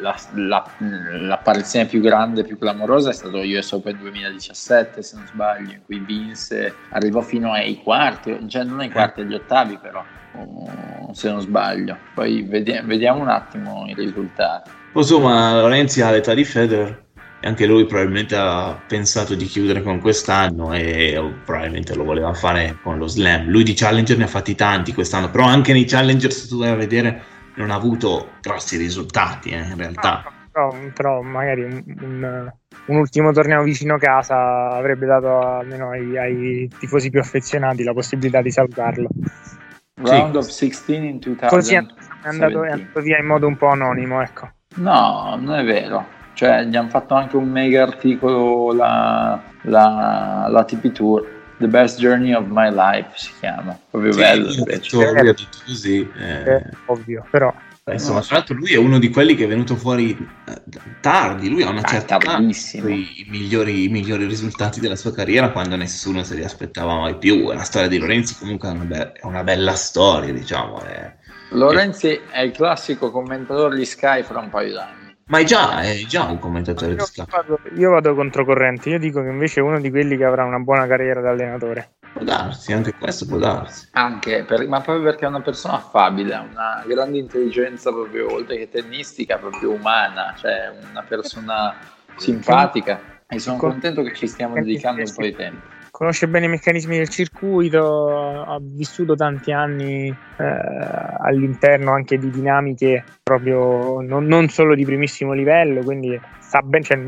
la- 0.00 0.16
la- 0.34 0.72
l'apparizione 0.80 1.86
più 1.86 2.00
grande, 2.00 2.42
più 2.44 2.58
clamorosa 2.58 3.10
è 3.10 3.12
stato 3.12 3.38
US 3.38 3.72
Open 3.72 3.98
2017, 3.98 5.02
se 5.02 5.16
non 5.16 5.26
sbaglio, 5.26 5.72
in 5.72 5.80
cui 5.84 5.98
vinse, 5.98 6.74
arrivò 6.90 7.20
fino 7.20 7.52
ai 7.52 7.80
quarti, 7.82 8.48
cioè 8.48 8.64
non 8.64 8.80
ai 8.80 8.90
quarti, 8.90 9.20
agli 9.20 9.34
ottavi 9.34 9.78
però, 9.80 10.04
se 11.12 11.30
non 11.30 11.40
sbaglio. 11.40 11.96
Poi 12.14 12.42
vedi- 12.42 12.80
vediamo 12.84 13.20
un 13.22 13.28
attimo 13.28 13.84
i 13.86 13.94
risultati. 13.94 14.70
Insomma, 14.92 15.60
Lorenzi 15.60 16.02
ha 16.02 16.10
l'età 16.10 16.34
di 16.34 16.44
Federer 16.44 17.04
e 17.40 17.48
anche 17.48 17.64
lui 17.66 17.86
probabilmente 17.86 18.36
ha 18.36 18.78
pensato 18.86 19.34
di 19.34 19.46
chiudere 19.46 19.82
con 19.82 20.00
quest'anno 20.00 20.72
e 20.74 21.18
probabilmente 21.44 21.94
lo 21.94 22.04
voleva 22.04 22.34
fare 22.34 22.76
con 22.82 22.98
lo 22.98 23.06
slam. 23.06 23.48
Lui 23.48 23.62
di 23.62 23.74
challenger 23.74 24.16
ne 24.18 24.24
ha 24.24 24.28
fatti 24.28 24.54
tanti 24.54 24.92
quest'anno, 24.92 25.30
però 25.30 25.44
anche 25.44 25.72
nei 25.72 25.84
challenger, 25.84 26.32
se 26.32 26.48
tu 26.48 26.58
vai 26.58 26.70
a 26.70 26.74
vedere, 26.74 27.22
non 27.56 27.70
ha 27.70 27.74
avuto 27.74 28.32
grossi 28.40 28.76
risultati 28.76 29.50
eh, 29.50 29.58
in 29.58 29.76
realtà. 29.76 30.22
Però, 30.52 30.74
però 30.94 31.22
magari 31.22 31.62
un, 31.62 31.82
un- 32.00 32.52
un 32.86 32.96
ultimo 32.96 33.30
torneo 33.32 33.62
vicino 33.62 33.98
casa 33.98 34.70
avrebbe 34.70 35.06
dato 35.06 35.38
almeno 35.40 35.90
ai, 35.90 36.18
ai 36.18 36.70
tifosi 36.78 37.08
più 37.10 37.20
affezionati 37.20 37.84
la 37.84 37.92
possibilità 37.92 38.42
di 38.42 38.50
salutarlo. 38.50 39.08
Round 40.02 40.36
of 40.36 40.46
16 40.46 40.94
in 40.94 41.18
2000. 41.18 41.48
Così 41.48 41.74
è 41.74 41.76
andato, 42.22 42.62
è 42.64 42.70
andato 42.70 43.00
via 43.00 43.18
in 43.18 43.26
modo 43.26 43.46
un 43.46 43.56
po' 43.56 43.68
anonimo, 43.68 44.20
ecco. 44.22 44.50
No, 44.76 45.36
non 45.40 45.56
è 45.56 45.64
vero. 45.64 46.06
Cioè, 46.34 46.62
gli 46.64 46.76
hanno 46.76 46.88
fatto 46.88 47.14
anche 47.14 47.36
un 47.36 47.48
mega 47.50 47.82
articolo 47.82 48.72
la, 48.72 49.40
la, 49.62 50.46
la 50.48 50.64
TP 50.64 50.92
Tour. 50.92 51.38
The 51.58 51.68
best 51.68 51.98
journey 51.98 52.32
of 52.32 52.46
my 52.48 52.70
life 52.72 53.10
si 53.16 53.32
chiama. 53.38 53.78
Proprio 53.90 54.12
Sì, 54.12 54.18
bello 54.20 54.50
invece. 54.50 54.96
detto 55.22 55.44
così. 55.66 56.10
eh. 56.18 56.42
È 56.44 56.62
ovvio, 56.86 57.26
però 57.30 57.52
Beh, 57.90 57.96
insomma, 57.96 58.20
tra 58.20 58.36
l'altro 58.36 58.54
lui 58.54 58.72
è 58.72 58.76
uno 58.76 58.98
di 59.00 59.10
quelli 59.10 59.34
che 59.34 59.44
è 59.44 59.48
venuto 59.48 59.74
fuori 59.74 60.10
eh, 60.46 60.62
tardi, 61.00 61.48
lui 61.48 61.62
ha 61.62 61.70
una 61.70 61.80
Ah, 61.82 61.88
certa 61.88 62.16
età, 62.16 62.38
i 62.38 63.26
migliori, 63.28 63.84
i 63.84 63.88
migliori 63.88 64.26
risultati 64.26 64.78
della 64.78 64.94
sua 64.94 65.12
carriera 65.12 65.50
quando 65.50 65.74
nessuno 65.74 66.22
se 66.22 66.36
li 66.36 66.44
aspettava 66.44 66.94
mai 66.94 67.16
più. 67.18 67.50
La 67.50 67.64
storia 67.64 67.88
di 67.88 67.98
Lorenzi 67.98 68.36
comunque 68.38 68.68
è 68.68 68.72
una, 68.72 68.84
be- 68.84 69.12
è 69.12 69.24
una 69.24 69.42
bella 69.42 69.74
storia, 69.74 70.32
diciamo. 70.32 70.80
è- 70.82 71.16
Lorenzi 71.50 72.20
è 72.30 72.40
il 72.42 72.52
classico 72.52 73.10
commentatore 73.10 73.74
di 73.76 73.84
Sky 73.84 74.22
fra 74.22 74.38
un 74.38 74.50
paio 74.50 74.72
d'anni. 74.74 75.16
Ma 75.26 75.38
è 75.40 75.44
già, 75.44 75.80
è 75.82 76.04
già 76.06 76.24
un 76.26 76.38
commentatore 76.38 76.92
di 76.92 76.98
io 76.98 77.04
Sky. 77.06 77.24
vado, 77.28 77.58
io 77.76 77.90
vado 77.90 78.14
controcorrente. 78.14 78.88
Io 78.88 78.98
dico 79.00 79.20
che 79.20 79.28
invece 79.30 79.58
è 79.60 79.62
uno 79.64 79.80
di 79.80 79.90
quelli 79.90 80.16
che 80.16 80.24
avrà 80.24 80.44
una 80.44 80.58
buona 80.60 80.86
carriera 80.86 81.20
da 81.20 81.30
allenatore. 81.30 81.94
Può 82.20 82.28
darsi, 82.28 82.72
anche 82.74 82.92
questo 82.92 83.24
può 83.24 83.38
darsi. 83.38 83.88
Anche 83.92 84.44
per- 84.44 84.68
ma 84.68 84.82
proprio 84.82 85.04
perché 85.06 85.24
è 85.24 85.28
una 85.28 85.40
persona 85.40 85.76
affabile, 85.76 86.34
ha 86.34 86.42
una 86.42 86.84
grande 86.86 87.16
intelligenza 87.16 87.90
proprio 87.90 88.30
oltre 88.30 88.58
che 88.58 88.68
tennistica, 88.68 89.38
proprio 89.38 89.70
umana, 89.70 90.34
cioè 90.36 90.70
una 90.90 91.02
persona 91.02 91.74
simpatica. 92.16 93.00
E 93.26 93.38
sono 93.38 93.56
Con- 93.56 93.70
contento 93.70 94.02
che 94.02 94.12
ci 94.14 94.26
stiamo 94.26 94.54
dedicando 94.54 95.00
un 95.00 95.14
po' 95.14 95.22
di 95.22 95.34
tempo. 95.34 95.66
Conosce 95.90 96.28
bene 96.28 96.44
i 96.44 96.48
meccanismi 96.50 96.98
del 96.98 97.08
circuito, 97.08 98.42
ha 98.44 98.58
vissuto 98.60 99.14
tanti 99.14 99.50
anni 99.52 100.08
eh, 100.08 100.44
all'interno 101.20 101.92
anche 101.92 102.18
di 102.18 102.30
dinamiche 102.30 103.02
proprio 103.22 104.00
non, 104.02 104.26
non 104.26 104.48
solo 104.48 104.74
di 104.74 104.84
primissimo 104.84 105.32
livello, 105.32 105.82
quindi 105.82 106.20
sa 106.38 106.60
ben, 106.60 106.82
cioè, 106.82 106.98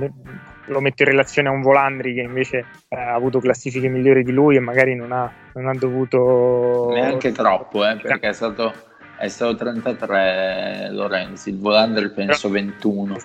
lo 0.67 0.81
metto 0.81 1.03
in 1.03 1.09
relazione 1.09 1.49
a 1.49 1.53
un 1.53 1.61
Volandri 1.61 2.15
che 2.15 2.21
invece 2.21 2.65
eh, 2.89 2.97
ha 2.97 3.15
avuto 3.15 3.39
classifiche 3.41 3.89
migliori 3.89 4.23
di 4.23 4.33
lui 4.33 4.57
e 4.57 4.61
magari 4.61 4.95
non 4.95 5.13
ha, 5.13 5.31
non 5.55 5.67
ha 5.67 5.75
dovuto... 5.75 6.91
Neanche 6.93 7.33
troppo, 7.33 7.87
eh, 7.87 7.97
perché 7.97 8.29
è 8.29 8.33
stato, 8.33 8.73
è 9.19 9.29
stato 9.29 9.57
33 9.57 10.89
Lorenzi, 10.91 11.51
il 11.51 11.59
Volandri 11.59 12.11
penso 12.11 12.49
21. 12.49 13.17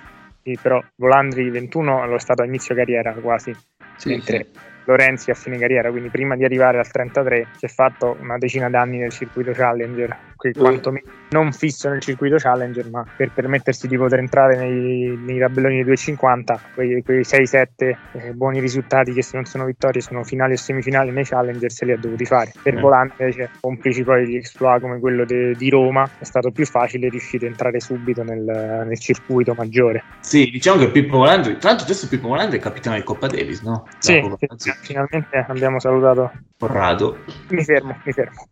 Sì, 0.43 0.57
però 0.61 0.81
Volandri 0.95 1.49
21 1.49 2.05
lo 2.05 2.15
è 2.15 2.19
stato 2.19 2.41
a 2.41 2.45
inizio 2.45 2.73
carriera 2.73 3.11
quasi, 3.13 3.55
Sì, 3.97 4.09
mentre 4.09 4.47
Lorenzi 4.85 5.31
a 5.31 5.33
fine 5.33 5.57
carriera, 5.57 5.89
quindi 5.91 6.09
prima 6.09 6.35
di 6.35 6.45
arrivare 6.45 6.79
al 6.79 6.89
33 6.89 7.47
si 7.57 7.65
è 7.65 7.67
fatto 7.67 8.15
una 8.21 8.37
decina 8.37 8.69
d'anni 8.69 8.97
nel 8.97 9.11
circuito 9.11 9.51
Challenger, 9.51 10.17
comunque 10.37 10.53
quantomeno 10.53 11.15
non 11.29 11.51
fisso 11.51 11.89
nel 11.89 11.99
circuito 11.99 12.37
Challenger, 12.37 12.89
ma 12.89 13.05
per 13.15 13.31
permettersi 13.33 13.87
di 13.87 13.97
poter 13.97 14.19
entrare 14.19 14.55
nei, 14.55 15.17
nei 15.17 15.39
tabelloni 15.39 15.75
dei 15.75 15.83
250, 15.83 16.59
quei, 16.73 17.03
quei 17.03 17.21
6-7 17.21 17.67
eh, 17.77 18.33
buoni 18.33 18.59
risultati 18.59 19.11
che 19.11 19.21
se 19.21 19.35
non 19.35 19.45
sono 19.45 19.65
vittorie 19.65 19.99
sono 19.99 20.23
finali 20.23 20.53
o 20.53 20.57
semifinali 20.57 21.11
nei 21.11 21.25
Challenger 21.25 21.71
se 21.71 21.85
li 21.85 21.91
ha 21.91 21.97
dovuti 21.97 22.25
fare. 22.25 22.53
Per 22.61 22.75
Eh. 22.75 22.79
Volante 22.79 23.23
invece, 23.23 23.49
complici 23.59 24.03
poi 24.03 24.25
di 24.25 24.37
exploit 24.37 24.79
come 24.79 24.99
quello 24.99 25.25
de- 25.25 25.53
di 25.55 25.69
Roma, 25.69 26.09
è 26.19 26.23
stato 26.23 26.51
più 26.51 26.65
facile 26.65 27.09
riuscire 27.09 27.47
a 27.47 27.49
entrare 27.49 27.79
subito 27.79 28.23
nel, 28.23 28.83
nel 28.87 28.99
circuito 28.99 29.53
maggiore. 29.53 30.03
Sì, 30.19 30.49
diciamo 30.49 30.79
che 30.79 30.91
Pippo 30.91 31.17
Volante, 31.17 31.57
tra 31.57 31.69
l'altro 31.69 31.85
adesso 31.85 32.07
Pippo 32.07 32.29
Volante 32.29 32.55
è 32.55 32.59
capitano 32.59 32.95
di 32.95 33.03
Coppa 33.03 33.27
Davis, 33.27 33.61
no? 33.63 33.85
Sì, 33.97 34.21
sì, 34.55 34.71
finalmente 34.81 35.45
abbiamo 35.47 35.79
salutato. 35.79 36.31
Corrado. 36.57 37.17
Mi 37.49 37.63
fermo, 37.63 37.97
mi 38.03 38.11
fermo. 38.13 38.47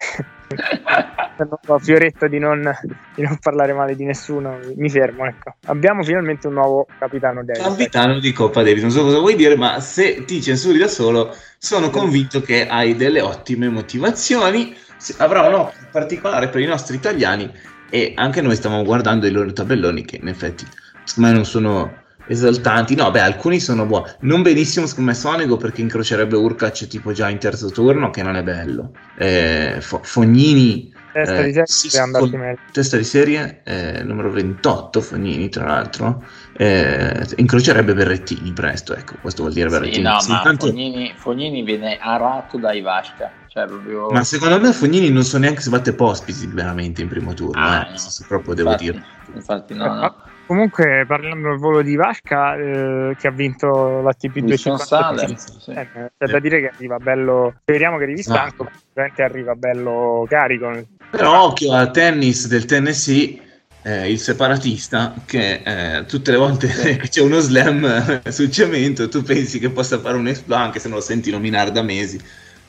fioretto 1.80 2.28
di 2.28 2.38
non, 2.38 2.70
di 3.14 3.22
non 3.22 3.38
parlare 3.38 3.72
male 3.72 3.94
di 3.94 4.04
nessuno, 4.04 4.58
mi 4.76 4.90
fermo. 4.90 5.26
Ecco. 5.26 5.54
Abbiamo 5.66 6.02
finalmente 6.02 6.46
un 6.46 6.54
nuovo 6.54 6.86
capitano 6.98 7.44
Davis. 7.44 7.62
Capitano 7.62 8.18
di 8.18 8.32
Coppa 8.32 8.62
Davis, 8.62 8.82
non 8.82 8.90
so 8.90 9.02
cosa 9.02 9.18
vuoi 9.18 9.36
dire, 9.36 9.56
ma 9.56 9.80
se 9.80 10.24
ti 10.24 10.42
censuri 10.42 10.78
da 10.78 10.88
solo, 10.88 11.34
sono 11.58 11.90
convinto 11.90 12.40
che 12.42 12.66
hai 12.66 12.96
delle 12.96 13.20
ottime 13.20 13.68
motivazioni. 13.68 14.74
Avrà 15.18 15.46
un 15.48 15.54
occhio 15.54 15.86
particolare 15.90 16.48
per 16.48 16.60
i 16.60 16.66
nostri 16.66 16.96
italiani 16.96 17.50
e 17.88 18.12
anche 18.16 18.42
noi 18.42 18.54
stiamo 18.54 18.82
guardando 18.84 19.26
i 19.26 19.30
loro 19.30 19.52
tabelloni 19.52 20.04
che 20.04 20.16
in 20.16 20.28
effetti 20.28 20.66
secondo 21.04 21.30
me 21.30 21.34
non 21.34 21.44
sono 21.44 21.99
esaltanti. 22.30 22.94
No, 22.94 23.10
beh, 23.10 23.20
alcuni 23.20 23.60
sono 23.60 23.84
buoni. 23.86 24.10
Non 24.20 24.42
benissimo 24.42 24.86
secondo 24.86 25.10
me 25.10 25.16
Sonego 25.16 25.56
perché 25.56 25.80
incrocerebbe 25.80 26.36
Urkac 26.36 26.86
tipo 26.86 27.12
già 27.12 27.28
in 27.28 27.38
terzo 27.38 27.70
turno, 27.70 28.10
che 28.10 28.22
non 28.22 28.36
è 28.36 28.42
bello. 28.42 28.92
Eh, 29.18 29.78
Fo- 29.80 30.00
Fognini 30.02 30.92
Testa 31.12 31.34
eh, 31.38 31.44
di 31.46 31.52
serie 31.52 31.66
si 31.66 32.36
meglio. 32.36 32.58
testa 32.70 32.96
di 32.96 33.02
serie, 33.02 33.62
eh, 33.64 34.02
numero 34.04 34.30
28 34.30 35.00
Fognini 35.00 35.48
tra 35.48 35.66
l'altro, 35.66 36.24
eh, 36.56 37.26
incrocerebbe 37.36 37.94
Berrettini 37.94 38.52
presto, 38.52 38.94
ecco, 38.94 39.16
questo 39.20 39.42
vuol 39.42 39.52
dire 39.52 39.68
Sì, 39.68 39.74
Berrettini. 39.76 40.02
no, 40.04 40.20
Sì, 40.20 40.30
ma 40.30 40.40
tanto- 40.42 40.66
Fognini, 40.66 41.12
Fognini 41.16 41.62
viene 41.64 41.98
arato 41.98 42.58
dai 42.58 42.80
Vasca. 42.80 43.34
Cioè, 43.48 43.66
proprio... 43.66 44.06
ma 44.10 44.22
secondo 44.22 44.60
me 44.60 44.72
Fognini 44.72 45.10
non 45.10 45.24
so 45.24 45.36
neanche 45.38 45.60
se 45.62 45.70
batte 45.70 45.92
Pospisi 45.94 46.46
veramente 46.46 47.02
in 47.02 47.08
primo 47.08 47.34
turno, 47.34 47.60
Ah, 47.60 47.86
eh, 47.88 47.90
no. 47.90 47.96
se 47.98 48.24
proprio 48.28 48.54
devo 48.54 48.70
infatti, 48.70 48.84
dire. 48.92 49.04
Infatti, 49.34 49.74
no, 49.74 49.84
Ah, 49.84 49.94
no. 49.96 50.14
Comunque, 50.50 51.04
parlando 51.06 51.50
del 51.50 51.58
volo 51.58 51.80
di 51.80 51.94
Vasca, 51.94 52.56
eh, 52.56 53.14
che 53.16 53.28
ha 53.28 53.30
vinto 53.30 54.00
250, 54.02 54.84
Salem, 54.84 55.36
sì. 55.36 55.52
sì. 55.60 55.70
eh, 55.70 56.10
c'è 56.18 56.26
da 56.26 56.40
dire 56.40 56.58
che 56.58 56.70
arriva 56.74 56.96
bello. 56.96 57.54
Speriamo 57.60 57.98
che 57.98 58.02
arrivi 58.02 58.18
Ah. 58.18 58.22
stanco, 58.24 58.64
ma 58.64 58.70
sicuramente 58.76 59.22
arriva 59.22 59.54
bello 59.54 60.26
carico. 60.28 60.72
Però 61.12 61.44
occhio 61.44 61.72
al 61.72 61.92
tennis 61.92 62.48
del 62.48 62.64
Tennessee, 62.64 63.40
eh, 63.82 64.10
il 64.10 64.18
separatista, 64.18 65.14
che 65.24 65.62
eh, 65.64 66.04
tutte 66.06 66.32
le 66.32 66.36
volte 66.38 66.66
Sì. 66.66 66.96
che 66.98 67.08
c'è 67.08 67.20
uno 67.22 67.38
slam 67.38 68.20
sul 68.28 68.50
cemento 68.50 69.08
tu 69.08 69.22
pensi 69.22 69.60
che 69.60 69.70
possa 69.70 70.00
fare 70.00 70.16
un 70.16 70.26
exploit 70.26 70.62
anche 70.62 70.80
se 70.80 70.88
non 70.88 70.98
lo 70.98 71.04
senti 71.04 71.30
nominare 71.30 71.70
da 71.70 71.82
mesi. 71.82 72.20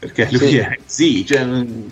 Perché 0.02 0.28
lui 0.32 0.48
Sì. 0.48 0.58
è, 0.58 0.78
sì, 0.84 1.26
cioè, 1.28 1.46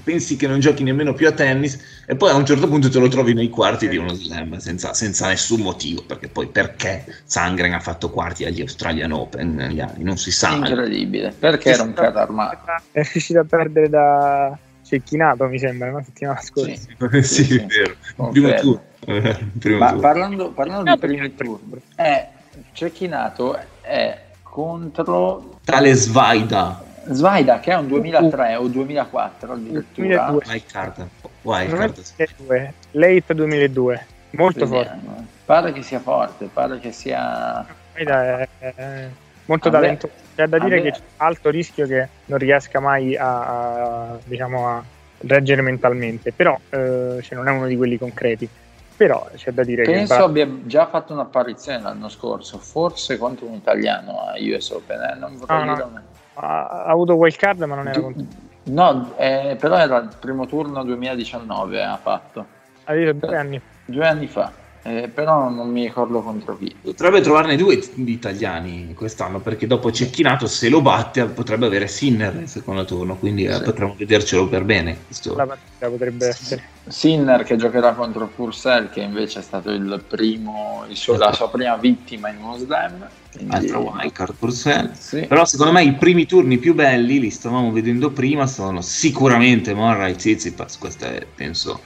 pensi 0.03 0.35
che 0.35 0.47
non 0.47 0.59
giochi 0.59 0.81
nemmeno 0.81 1.13
più 1.13 1.27
a 1.27 1.31
tennis 1.31 1.77
e 2.07 2.15
poi 2.15 2.31
a 2.31 2.35
un 2.35 2.43
certo 2.43 2.67
punto 2.67 2.89
te 2.89 2.97
lo 2.97 3.07
trovi 3.07 3.35
nei 3.35 3.49
quarti 3.49 3.87
di 3.87 3.97
uno 3.97 4.13
slam 4.15 4.57
senza, 4.57 4.95
senza 4.95 5.27
nessun 5.27 5.61
motivo. 5.61 6.01
Perché 6.07 6.27
poi 6.27 6.47
perché 6.47 7.05
Sangren 7.25 7.71
ha 7.73 7.79
fatto 7.79 8.09
quarti 8.09 8.45
agli 8.45 8.61
Australian 8.61 9.11
Open 9.11 9.53
negli 9.53 9.79
anni? 9.79 10.03
Non 10.03 10.17
si 10.17 10.31
sa. 10.31 10.55
Incredibile. 10.55 11.35
Perché 11.37 11.69
era 11.69 11.83
un 11.83 11.93
carro 11.93 12.17
armato? 12.17 12.65
È 12.91 13.03
riuscito 13.03 13.41
a 13.41 13.45
perdere 13.45 13.89
da 13.89 14.57
Cecchinato, 14.83 15.45
mi 15.47 15.59
sembra, 15.59 15.91
la 15.91 16.01
settimana 16.03 16.41
scorsa. 16.41 16.87
Sì. 17.21 17.21
sì, 17.21 17.43
Sì, 17.43 17.55
è 17.57 17.65
vero. 17.67 17.95
Confermo. 18.15 18.31
Primo 18.31 18.59
turno. 18.59 18.87
Eh, 19.09 19.37
primo 19.59 19.77
Ma 19.77 19.87
turno. 19.89 20.01
parlando, 20.01 20.51
parlando 20.51 20.91
di 20.91 20.97
primi 20.99 21.17
perché- 21.29 21.43
turni, 21.43 21.81
è 21.95 22.27
Cecchinato 22.73 23.57
è 23.81 24.19
contro 24.41 25.59
Tale 25.63 25.93
Svaida. 25.93 26.83
Svaida 27.13 27.59
che 27.59 27.71
è 27.71 27.75
un 27.75 27.87
2003 27.87 28.55
o 28.55 28.67
2004 28.67 29.53
addirittura. 29.53 30.07
2002. 30.31 30.43
Wildcard. 30.47 31.07
Wildcard. 31.41 31.93
2002. 32.15 32.73
Late 32.91 33.33
2002, 33.35 34.05
molto 34.31 34.67
forte. 34.67 34.89
Vediamo. 34.95 35.27
Pare 35.45 35.71
che 35.73 35.81
sia 35.81 35.99
forte, 35.99 36.49
pare 36.51 36.79
che 36.79 36.91
sia... 36.91 37.65
Guarda, 37.93 38.37
È, 38.39 38.47
è 38.75 39.07
molto 39.45 39.67
A 39.69 39.71
me- 39.71 39.77
talentoso. 39.79 40.13
C'è 40.35 40.47
da 40.47 40.59
dire 40.59 40.81
che 40.81 40.91
c'è 40.91 41.01
alto 41.17 41.49
rischio 41.49 41.85
che 41.87 42.07
non 42.25 42.37
riesca 42.37 42.79
mai 42.79 43.15
a, 43.17 44.11
a, 44.11 44.17
diciamo, 44.23 44.67
a 44.67 44.83
reggere 45.21 45.61
mentalmente, 45.61 46.31
però 46.31 46.57
eh, 46.69 47.19
cioè 47.21 47.35
non 47.37 47.47
è 47.47 47.51
uno 47.51 47.65
di 47.67 47.75
quelli 47.75 47.97
concreti. 47.97 48.47
Però 48.95 49.29
c'è 49.35 49.51
da 49.51 49.63
dire 49.63 49.83
Penso 49.83 50.15
che 50.15 50.21
abbia 50.21 50.47
già 50.65 50.85
fatto 50.87 51.13
un'apparizione 51.13 51.79
l'anno 51.81 52.09
scorso, 52.09 52.57
forse 52.57 53.17
contro 53.17 53.47
un 53.47 53.53
italiano 53.53 54.19
a 54.19 54.33
US 54.37 54.69
Open, 54.71 54.99
eh, 55.01 55.15
non 55.17 55.37
vorrei 55.37 55.57
No, 55.59 55.63
no. 55.65 55.73
dire 55.73 55.87
una- 55.87 56.03
ha, 56.39 56.67
ha 56.67 56.85
avuto 56.85 57.15
wild 57.15 57.35
card, 57.35 57.61
ma 57.63 57.75
non 57.75 57.87
era 57.87 57.99
contro. 57.99 58.23
No, 58.63 59.13
eh, 59.17 59.57
però 59.59 59.77
era 59.77 59.97
il 59.97 60.09
primo 60.19 60.45
turno 60.45 60.83
2019 60.83 61.83
ha 61.83 61.97
fatto, 61.97 62.45
Ha 62.85 62.93
detto 62.93 63.25
due 63.27 63.35
anni. 63.37 63.61
due 63.85 64.07
anni 64.07 64.27
fa, 64.27 64.51
eh, 64.89 65.07
però 65.07 65.49
non 65.49 65.69
mi 65.69 65.83
ricordo 65.83 66.21
contro 66.21 66.57
chi. 66.57 66.73
Potrebbe 66.81 67.21
trovarne 67.21 67.55
due 67.55 67.79
di 67.93 68.11
italiani 68.11 68.93
quest'anno 68.95 69.39
perché 69.39 69.67
dopo 69.67 69.91
Cecchinato 69.91 70.47
se 70.47 70.67
lo 70.69 70.81
batte 70.81 71.25
potrebbe 71.25 71.67
avere 71.67 71.87
Sinner 71.87 72.33
nel 72.33 72.47
secondo 72.47 72.85
turno 72.85 73.15
quindi 73.17 73.43
eh, 73.45 73.53
Sì. 73.53 73.61
potremmo 73.63 73.95
vedercelo 73.97 74.47
per 74.47 74.63
bene 74.63 74.97
questo. 75.05 75.35
La 75.35 75.45
partita 75.45 75.89
potrebbe 75.89 76.27
essere. 76.27 76.63
Sinner 76.87 77.43
che 77.43 77.55
giocherà 77.55 77.93
contro 77.93 78.27
Purcell 78.27 78.89
che 78.89 79.01
invece 79.01 79.39
è 79.39 79.43
stato 79.43 79.69
il 79.69 80.03
primo, 80.07 80.85
il 80.89 80.95
suo- 80.95 81.17
la 81.17 81.31
sua 81.33 81.49
prima 81.49 81.75
vittima 81.77 82.29
in 82.29 82.37
uno 82.41 82.57
slam. 82.57 83.07
quindi- 83.31 83.53
Altro 83.55 83.81
wildcard 83.81 84.33
Purcell. 84.39 84.91
Sì. 84.97 85.21
Però 85.27 85.45
secondo 85.45 85.71
me 85.71 85.83
i 85.83 85.93
primi 85.93 86.25
turni 86.25 86.57
più 86.57 86.73
belli 86.73 87.19
li 87.19 87.29
stavamo 87.29 87.71
vedendo 87.71 88.09
prima 88.09 88.47
sono 88.47 88.81
sicuramente 88.81 89.75
Murray 89.75 90.11
e 90.13 90.15
Tsitsipas 90.15 90.77
questo 90.79 91.05
è 91.05 91.27
penso 91.35 91.79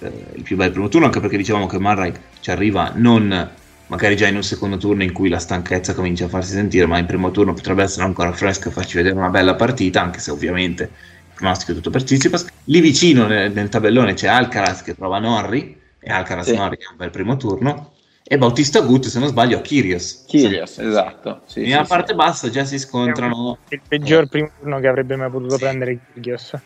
eh, 0.00 0.12
il 0.34 0.42
più 0.42 0.56
bel 0.56 0.70
primo 0.70 0.88
turno 0.88 1.06
anche 1.06 1.20
perché 1.20 1.36
dicevamo 1.36 1.66
che 1.66 1.78
Murray 1.78 2.12
ci 2.40 2.50
arriva 2.50 2.92
non 2.94 3.50
magari 3.88 4.16
già 4.16 4.26
in 4.26 4.36
un 4.36 4.42
secondo 4.42 4.76
turno 4.78 5.02
in 5.04 5.12
cui 5.12 5.28
la 5.28 5.38
stanchezza 5.38 5.94
comincia 5.94 6.24
a 6.24 6.28
farsi 6.28 6.52
sentire 6.52 6.86
ma 6.86 6.98
in 6.98 7.06
primo 7.06 7.30
turno 7.30 7.54
potrebbe 7.54 7.82
essere 7.84 8.04
ancora 8.04 8.32
fresco 8.32 8.68
e 8.68 8.72
farci 8.72 8.96
vedere 8.96 9.14
una 9.14 9.28
bella 9.28 9.54
partita 9.54 10.02
anche 10.02 10.18
se 10.18 10.30
ovviamente 10.30 10.82
il 10.82 11.32
pronostico 11.34 11.72
è 11.72 11.74
tutto 11.74 11.90
per 11.90 12.02
Tsitsipas 12.02 12.46
lì 12.64 12.80
vicino 12.80 13.26
nel, 13.26 13.52
nel 13.52 13.68
tabellone 13.68 14.14
c'è 14.14 14.26
Alcaraz 14.28 14.82
che 14.82 14.94
trova 14.96 15.18
Norri 15.18 15.80
e 15.98 16.10
Alcaraz 16.10 16.46
Sì. 16.46 16.56
Norri 16.56 16.76
è 16.76 16.90
un 16.90 16.96
bel 16.96 17.10
primo 17.10 17.36
turno 17.36 17.92
e 18.28 18.38
Bautista 18.38 18.80
Gut 18.80 19.06
se 19.06 19.20
non 19.20 19.28
sbaglio 19.28 19.58
a 19.58 19.60
Kyrgios 19.60 20.24
Kyrgios, 20.26 20.78
esatto. 20.78 21.42
Sì, 21.46 21.60
nella 21.60 21.84
sì, 21.84 21.88
parte 21.88 22.10
sì. 22.10 22.14
bassa 22.16 22.50
già 22.50 22.64
si 22.64 22.76
scontrano 22.80 23.58
Il 23.68 23.80
peggior 23.86 24.26
primo 24.26 24.50
turno 24.58 24.80
che 24.80 24.88
avrebbe 24.88 25.14
mai 25.14 25.30
potuto 25.30 25.54
Sì. 25.54 25.60
prendere 25.60 25.98
Kyrgios. 26.12 26.56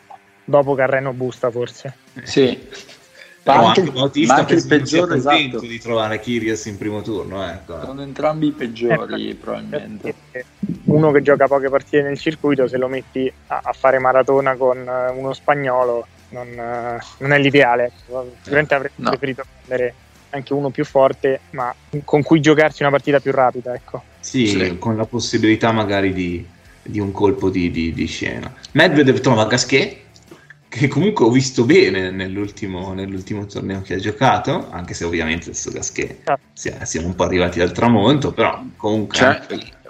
Dopo 0.42 0.74
Carreno 0.74 1.12
Busta, 1.12 1.50
forse. 1.50 1.94
Sì. 2.22 2.58
Però 3.42 3.62
Ma 3.62 3.68
anche, 3.68 3.80
anche, 3.80 3.92
Bautista 3.92 4.34
ma 4.34 4.40
anche 4.40 4.54
il 4.54 4.66
peggiore 4.66 5.16
esatto. 5.16 5.60
di 5.60 5.78
trovare 5.78 6.20
Kyrgios 6.20 6.66
in 6.66 6.76
primo 6.76 7.00
turno 7.00 7.42
ecco. 7.48 7.80
Sono 7.84 8.02
entrambi 8.02 8.48
i 8.48 8.52
peggiori, 8.52 9.30
Eh, 9.30 9.34
probabilmente. 9.34 10.14
perché 10.30 10.46
Uno 10.84 11.10
che 11.10 11.22
gioca 11.22 11.46
poche 11.46 11.68
partite 11.70 12.02
nel 12.02 12.18
circuito, 12.18 12.68
se 12.68 12.76
lo 12.76 12.86
metti 12.88 13.32
a, 13.46 13.60
a 13.64 13.72
fare 13.72 13.98
maratona 13.98 14.56
con 14.56 14.76
eh, 14.86 15.10
uno 15.12 15.32
spagnolo, 15.32 16.06
non, 16.30 16.48
eh, 16.48 16.98
non 17.18 17.32
è 17.32 17.38
l'ideale. 17.38 17.90
Sicuramente 18.42 18.74
avrei 18.74 18.90
No. 18.96 19.08
preferito 19.08 19.42
prendere 19.64 19.94
anche 20.30 20.52
uno 20.52 20.68
più 20.70 20.84
forte, 20.84 21.40
ma 21.50 21.74
con 22.04 22.22
cui 22.22 22.40
giocarsi 22.40 22.82
una 22.82 22.90
partita 22.90 23.20
più 23.20 23.32
rapida. 23.32 23.72
Ecco. 23.74 24.02
sì, 24.20 24.46
Sì. 24.48 24.76
con 24.78 24.96
la 24.96 25.06
possibilità 25.06 25.72
magari 25.72 26.12
di, 26.12 26.46
di 26.82 27.00
un 27.00 27.10
colpo 27.10 27.48
di, 27.48 27.70
di- 27.70 27.92
di 27.94 28.06
scena 28.06 28.52
Medvedev 28.72 29.18
trova 29.20 29.46
Gasquet 29.46 29.99
che 30.70 30.86
comunque 30.86 31.24
ho 31.24 31.30
visto 31.30 31.64
bene 31.64 32.12
nell'ultimo, 32.12 32.94
nell'ultimo 32.94 33.44
torneo 33.44 33.82
che 33.82 33.94
ha 33.94 33.98
giocato 33.98 34.68
anche 34.70 34.94
se 34.94 35.04
ovviamente 35.04 35.46
adesso 35.50 35.70
Gasquet 35.72 36.28
Ah. 36.28 36.38
sia- 36.52 36.84
siamo 36.84 37.08
un 37.08 37.16
po' 37.16 37.24
arrivati 37.24 37.60
al 37.60 37.72
tramonto 37.72 38.32
però 38.32 38.62
comunque 38.76 39.16
Cioè, 39.16 39.40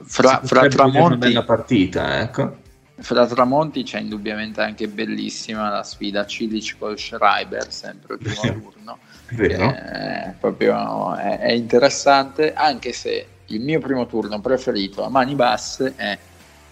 fra, 0.03 0.41
fra 0.43 0.61
una 0.61 0.69
tramonti, 0.71 1.19
bella 1.19 1.45
partita 1.45 2.21
ecco 2.23 2.57
fra 2.97 3.27
tramonti 3.27 3.83
c'è 3.83 4.01
indubbiamente 4.01 4.63
anche 4.63 4.89
bellissima 4.89 5.69
la 5.71 5.83
sfida 5.83 6.25
Cilic 6.27 6.77
col 6.79 6.99
Schreiber, 6.99 7.71
sempre 7.73 8.15
il 8.15 8.21
primo 8.21 8.61
turno. 8.61 8.99
è 9.27 9.35
vero 9.35 9.75
È, 9.75 10.35
proprio, 10.39 11.15
è, 11.17 11.39
è 11.39 11.53
interessante, 11.53 12.53
anche 12.53 12.93
se 12.93 13.27
il 13.47 13.61
mio 13.63 13.81
primo 13.81 14.07
turno 14.07 14.39
preferito 14.41 15.03
a 15.03 15.09
mani 15.09 15.35
basse 15.35 15.95
è 15.97 16.19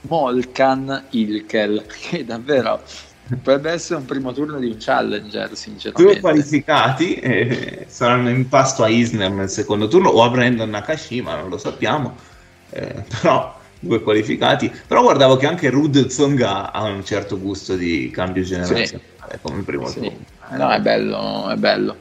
Molkan 0.03 1.05
Ilkel, 1.11 1.87
che 2.09 2.25
davvero 2.27 2.83
potrebbe 3.29 3.71
essere 3.71 4.01
un 4.01 4.05
primo 4.07 4.33
turno 4.33 4.59
di 4.59 4.67
un 4.67 4.77
challenger, 4.79 5.49
due 5.49 5.57
sinceramente. 5.57 6.21
qualificati 6.21 7.15
eh, 7.15 7.87
saranno 7.89 8.31
in 8.31 8.49
pasto 8.49 8.83
a 8.83 8.89
Isner 8.89 9.31
nel 9.31 9.49
secondo 9.49 9.89
turno 9.89 10.09
o 10.09 10.23
a 10.23 10.31
Brandon 10.31 10.69
Nakashima, 10.71 11.37
non 11.37 11.49
lo 11.49 11.59
sappiamo. 11.59 12.17
Eh, 12.71 13.05
però 13.21 13.57
due 13.81 14.03
qualificati. 14.03 14.73
Però 14.87 15.03
guardavo 15.03 15.37
che 15.37 15.47
anche 15.47 15.71
Rud 15.71 16.07
Tsonga 16.07 16.73
ha 16.73 16.83
un 16.85 17.05
certo 17.05 17.39
gusto 17.39 17.77
di 17.77 18.11
cambio 18.11 18.43
generazionale 18.43 19.07
come 19.41 19.63
primo 19.63 19.87
Sì. 19.89 20.01
turno. 20.01 20.19
No, 20.51 20.71
è 20.71 20.81
bello, 20.81 21.49
è 21.51 21.57
bello. 21.57 21.97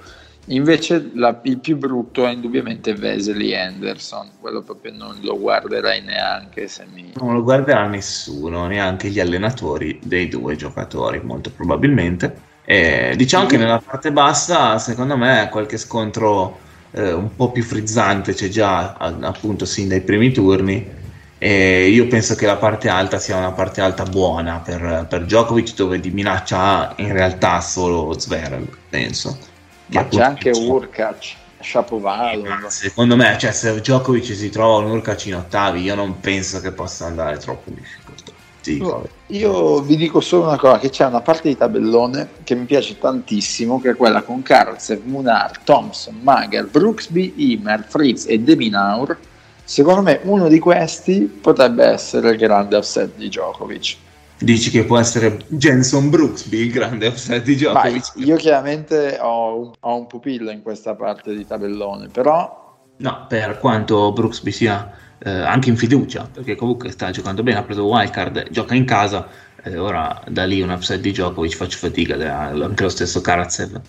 Invece 0.50 1.12
la- 1.14 1.40
il 1.44 1.60
più 1.60 1.78
brutto 1.78 2.26
è 2.26 2.32
indubbiamente 2.32 2.94
Vesely 2.94 3.54
Anderson, 3.54 4.32
quello 4.40 4.62
proprio 4.62 4.94
non 4.96 5.18
lo 5.22 5.38
guarderei 5.38 6.02
neanche 6.02 6.70
se 6.70 6.86
mi... 6.94 7.12
Non 7.16 7.34
lo 7.34 7.44
guarderà 7.44 7.86
nessuno, 7.88 8.66
neanche 8.66 9.10
gli 9.10 9.20
allenatori 9.20 10.00
dei 10.02 10.30
due 10.30 10.56
giocatori, 10.56 11.20
molto 11.22 11.52
probabilmente. 11.52 12.46
E 12.64 13.14
diciamo 13.18 13.46
che 13.46 13.58
nella 13.58 13.80
parte 13.80 14.12
bassa, 14.12 14.78
secondo 14.80 15.18
me, 15.18 15.50
qualche 15.52 15.78
scontro 15.78 16.60
eh, 16.92 17.12
un 17.12 17.36
po' 17.36 17.52
più 17.52 17.64
frizzante 17.64 18.34
c'è 18.34 18.48
già 18.48 18.94
appunto 18.94 19.66
sin 19.66 19.90
dai 19.90 20.02
primi 20.02 20.32
turni. 20.32 20.96
E 21.40 21.90
io 21.90 22.08
penso 22.08 22.36
che 22.36 22.46
la 22.46 22.56
parte 22.56 22.88
alta 22.90 23.20
sia 23.20 23.38
una 23.38 23.52
parte 23.52 23.82
alta 23.82 24.06
buona 24.06 24.60
per, 24.60 25.06
per 25.10 25.26
Djokovic, 25.26 25.76
dove 25.76 26.00
di 26.00 26.10
minaccia 26.10 26.94
in 26.98 27.12
realtà 27.12 27.60
solo 27.62 28.18
Zverev, 28.18 28.66
penso. 28.90 29.38
Ma 29.88 30.08
c'è 30.08 30.22
anche 30.22 30.50
Urkac, 30.50 31.36
Shapovalov. 31.62 32.62
Ma 32.62 32.70
Secondo 32.70 33.16
me, 33.16 33.38
cioè, 33.40 33.52
se 33.52 33.80
Djokovic 33.80 34.36
si 34.36 34.50
trova 34.50 34.86
un 34.86 34.92
Urkac 34.92 35.26
in 35.26 35.36
ottavi, 35.36 35.82
io 35.82 35.96
non 35.96 36.20
penso 36.20 36.60
che 36.60 36.72
possa 36.72 37.06
andare 37.06 37.38
troppo 37.38 37.70
in 37.70 37.76
difficoltà. 37.76 38.32
Sì. 38.62 38.84
Io 39.28 39.82
vi 39.82 39.96
dico 39.96 40.20
solo 40.20 40.44
una 40.44 40.58
cosa, 40.58 40.78
che 40.78 40.90
c'è 40.90 41.06
una 41.06 41.22
parte 41.22 41.48
di 41.48 41.56
tabellone 41.56 42.30
che 42.44 42.54
mi 42.54 42.66
piace 42.66 42.98
tantissimo, 42.98 43.80
che 43.80 43.92
è 43.92 43.96
quella 43.96 44.24
con 44.24 44.42
Karatsev, 44.42 45.06
Munar, 45.06 45.60
Thompson, 45.60 46.20
Mager, 46.22 46.66
Brooksby, 46.68 47.34
Imer, 47.54 47.86
Fritz 47.88 48.26
e 48.28 48.40
Deminaur. 48.40 49.18
Secondo 49.64 50.02
me 50.02 50.20
uno 50.24 50.50
di 50.50 50.60
questi 50.60 51.22
potrebbe 51.22 51.86
essere 51.86 52.32
il 52.32 52.38
grande 52.38 52.76
upset 52.76 53.16
di 53.16 53.28
Djokovic. 53.28 53.96
Dici 54.40 54.70
che 54.72 54.84
può 54.86 54.98
essere 55.00 55.46
Jenson 55.48 56.10
Brooksby 56.10 56.58
il 56.60 56.72
grande 56.72 57.08
offset 57.08 57.44
di 57.44 57.56
Vai, 57.72 57.94
Djokovic? 57.96 58.12
io 58.16 58.36
chiaramente 58.36 59.18
ho 59.22 59.60
un, 59.60 59.72
ho 59.80 59.96
un 59.98 60.08
pupillo 60.08 60.52
in 60.52 60.62
questa 60.62 60.96
parte 60.96 61.36
di 61.36 61.46
tabellone, 61.46 62.10
però 62.10 62.66
No, 63.00 63.26
per 63.28 63.60
quanto 63.60 64.12
Brooksby 64.12 64.52
sia 64.52 64.92
eh, 65.20 65.30
anche 65.30 65.70
in 65.70 65.78
fiducia, 65.78 66.30
perché 66.32 66.56
comunque 66.56 66.90
sta 66.92 67.12
giocando 67.12 67.44
bene, 67.44 67.60
ha 67.60 67.64
preso 67.64 67.86
wildcard, 67.86 68.50
gioca 68.50 68.74
in 68.74 68.86
casa, 68.86 69.28
eh, 69.64 69.78
ora 69.78 70.24
da 70.28 70.46
lì 70.46 70.62
un 70.62 70.70
upset 70.72 71.00
di 71.00 71.12
Djokovic 71.12 71.56
faccio 71.56 71.78
fatica, 71.78 72.16
anche 72.36 72.84
lo 72.84 72.90
stesso 72.90 73.22
Karatsev, 73.22 73.80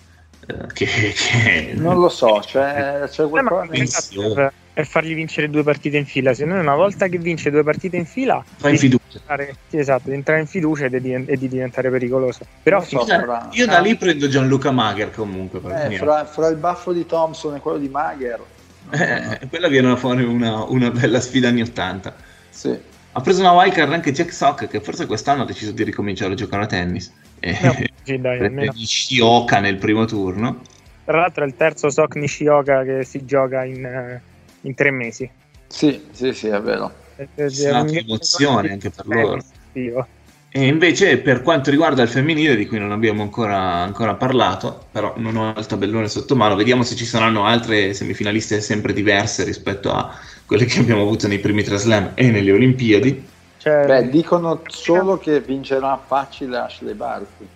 eh, 0.47 0.67
che, 0.73 0.85
che 1.15 1.73
non 1.75 1.99
lo 1.99 2.09
so, 2.09 2.39
c'è, 2.43 3.03
c'è 3.09 3.23
Eh, 3.23 3.27
qualcosa... 3.27 4.53
Per, 4.79 4.87
fargli 4.87 5.13
vincere 5.13 5.49
due 5.49 5.63
partite 5.63 5.97
in 5.97 6.05
fila. 6.05 6.33
Se 6.33 6.45
noi 6.45 6.59
una 6.59 6.75
volta 6.75 7.07
che 7.07 7.17
vince 7.17 7.51
due 7.51 7.63
partite 7.63 7.97
in 7.97 8.05
fila, 8.05 8.43
fa 8.57 8.69
in 8.69 8.77
fiducia. 8.77 9.19
sì, 9.67 9.77
esatto, 9.77 10.09
di 10.09 10.15
entrare 10.15 10.39
in 10.39 10.47
fiducia 10.47 10.85
è 10.85 10.89
di, 10.89 11.13
e 11.13 11.37
di 11.37 11.47
diventare 11.47 11.89
pericoloso. 11.89 12.45
Però 12.63 12.77
Non 12.77 12.87
so, 12.87 12.99
Io 12.99 13.05
da, 13.05 13.19
fra- 13.19 13.49
io 13.51 13.65
da 13.65 13.79
lì 13.79 13.95
prendo 13.95 14.27
Gianluca 14.27 14.71
Mager 14.71 15.11
comunque 15.11 15.59
per 15.59 15.91
Eh, 15.91 15.97
fra, 15.97 16.25
fra 16.25 16.47
il 16.47 16.55
baffo 16.55 16.93
di 16.93 17.05
Thompson 17.05 17.55
e 17.55 17.59
quello 17.59 17.77
di 17.77 17.89
Mager... 17.89 18.39
Eh, 18.91 19.47
quella 19.49 19.67
viene 19.67 19.95
fuori 19.97 20.23
una, 20.23 20.63
una 20.63 20.89
bella 20.89 21.19
sfida 21.19 21.49
anni 21.49 21.61
80. 21.61 22.15
Sì. 22.49 22.75
Ha 23.11 23.21
preso 23.21 23.41
una 23.41 23.51
wildcard 23.51 23.91
anche 23.93 24.11
Jack 24.11 24.33
Sock, 24.33 24.67
che 24.67 24.79
forse 24.79 25.05
quest'anno 25.05 25.43
ha 25.43 25.45
deciso 25.45 25.71
di 25.71 25.83
ricominciare 25.83 26.33
a 26.33 26.35
giocare 26.35 26.63
a 26.63 26.65
tennis. 26.67 27.11
E 27.39 27.57
No, 27.61 27.75
sì, 28.03 28.19
dai, 28.19 28.39
almeno. 28.39 28.71
Nishioka 28.73 29.59
nel 29.59 29.75
primo 29.75 30.05
turno. 30.05 30.61
Tra 31.05 31.19
l'altro 31.19 31.43
è 31.43 31.47
il 31.47 31.55
terzo 31.55 31.89
Sok 31.89 32.15
Nishioka 32.15 32.83
che 32.83 33.03
si 33.03 33.25
gioca 33.25 33.63
in, 33.63 33.85
eh, 33.85 34.21
in 34.61 34.73
tre 34.75 34.91
mesi. 34.91 35.29
Sì, 35.67 36.01
sì, 36.11 36.33
sì, 36.33 36.47
è 36.47 36.59
vero. 36.61 36.93
Eh, 37.17 37.27
eh, 37.35 37.49
Sì, 37.49 37.69
una 37.69 37.85
eh, 37.85 37.97
emozione 37.99 38.71
anche 38.71 38.89
per 38.89 39.05
loro. 39.07 39.43
E 40.51 40.65
invece 40.65 41.19
per 41.19 41.43
quanto 41.43 41.69
riguarda 41.69 42.01
il 42.01 42.09
femminile, 42.09 42.55
di 42.55 42.65
cui 42.65 42.79
non 42.79 42.91
abbiamo 42.91 43.21
ancora, 43.21 43.57
ancora 43.57 44.15
parlato, 44.15 44.87
però 44.91 45.13
non 45.17 45.35
ho 45.35 45.53
il 45.55 45.65
tabellone 45.67 46.07
sotto 46.07 46.35
mano, 46.35 46.55
vediamo 46.55 46.81
se 46.81 46.95
ci 46.95 47.05
saranno 47.05 47.45
altre 47.45 47.93
semifinaliste 47.93 48.59
sempre 48.59 48.91
diverse 48.91 49.43
rispetto 49.43 49.91
a 49.91 50.11
quelle 50.47 50.65
che 50.65 50.79
abbiamo 50.79 51.01
avuto 51.01 51.27
nei 51.27 51.37
primi 51.37 51.61
tre 51.61 51.77
slam 51.77 52.13
e 52.15 52.31
nelle 52.31 52.51
Olimpiadi, 52.51 53.27
Cioè, 53.59 53.85
Beh, 53.85 54.09
dicono 54.09 54.63
solo 54.67 55.19
che 55.19 55.39
vincerà 55.41 55.97
facile 55.97 56.57
Ashley 56.57 56.95
Barty. 56.95 57.47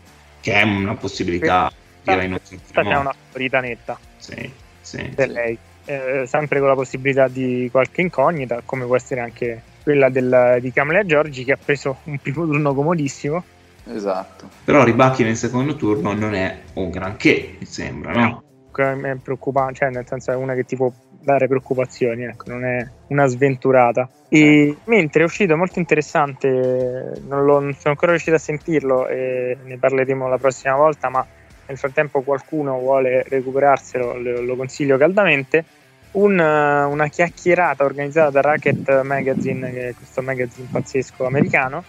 che 0.41 0.53
è 0.53 0.61
una 0.61 0.93
possibilità, 0.93 1.71
direi 2.03 2.27
non 2.27 2.37
c'è 2.43 2.79
una 2.81 3.11
favorita 3.11 3.59
netta 3.59 3.99
Sì, 4.19 4.51
sì. 4.81 5.01
per 5.15 5.29
lei. 5.29 5.57
Eh, 5.85 6.23
sempre 6.27 6.59
con 6.59 6.69
la 6.69 6.75
possibilità 6.75 7.27
di 7.27 7.67
qualche 7.71 8.01
incognita, 8.01 8.61
come 8.65 8.85
può 8.85 8.95
essere 8.95 9.19
anche 9.19 9.61
quella 9.83 10.09
del, 10.09 10.59
di 10.61 10.71
Camila 10.71 11.05
Giorgi 11.05 11.43
che 11.43 11.51
ha 11.51 11.57
preso 11.63 11.97
un 12.05 12.17
primo 12.19 12.45
turno 12.45 12.73
comodissimo. 12.73 13.43
Esatto. 13.85 14.47
Però 14.63 14.83
Ribacchi 14.83 15.23
nel 15.23 15.35
secondo 15.35 15.75
turno 15.75 16.13
non 16.13 16.33
è 16.33 16.59
un 16.75 16.89
granché, 16.89 17.55
mi 17.59 17.65
sembra, 17.65 18.13
no? 18.13 18.43
È 18.73 19.15
preoccupante, 19.21 19.73
cioè 19.75 19.89
nel 19.89 20.05
senso 20.07 20.31
è 20.31 20.35
una 20.35 20.55
che 20.55 20.63
ti 20.63 20.75
può 20.75 20.91
dare 21.23 21.47
preoccupazioni, 21.47 22.23
ecco, 22.23 22.49
non 22.49 22.65
è 22.65 22.87
una 23.07 23.25
sventurata. 23.27 24.09
E 24.29 24.75
mentre 24.85 25.21
è 25.21 25.25
uscito 25.25 25.55
molto 25.55 25.79
interessante, 25.79 27.21
non, 27.27 27.45
l'ho- 27.45 27.59
non 27.59 27.73
sono 27.73 27.91
ancora 27.91 28.11
riuscito 28.11 28.35
a 28.35 28.39
sentirlo 28.39 29.07
e 29.07 29.57
ne 29.63 29.77
parleremo 29.77 30.27
la 30.27 30.37
prossima 30.37 30.75
volta, 30.75 31.09
ma 31.09 31.25
nel 31.73 31.77
frattempo 31.77 32.21
qualcuno 32.21 32.77
vuole 32.77 33.23
recuperarselo, 33.27 34.41
lo, 34.41 34.55
consiglio 34.55 34.97
caldamente. 34.97 35.65
Un, 36.11 36.39
eh, 36.39 36.83
una 36.83 37.07
chiacchierata 37.07 37.83
organizzata 37.83 38.29
da 38.29 38.41
Racket 38.41 39.01
Magazine, 39.01 39.71
che 39.71 39.89
è 39.89 39.93
questo 39.95 40.21
magazine 40.21 40.67
pazzesco 40.71 41.25
americano, 41.25 41.83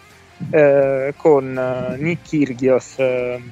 eh, 0.50 1.12
con 1.16 1.56
eh, 1.56 1.96
Nick 1.98 2.26
Kyrgios, 2.26 2.98
eh, 2.98 3.42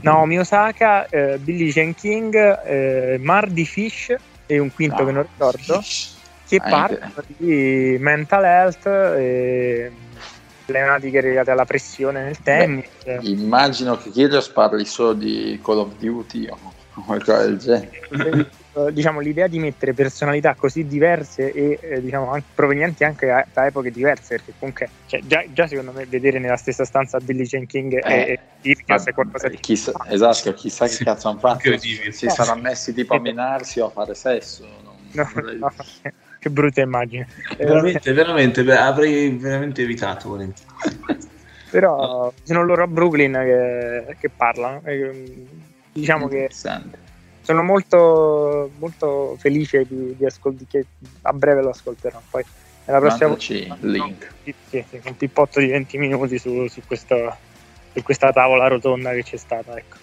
Naomi 0.00 0.38
Osaka, 0.38 1.06
eh, 1.06 1.38
Billie 1.38 1.70
Jean 1.70 1.94
King, 1.94 2.34
eh, 2.64 3.18
Mardi 3.20 3.64
Fish 3.64 4.14
e 4.46 4.58
un 4.58 4.72
quinto 4.74 5.04
che 5.04 5.12
non 5.12 5.22
ricordo, 5.22 5.80
che 6.48 6.56
Ah, 6.56 6.68
parlano 6.68 7.12
di 7.36 7.96
mental 8.00 8.44
health 8.44 8.86
e 8.86 9.92
problematiche 10.72 11.22
legate 11.22 11.50
alla 11.50 11.64
pressione 11.64 12.22
nel 12.22 12.42
tennis. 12.42 12.86
Immagino 13.22 13.96
che 13.96 14.10
Kyrgios 14.10 14.50
parli 14.50 14.84
solo 14.84 15.14
di 15.14 15.58
Call 15.64 15.78
of 15.78 15.96
Duty 15.96 16.46
o 16.50 16.74
qualcosa 17.06 17.46
del 17.46 17.56
genere. 17.56 17.90
Eh, 18.10 18.92
diciamo 18.92 19.20
l'idea 19.20 19.46
di 19.48 19.58
mettere 19.58 19.94
personalità 19.94 20.54
così 20.54 20.86
diverse 20.86 21.52
e 21.52 21.78
eh, 21.80 22.00
diciamo 22.02 22.30
anche- 22.32 22.46
provenienti 22.54 23.02
anche 23.02 23.26
da, 23.26 23.44
da 23.52 23.66
epoche 23.66 23.90
diverse 23.90 24.36
perché 24.36 24.52
comunque 24.58 24.90
cioè, 25.06 25.20
già, 25.24 25.42
già 25.50 25.66
secondo 25.66 25.90
me 25.92 26.04
vedere 26.06 26.38
nella 26.38 26.56
stessa 26.56 26.84
stanza 26.84 27.18
Billie 27.18 27.44
Jean 27.44 27.66
King 27.66 27.94
Eh, 28.04 28.32
e, 28.32 28.38
Kyrgios 28.60 29.06
è 29.06 29.12
qualcosa 29.14 29.48
di 29.48 29.56
Chissà, 29.56 29.92
esatto, 30.08 30.52
chissà 30.52 30.84
che 30.84 30.92
Sì, 30.92 31.04
cazzo 31.04 31.28
hanno 31.28 31.38
fatto. 31.38 31.68
incredibile. 31.68 32.12
Si 32.12 32.28
saranno 32.28 32.60
messi 32.60 32.92
tipo 32.92 33.14
a 33.14 33.20
menarsi 33.20 33.80
o 33.80 33.86
a 33.86 33.90
fare 33.90 34.14
sesso. 34.14 34.64
non- 34.82 34.96
No, 35.12 35.28
vorrei- 35.32 35.58
no, 35.58 35.72
che 36.38 36.50
brutta 36.50 36.80
immagine 36.80 37.26
Eh, 37.56 37.64
Veramente, 37.64 38.12
veramente, 38.12 38.64
beh, 38.64 38.76
avrei 38.76 39.30
veramente 39.36 39.82
evitato 39.82 40.28
volentieri. 40.28 40.70
però 41.70 42.32
sono 42.42 42.64
loro 42.64 42.82
a 42.82 42.86
Brooklyn 42.86 43.32
che, 43.32 44.16
che 44.18 44.30
parlano 44.30 44.82
e, 44.84 45.46
diciamo 45.92 46.28
che 46.28 46.48
sono 47.40 47.62
molto, 47.62 48.70
molto 48.78 49.36
felice 49.38 49.84
di, 49.86 50.16
di 50.16 50.24
ascoltare 50.24 50.66
che 50.68 50.86
a 51.22 51.32
breve 51.32 51.62
lo 51.62 51.70
ascolterò 51.70 52.20
poi 52.30 52.44
nella 52.84 53.00
prossima 53.00 53.28
Mandaci 53.28 53.66
il 53.80 53.90
link. 53.90 54.32
Sì, 54.44 54.54
sì, 54.68 54.84
sì, 54.88 55.00
un 55.04 55.16
pippotto 55.16 55.60
di 55.60 55.66
20 55.66 55.98
minuti 55.98 56.38
su, 56.38 56.66
su, 56.68 56.80
questo- 56.86 57.36
su 57.92 58.02
questa 58.02 58.32
tavola 58.32 58.68
rotonda 58.68 59.12
che 59.12 59.22
c'è 59.22 59.36
stata 59.36 59.76
ecco. 59.76 59.96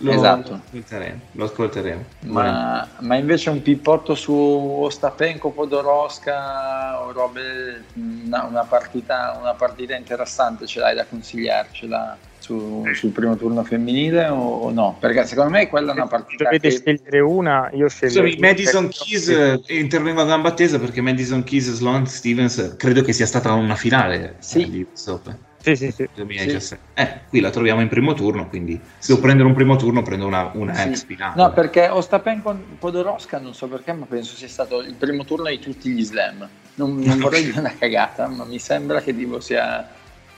Lo, 0.00 0.12
Esatto. 0.12 0.50
lo 0.50 0.54
ascolteremo. 0.64 1.20
Lo 1.32 1.44
ascolteremo. 1.44 2.04
Ma, 2.26 2.88
ma 3.00 3.16
invece 3.16 3.50
un 3.50 3.62
pippotto 3.62 4.14
su 4.14 4.32
Ostapenko 4.32 5.50
Podoroska 5.50 7.02
o 7.02 7.12
robe 7.12 7.84
una, 7.94 8.44
una 8.44 8.64
partita, 8.64 9.36
una 9.40 9.54
partita 9.54 9.96
interessante 9.96 10.66
ce 10.66 10.80
l'hai 10.80 10.94
da 10.94 11.04
consigliarcela 11.06 12.18
su- 12.38 12.84
sul 12.94 13.10
primo 13.10 13.36
turno 13.36 13.64
femminile 13.64 14.28
o, 14.28 14.38
o 14.38 14.70
no? 14.70 14.96
Perché 15.00 15.26
secondo 15.26 15.50
me 15.50 15.68
quella 15.68 15.90
è 15.90 15.94
una 15.94 16.06
partita 16.06 16.44
dovete 16.44 16.68
che 16.68 16.76
scegliere 16.76 17.20
una 17.20 17.68
io 17.72 17.88
scelgo 17.88 18.20
Scusami, 18.20 18.36
Madison 18.38 18.88
Keys 18.88 19.28
eh, 19.28 19.60
intervengo 19.68 20.20
a 20.20 20.26
gamba 20.26 20.52
tesa 20.54 20.78
perché 20.78 21.00
Madison 21.00 21.42
Keys 21.42 21.72
Sloan 21.72 22.06
Stevens 22.06 22.76
credo 22.78 23.02
che 23.02 23.12
sia 23.12 23.26
stata 23.26 23.52
una 23.52 23.74
finale 23.74 24.36
Sì. 24.38 24.62
eh, 24.62 24.70
di 24.70 24.86
US 24.90 25.06
Open 25.06 25.46
sì 25.60 25.76
sì 25.76 25.90
sì 25.90 26.08
2017. 26.14 26.84
Eh, 26.94 27.20
qui 27.28 27.40
la 27.40 27.50
troviamo 27.50 27.80
in 27.80 27.88
primo 27.88 28.14
turno, 28.14 28.48
quindi 28.48 28.80
se 28.98 29.12
devo 29.12 29.20
prendere 29.20 29.48
un 29.48 29.54
primo 29.54 29.76
turno 29.76 30.02
prendo 30.02 30.26
una, 30.26 30.50
una 30.54 30.74
Sì. 30.74 30.88
ex 30.88 31.04
finale. 31.04 31.40
No, 31.40 31.52
perché 31.52 31.88
Ostapenko 31.88 32.56
Podoroska 32.78 33.38
non 33.38 33.54
so 33.54 33.66
perché, 33.66 33.92
ma 33.92 34.06
penso 34.06 34.36
sia 34.36 34.48
stato 34.48 34.80
il 34.80 34.94
primo 34.94 35.24
turno 35.24 35.48
di 35.48 35.58
tutti 35.58 35.90
gli 35.90 36.04
slam. 36.04 36.48
Non, 36.74 36.98
non 36.98 37.18
vorrei 37.20 37.44
dire 37.44 37.58
una 37.58 37.74
cagata, 37.76 38.26
ma 38.28 38.44
mi 38.44 38.58
sembra 38.58 39.00
che 39.00 39.14
tipo 39.14 39.40
sia, 39.40 39.88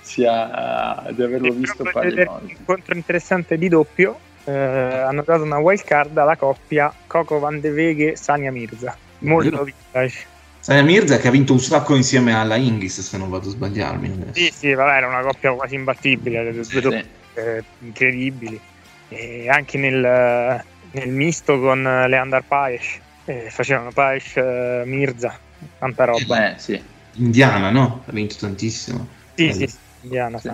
sia 0.00 1.06
di 1.10 1.22
averlo 1.22 1.52
visto 1.52 1.82
Per 1.82 1.92
fare 1.92 2.08
un 2.08 2.48
incontro 2.48 2.94
interessante 2.94 3.56
di 3.58 3.68
doppio 3.68 4.18
eh, 4.44 4.52
hanno 4.52 5.22
dato 5.22 5.42
una 5.42 5.58
wild 5.58 5.84
card 5.84 6.16
alla 6.16 6.36
coppia 6.36 6.92
Coco 7.06 7.38
Van 7.38 7.60
de 7.60 7.70
Veghe 7.70 8.16
Sania 8.16 8.50
Mirza 8.50 8.96
molto 9.18 9.62
vintage 9.64 10.26
Sai 10.62 10.84
Mirza 10.84 11.16
che 11.16 11.28
ha 11.28 11.30
vinto 11.30 11.52
un 11.54 11.60
sacco 11.60 11.96
insieme 11.96 12.34
alla 12.34 12.56
Ingis, 12.56 13.00
se 13.00 13.16
non 13.16 13.30
vado 13.30 13.48
a 13.48 13.52
sbagliarmi. 13.52 14.08
adesso. 14.08 14.32
Sì, 14.32 14.50
sì, 14.52 14.74
vabbè, 14.74 14.96
era 14.96 15.06
una 15.08 15.22
coppia 15.22 15.54
quasi 15.54 15.74
imbattibile, 15.74 16.44
le 16.44 16.52
due 16.52 16.62
Sì, 16.64 16.86
eh, 16.88 17.64
incredibili. 17.78 18.62
E 19.08 19.48
anche 19.48 19.78
nel, 19.78 20.62
nel 20.92 21.08
misto 21.08 21.58
con 21.58 21.82
Leandar 21.82 22.44
Paes, 22.46 23.00
eh, 23.24 23.48
facevano 23.50 23.90
Paes 23.92 24.36
eh, 24.36 24.82
Mirza, 24.84 25.40
tanta 25.78 26.04
roba. 26.04 26.52
Eh, 26.52 26.58
sì. 26.58 26.80
Indiana, 27.14 27.70
no? 27.70 28.04
Ha 28.06 28.12
vinto 28.12 28.36
tantissimo. 28.38 29.08
Sì, 29.34 29.46
Eh, 29.46 29.52
sì, 29.52 29.66
sì, 29.66 29.78
Indiana, 30.02 30.38
Sì. 30.38 30.48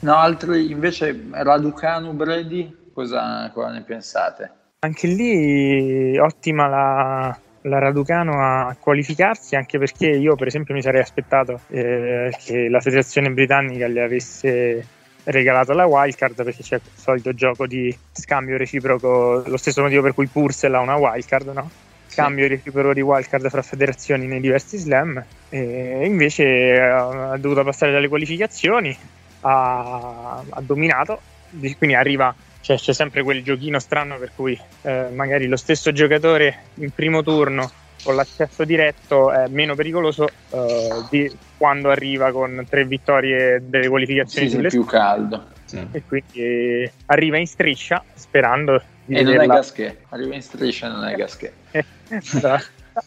No, 0.00 0.16
altri 0.16 0.70
invece 0.70 1.28
Raducanu 1.30 2.12
Brady, 2.12 2.90
cosa, 2.92 3.50
cosa 3.54 3.70
ne 3.70 3.82
pensate? 3.82 4.50
Anche 4.80 5.06
lì 5.06 6.18
ottima 6.18 6.66
la, 6.66 7.40
la 7.62 7.78
Raducano 7.78 8.40
a 8.40 8.76
qualificarsi, 8.78 9.56
anche 9.56 9.78
perché 9.78 10.08
io 10.08 10.34
per 10.34 10.46
esempio 10.46 10.74
mi 10.74 10.82
sarei 10.82 11.00
aspettato 11.00 11.60
eh, 11.68 12.34
che 12.44 12.68
la 12.68 12.80
federazione 12.80 13.30
britannica 13.30 13.86
gli 13.88 13.98
avesse 13.98 14.86
regalato 15.24 15.72
la 15.72 15.86
wildcard 15.86 16.42
perché 16.42 16.62
c'è 16.62 16.76
il 16.76 16.82
solito 16.94 17.32
gioco 17.32 17.66
di 17.66 17.96
scambio 18.10 18.56
reciproco, 18.56 19.42
lo 19.46 19.56
stesso 19.56 19.82
motivo 19.82 20.02
per 20.02 20.14
cui 20.14 20.26
Purcell 20.26 20.74
ha 20.74 20.80
una 20.80 20.96
wildcard, 20.96 21.52
no? 21.52 21.70
Scambio 22.06 22.46
reciproco 22.46 22.92
di 22.92 23.00
wildcard 23.00 23.48
fra 23.48 23.62
federazioni 23.62 24.26
nei 24.26 24.40
diversi 24.40 24.76
slam 24.76 25.22
e 25.48 26.04
invece 26.04 26.44
eh, 26.44 26.80
ha 26.80 27.36
dovuto 27.38 27.64
passare 27.64 27.92
dalle 27.92 28.08
qualificazioni, 28.08 28.94
ha, 29.42 30.42
ha 30.46 30.60
dominato, 30.60 31.20
quindi 31.78 31.94
arriva 31.94 32.34
cioè, 32.62 32.76
c'è 32.78 32.94
sempre 32.94 33.22
quel 33.22 33.42
giochino 33.42 33.78
strano 33.78 34.16
per 34.18 34.30
cui 34.34 34.58
eh, 34.82 35.08
magari 35.12 35.46
lo 35.48 35.56
stesso 35.56 35.92
giocatore 35.92 36.64
in 36.74 36.90
primo 36.90 37.22
turno 37.22 37.70
con 38.02 38.14
l'accesso 38.16 38.64
diretto 38.64 39.30
è 39.30 39.46
meno 39.48 39.74
pericoloso 39.74 40.26
eh, 40.50 41.04
di 41.10 41.30
quando 41.56 41.90
arriva 41.90 42.32
con 42.32 42.64
tre 42.68 42.84
vittorie 42.84 43.62
delle 43.68 43.88
qualificazioni 43.88 44.46
Sì, 44.46 44.52
sì, 44.52 44.56
sulle 44.56 44.68
più 44.70 44.84
caldo. 44.84 45.44
sì. 45.64 45.86
e 45.92 46.02
quindi 46.06 46.40
eh, 46.40 46.92
arriva 47.06 47.38
in 47.38 47.46
striscia 47.46 48.02
sperando 48.14 48.82
di 49.04 49.14
E 49.16 49.22
non 49.22 49.40
è. 49.40 49.46
Gasquet, 49.46 49.98
arriva 50.08 50.34
in 50.34 50.42
striscia 50.42 50.86
e 50.86 50.88
non 50.90 51.04
è 51.04 51.14
Gasquet. 51.14 51.52
Questa 52.08 52.60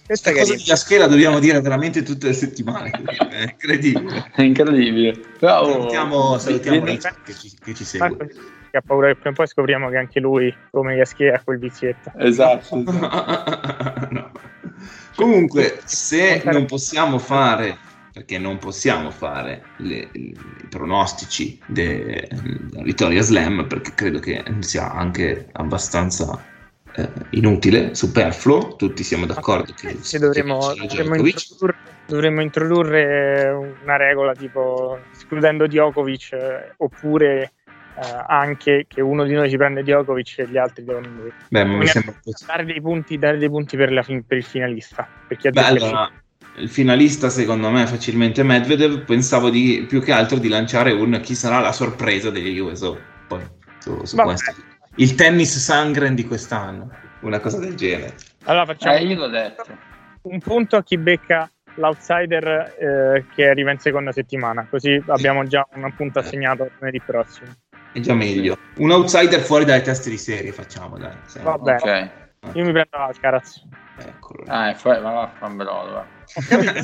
Questa 0.05 0.31
cosa 0.31 0.55
di 0.55 0.63
Gasquet 0.63 0.99
la 0.99 1.07
dobbiamo 1.07 1.39
dire 1.39 1.61
veramente 1.61 2.01
tutte 2.01 2.27
le 2.27 2.33
settimane. 2.33 2.89
È 3.29 3.41
incredibile. 3.43 4.31
È 4.33 4.41
incredibile. 4.41 5.19
Però, 5.39 5.69
Salutiamo, 5.71 6.37
salutiamo 6.39 6.85
che 7.23 7.33
ci, 7.33 7.51
che 7.63 7.73
ci 7.73 7.97
Marco 7.97 8.25
che 8.75 8.77
ha 8.77 8.83
paura 8.85 9.07
che 9.07 9.13
prima 9.15 9.29
o 9.31 9.33
poi 9.33 9.47
scopriamo 9.47 9.89
che 9.89 9.97
anche 9.97 10.19
lui 10.19 10.53
come 10.69 10.97
Gasquet 10.97 11.33
ha 11.33 11.41
quel 11.43 11.59
vizietto 11.59 12.11
Esatto. 12.17 12.83
No. 14.11 14.31
Comunque, 15.15 15.79
se 15.85 16.41
non 16.45 16.65
possiamo 16.65 17.17
fare, 17.19 17.77
perché 18.11 18.37
non 18.37 18.57
possiamo 18.57 19.11
fare 19.11 19.63
le- 19.77 20.09
i 20.11 20.35
pronostici 20.69 21.57
de- 21.65 22.27
della 22.69 22.83
vittoria 22.83 23.21
slam, 23.21 23.65
perché 23.67 23.93
credo 23.95 24.19
che 24.19 24.43
sia 24.59 24.91
anche 24.91 25.47
abbastanza 25.53 26.37
eh, 26.97 27.09
inutile, 27.31 27.95
superfluo, 27.95 28.75
tutti 28.75 29.03
siamo 29.03 29.25
d'accordo 29.25 29.73
che, 29.73 29.97
Sì, 30.01 30.17
dovremmo, 30.17 30.73
dovremmo 30.75 31.15
introdurre, 31.15 31.75
dovremmo 32.05 32.41
introdurre 32.41 33.75
una 33.83 33.95
regola 33.97 34.33
tipo 34.33 34.99
escludendo 35.13 35.65
Djokovic 35.67 36.33
eh, 36.33 36.73
oppure 36.77 37.51
eh, 37.97 38.23
anche 38.27 38.85
che 38.87 39.01
uno 39.01 39.23
di 39.23 39.33
noi 39.33 39.49
si 39.49 39.57
prende 39.57 39.83
Djokovic 39.83 40.39
e 40.39 40.47
gli 40.47 40.57
altri 40.57 40.83
devono 40.83 41.07
Beh, 41.49 41.63
ma 41.63 41.77
mi 41.77 41.87
sembra 41.87 42.13
dare 42.45 42.65
dei 42.65 42.81
punti, 42.81 43.17
dare 43.17 43.37
dei 43.37 43.49
punti 43.49 43.77
per, 43.77 43.91
la 43.91 44.03
fin- 44.03 44.25
per 44.25 44.37
il 44.37 44.43
finalista 44.43 45.07
per 45.27 45.37
chi 45.37 45.47
ha 45.47 45.51
Beh, 45.51 45.61
allora, 45.61 46.11
il 46.57 46.69
finalista 46.69 47.29
secondo 47.29 47.69
me 47.69 47.83
è 47.83 47.85
facilmente 47.85 48.43
Medvedev. 48.43 49.03
Pensavo 49.05 49.49
di, 49.49 49.85
più 49.87 50.01
che 50.01 50.11
altro 50.11 50.37
di 50.37 50.47
lanciare 50.47 50.91
un 50.91 51.19
chi 51.21 51.35
sarà 51.35 51.59
la 51.59 51.71
sorpresa 51.71 52.29
degli 52.29 52.57
US 52.59 52.81
Open. 52.81 53.03
Poi 53.27 53.41
su, 53.79 54.05
su 54.05 54.15
questo. 54.15 54.53
Il 54.95 55.15
tennis 55.15 55.57
Sangren 55.57 56.15
di 56.15 56.25
quest'anno, 56.25 56.89
una 57.21 57.39
cosa 57.39 57.59
del 57.59 57.75
genere. 57.75 58.15
allora 58.43 58.65
facciamo 58.65 58.95
Eh, 58.95 59.03
io 59.03 59.17
l'ho 59.17 59.27
detto. 59.27 59.65
un 60.23 60.39
punto 60.39 60.77
a 60.77 60.83
chi 60.83 60.97
becca 60.97 61.49
l'outsider 61.75 62.47
eh, 62.79 63.25
che 63.35 63.49
arriva 63.49 63.71
in 63.71 63.79
seconda 63.79 64.13
settimana 64.13 64.65
così 64.69 65.01
abbiamo 65.07 65.43
già 65.45 65.67
un 65.73 65.93
punto 65.93 66.19
assegnato 66.19 66.69
lunedì 66.79 67.01
prossimo 67.01 67.47
È 67.95 67.99
già 68.01 68.13
meglio. 68.13 68.57
Un 68.79 68.91
outsider 68.91 69.39
fuori 69.39 69.63
dalle 69.63 69.81
teste 69.81 70.09
di 70.09 70.17
serie, 70.17 70.51
facciamo 70.51 70.97
dai. 70.97 71.13
Se 71.27 71.39
no- 71.41 71.51
Va 71.51 71.57
bene. 71.57 72.11
Ok. 72.41 72.55
io 72.57 72.65
mi 72.65 72.71
prendo 72.73 72.97
Alcaraz 72.97 73.63
Eccolo. 73.97 74.43
Ah, 74.47 74.75
poi 74.81 74.99
va 75.01 75.11
va. 75.11 76.05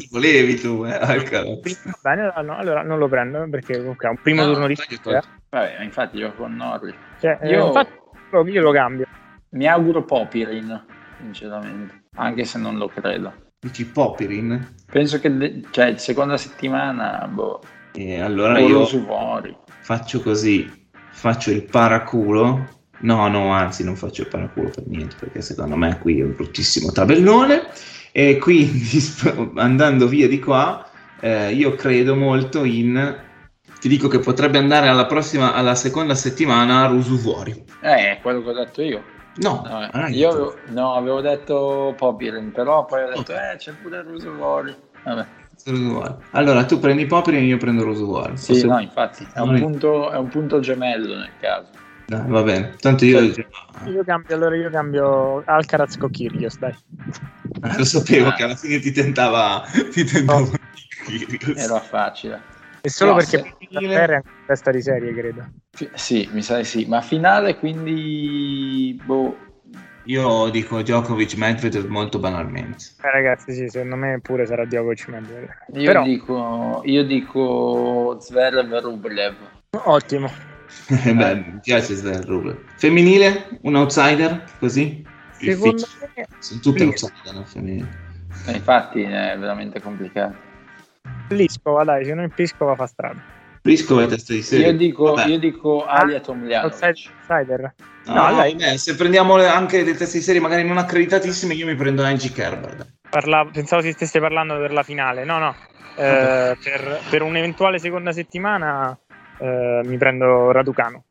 Volevi 0.10 0.56
tu, 0.56 0.86
eh, 0.86 0.93
Alcaraz. 0.93 1.84
Va 1.84 1.97
bene 2.02 2.32
no, 2.43 2.56
allora 2.56 2.82
non 2.84 2.97
lo 2.97 3.10
prendo 3.10 3.45
perché 3.50 3.78
comunque 3.78 4.08
ha 4.08 4.12
un 4.12 4.19
primo 4.21 4.45
No, 4.45 4.54
turno 4.54 4.67
di 4.67 4.76
sfida. 4.78 5.21
Vabbè, 5.50 5.84
infatti 5.84 6.15
io 6.17 6.34
con 6.34 6.56
Norri. 6.56 6.95
Cioè, 7.19 7.39
eh, 7.41 7.50
Io- 7.50 7.65
infatti 7.67 7.91
lo- 8.30 8.47
io 8.47 8.62
lo 8.62 8.71
cambio 8.71 9.06
Mi 9.50 9.67
auguro 9.67 10.06
Popirin, 10.06 10.82
sinceramente, 11.19 12.04
anche 12.15 12.45
se 12.45 12.58
non 12.58 12.78
lo 12.78 12.88
credo. 12.88 13.34
Dici 13.60 13.86
Popirin? 13.86 14.76
Penso 14.89 15.19
che, 15.19 15.36
de- 15.36 15.62
cioè, 15.71 15.97
seconda 15.97 16.38
settimana, 16.38 17.28
boh, 17.30 17.60
E 17.95 18.21
allora 18.21 18.58
io 18.60 18.86
fuori. 18.86 19.54
faccio 19.82 20.21
così, 20.21 20.81
faccio 21.12 21.52
il 21.52 21.63
paraculo. 21.63 22.80
No, 23.02 23.28
no, 23.28 23.52
anzi 23.52 23.84
non 23.84 23.95
faccio 23.95 24.21
il 24.21 24.28
paraculo 24.28 24.69
per 24.69 24.86
niente, 24.88 25.15
perché 25.19 25.41
secondo 25.41 25.76
me 25.76 25.97
qui 26.00 26.19
è 26.19 26.24
un 26.24 26.34
bruttissimo 26.36 26.91
tabellone. 26.91 27.67
E 28.12 28.38
quindi 28.38 29.00
andando 29.56 30.08
via 30.08 30.28
di 30.28 30.39
qua, 30.39 30.88
eh, 31.19 31.54
io 31.54 31.76
credo 31.76 32.15
molto 32.15 32.63
in... 32.63 33.30
Ti 33.80 33.88
dico 33.88 34.08
che 34.08 34.19
potrebbe 34.19 34.60
andare 34.60 34.88
alla 34.88 35.08
prossima, 35.08 35.54
alla 35.54 35.74
seconda 35.74 36.13
settimana 36.13 36.84
a 36.84 36.88
Rusuvuori. 36.88 37.65
Eh, 37.82 38.19
quello 38.21 38.43
che 38.43 38.50
ho 38.50 38.54
detto 38.54 38.82
io. 38.84 39.04
No, 39.38 39.63
No, 39.65 39.89
hai 39.91 40.13
io 40.13 40.30
avevo, 40.30 40.58
no, 40.67 40.93
avevo 40.93 41.21
detto 41.21 41.93
Popirin, 41.97 42.52
però 42.52 42.86
poi 42.86 43.04
ho 43.04 43.08
detto, 43.08 43.32
eh, 43.32 43.56
c'è 43.58 43.71
pure 43.74 44.02
Russo 44.04 44.34
fuori. 44.36 44.76
Vabbè. 45.04 45.26
Rusuvuori. 45.65 46.13
Allora 46.32 46.65
tu 46.65 46.80
prendi 46.80 47.06
Popirin 47.06 47.41
e 47.41 47.45
io 47.45 47.58
prendo 47.58 47.84
Rusuvuori. 47.84 48.38
Sì, 48.38 48.54
Posso- 48.54 48.67
no, 48.67 48.80
infatti, 48.80 49.28
è 49.34 49.39
un, 49.39 49.54
No, 49.54 49.60
punto, 49.60 50.12
è 50.12 50.17
un 50.17 50.28
punto 50.30 50.60
gemello 50.60 51.15
nel 51.15 51.32
caso. 51.39 51.69
Dai, 52.08 52.28
va 52.30 52.41
bene. 52.43 52.76
Tanto 52.80 53.06
io 53.06 53.19
io 53.21 54.04
cambio 54.06 54.36
allora 54.36 54.56
io 54.56 54.69
cambio 54.69 55.41
Alcaraz 55.45 55.97
con 55.97 56.12
Kyrgios 56.12 56.58
dai 56.60 56.76
eh, 57.63 57.78
lo 57.78 57.86
sapevo 57.86 58.28
Ah. 58.30 58.34
che 58.34 58.43
alla 58.43 58.56
fine 58.56 58.80
ti 58.80 58.91
tentava, 58.91 59.63
ti 59.91 60.04
tentava 60.04 60.45
Kyrgios. 61.06 61.58
Era 61.58 61.80
facile. 61.80 62.41
e 62.82 62.89
solo 62.89 63.12
No, 63.12 63.17
perché 63.17 63.38
se- 63.69 63.80
Ferrer 63.88 64.10
è 64.10 64.15
in 64.26 64.45
testa 64.47 64.71
di 64.71 64.82
serie 64.82 65.13
credo 65.13 65.45
Fi- 65.71 65.89
sì, 65.93 66.28
mi 66.34 66.41
sa 66.41 66.58
di 66.58 66.63
sì, 66.65 66.86
ma 66.86 67.00
finale 67.02 67.58
quindi, 67.58 69.00
boh, 69.06 69.38
Io 70.06 70.50
dico 70.50 70.82
Djokovic 70.82 71.36
Medvedev 71.36 71.86
molto 71.88 72.18
banalmente. 72.20 72.86
eh, 73.04 73.12
ragazzi 73.12 73.54
sì 73.54 73.70
secondo 73.70 73.96
me 73.96 74.20
pure 74.22 74.46
sarà 74.48 74.66
Djokovic 74.66 75.08
Medvedev 75.10 75.50
io, 75.74 75.86
però 75.86 76.04
dico, 76.04 76.82
io 76.86 77.04
dico 77.06 78.18
Zverev 78.20 78.80
Rublev. 78.80 79.36
ottimo 79.86 80.28
Eh, 81.06 81.14
Beh, 81.14 81.36
mi 81.36 81.60
piace 81.62 81.94
Sven 81.96 82.24
Rublev. 82.26 82.58
Femminile? 82.78 83.60
Un 83.64 83.76
outsider? 83.76 84.44
Così? 84.58 85.06
secondo 85.32 85.86
me 86.16 86.28
Sono 86.40 86.60
tutte 86.62 86.86
Pliskova. 86.86 87.14
outsider 87.14 87.34
no? 87.40 87.46
femminili. 87.46 87.88
Eh, 88.48 88.52
Infatti 88.54 89.02
è 89.04 89.38
veramente 89.38 89.82
complicato. 89.82 90.36
Pliskova 91.28 91.84
dai 91.84 92.06
se 92.06 92.14
non 92.14 92.30
Pliskova 92.30 92.76
fa 92.76 92.88
strada 92.88 93.22
Pliskova 93.62 94.04
è 94.04 94.08
testa 94.08 94.34
di 94.34 94.41
serie. 94.41 94.67
Io 94.67 94.74
dico, 94.78 95.13
Vabbè. 95.13 95.30
io 95.30 95.38
dico 95.39 95.86
Alia 95.86 96.15
outsider, 96.17 96.21
Tomljanovic. 96.21 96.74
outsider 96.84 97.74
No, 98.06 98.30
no, 98.32 98.41
beh, 98.56 98.78
se 98.80 98.95
prendiamo 98.95 99.38
le- 99.38 99.47
anche 99.47 99.84
dei 99.84 99.95
testi 99.95 100.17
di 100.17 100.24
serie 100.24 100.41
magari 100.41 100.63
non 100.67 100.80
accreditatissimi, 100.80 101.56
io 101.56 101.67
mi 101.67 101.76
prendo 101.76 102.04
Angie 102.04 102.32
Kerber. 102.32 102.76
dai. 102.76 102.88
Parlavo- 103.08 103.52
pensavo 103.52 103.82
si 103.84 103.91
stesse 103.91 104.19
parlando 104.19 104.58
per 104.58 104.71
la 104.71 104.84
finale 104.84 105.24
no 105.26 105.38
no 105.38 105.56
Eh, 105.97 106.58
per, 106.63 107.00
per 107.10 107.21
un'eventuale 107.21 107.78
seconda 107.78 108.13
settimana 108.13 108.97
eh, 109.38 109.82
mi 109.84 109.97
prendo 109.97 110.50
Raducano 110.52 111.04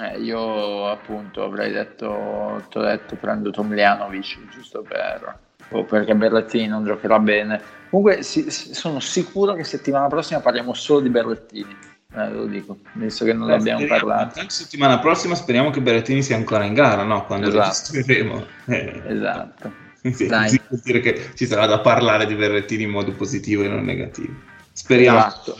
Eh, 0.00 0.18
io 0.20 0.88
appunto 0.88 1.42
avrei 1.42 1.72
detto, 1.72 2.64
ti 2.70 2.78
ho 2.78 2.82
detto 2.82 3.16
prendo 3.16 3.50
Tomljanovic 3.50 4.48
giusto 4.48 4.82
per 4.82 5.36
o 5.70 5.84
perché 5.84 6.14
Berrettini 6.14 6.66
non 6.66 6.84
giocherà 6.84 7.18
bene. 7.18 7.60
Comunque 7.90 8.22
sì, 8.22 8.50
sono 8.50 9.00
sicuro 9.00 9.54
che 9.54 9.64
settimana 9.64 10.06
prossima 10.08 10.40
parliamo 10.40 10.74
solo 10.74 11.00
di 11.00 11.08
Berrettini. 11.08 11.76
Eh, 12.14 12.30
lo 12.30 12.46
dico, 12.46 12.78
visto 12.92 13.24
che 13.24 13.32
non 13.32 13.48
l'abbiamo 13.48 13.80
speriamo. 13.80 14.06
parlato. 14.06 14.44
Settimana 14.48 14.98
prossima 14.98 15.34
speriamo 15.34 15.70
che 15.70 15.80
Berrettini 15.80 16.22
sia 16.22 16.36
ancora 16.36 16.64
in 16.64 16.72
gara, 16.74 17.02
no? 17.02 17.26
Quando 17.26 17.48
Esatto. 17.48 17.92
registreremo. 17.92 18.46
Eh, 18.66 19.02
Esatto. 19.06 19.72
sì, 20.12 20.26
Dai. 20.26 20.60
dire 20.82 21.00
che 21.00 21.30
ci 21.34 21.46
sarà 21.46 21.66
da 21.66 21.80
parlare 21.80 22.26
di 22.26 22.34
Berrettini 22.34 22.84
in 22.84 22.90
modo 22.90 23.12
positivo 23.12 23.62
e 23.62 23.68
non 23.68 23.84
negativo. 23.84 24.32
Speriamo. 24.76 25.18
Esatto. 25.18 25.56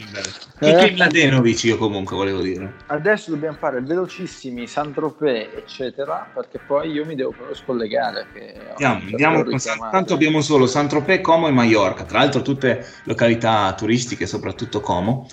Kiki 0.60 0.88
Eh. 0.88 0.92
Mladenovic 0.92 1.64
io 1.64 1.78
comunque 1.78 2.14
volevo 2.14 2.42
dire. 2.42 2.74
Adesso 2.88 3.30
dobbiamo 3.30 3.56
fare 3.58 3.80
velocissimi 3.80 4.66
Saint-Tropez, 4.66 5.48
eccetera, 5.56 6.30
perché 6.34 6.60
poi 6.64 6.90
io 6.90 7.06
mi 7.06 7.14
devo 7.14 7.30
proprio 7.30 7.56
scollegare. 7.56 8.26
Andiamo, 8.68 9.00
andiamo 9.10 9.42
con 9.42 9.58
tanto 9.90 10.12
abbiamo 10.12 10.42
solo 10.42 10.66
Saint-Tropez, 10.66 11.22
Como 11.22 11.48
e 11.48 11.50
Mallorca, 11.50 12.04
tra 12.04 12.18
l'altro 12.18 12.42
tutte 12.42 12.86
località 13.04 13.72
turistiche, 13.72 14.26
soprattutto 14.26 14.80
Como. 14.80 15.26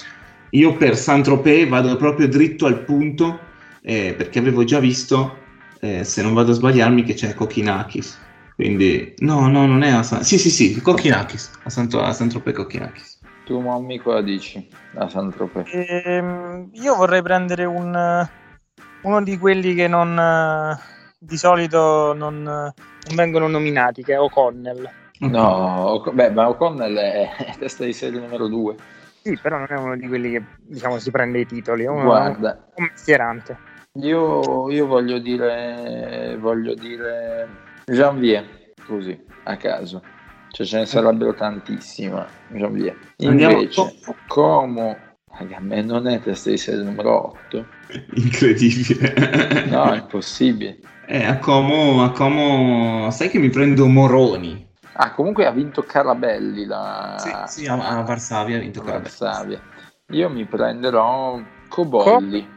Io 0.52 0.78
per 0.78 0.96
Saint-Tropez 0.96 1.68
vado 1.68 1.98
proprio 1.98 2.30
dritto 2.30 2.66
al 2.66 2.86
punto 2.86 3.38
eh, 3.82 4.14
perché 4.16 4.40
avevo 4.40 4.64
già 4.64 4.80
visto, 4.80 5.40
eh, 5.82 6.06
se 6.06 6.22
non 6.22 6.34
vado 6.34 6.52
a 6.52 6.56
sbagliarmi, 6.56 7.04
che 7.04 7.16
c'è 7.16 7.34
Kokinakis. 7.34 8.18
Quindi, 8.56 9.14
no, 9.18 9.50
no, 9.50 9.66
non 9.66 9.84
è 9.84 9.90
a 9.90 10.04
San... 10.04 10.24
Sì, 10.24 10.38
sì, 10.38 10.50
sì, 10.50 10.80
Kokinakis, 10.80 11.52
a, 11.64 11.70
Santo- 11.70 12.02
a 12.02 12.14
Saint-Tropez 12.14 12.56
Kokinakis. 12.56 13.13
Tu, 13.46 13.60
mommy, 13.60 13.98
cosa 13.98 14.22
dici 14.22 14.68
da 14.92 15.10
Saint-Tropez? 15.10 15.70
Ehm, 15.74 16.70
io 16.74 16.96
vorrei 16.96 17.22
prendere 17.22 17.66
un, 17.66 18.28
uno 19.02 19.22
di 19.24 19.38
quelli 19.38 19.74
che 19.74 19.88
non, 19.88 20.18
eh, 20.18 20.78
di 21.20 21.38
solito 21.38 22.14
non, 22.14 22.36
eh, 22.42 22.74
non 23.08 23.16
vengono 23.16 23.48
nominati, 23.48 24.02
che 24.02 24.14
è 24.14 24.20
O'Connell. 24.20 24.90
No, 25.20 26.04
beh, 26.12 26.32
ma 26.32 26.50
O'Connell 26.50 26.98
è 26.98 27.36
è 27.36 27.56
testa 27.58 27.84
di 27.86 27.94
serie 27.94 28.20
numero 28.20 28.48
2. 28.48 28.76
Sì, 29.24 29.38
però 29.42 29.58
non 29.58 29.68
è 29.70 29.78
uno 29.78 29.96
di 29.96 30.08
quelli 30.08 30.32
che 30.32 30.44
diciamo 30.60 30.98
si 31.00 31.12
prende 31.12 31.40
i 31.40 31.46
titoli, 31.46 31.84
è 31.84 31.88
uno, 31.88 32.04
Guarda, 32.04 32.66
un 32.76 32.88
mestierante. 32.92 33.58
io, 33.94 34.70
io 34.70 34.86
voglio 34.86 35.20
dire, 35.20 36.38
voglio 36.40 36.74
dire 36.74 37.48
Janvier, 37.86 38.46
così, 38.86 39.18
a 39.44 39.56
caso. 39.56 40.02
Cioè 40.54 40.68
ce 40.68 40.78
ne 40.78 40.86
sarebbero 40.86 41.34
tantissime. 41.34 42.28
Andiamo- 42.52 43.60
Invece, 43.60 43.96
Como, 44.28 44.96
raga, 45.32 45.58
a 45.58 45.60
me 45.60 45.82
non 45.82 46.08
è 46.08 46.20
testa 46.22 46.52
di 46.52 46.58
serie 46.58 46.84
numero 46.84 47.30
8. 47.32 47.66
Incredibile. 48.14 49.66
No, 49.66 49.92
è 49.94 49.98
impossibile. 49.98 50.78
Eh, 51.08 51.26
a 51.26 51.40
Como, 51.40 52.04
a 52.04 52.12
Como, 52.12 53.10
sai 53.10 53.30
che 53.30 53.40
mi 53.40 53.50
prendo 53.50 53.88
Moroni. 53.88 54.64
Ah, 54.94 55.12
comunque 55.16 55.48
ha 55.48 55.52
vinto 55.52 55.82
Carabelli 55.82 56.66
la 56.66 57.16
Sì, 57.48 57.62
sì, 57.62 57.66
a, 57.68 57.74
a 57.74 58.02
Varsavia 58.04 58.58
ha 58.58 58.60
vinto 58.60 58.82
Carabelli. 58.82 59.10
Varsavia. 59.18 59.60
Io 60.12 60.30
mi 60.30 60.46
prenderò 60.46 61.42
Cobolli. 61.68 62.48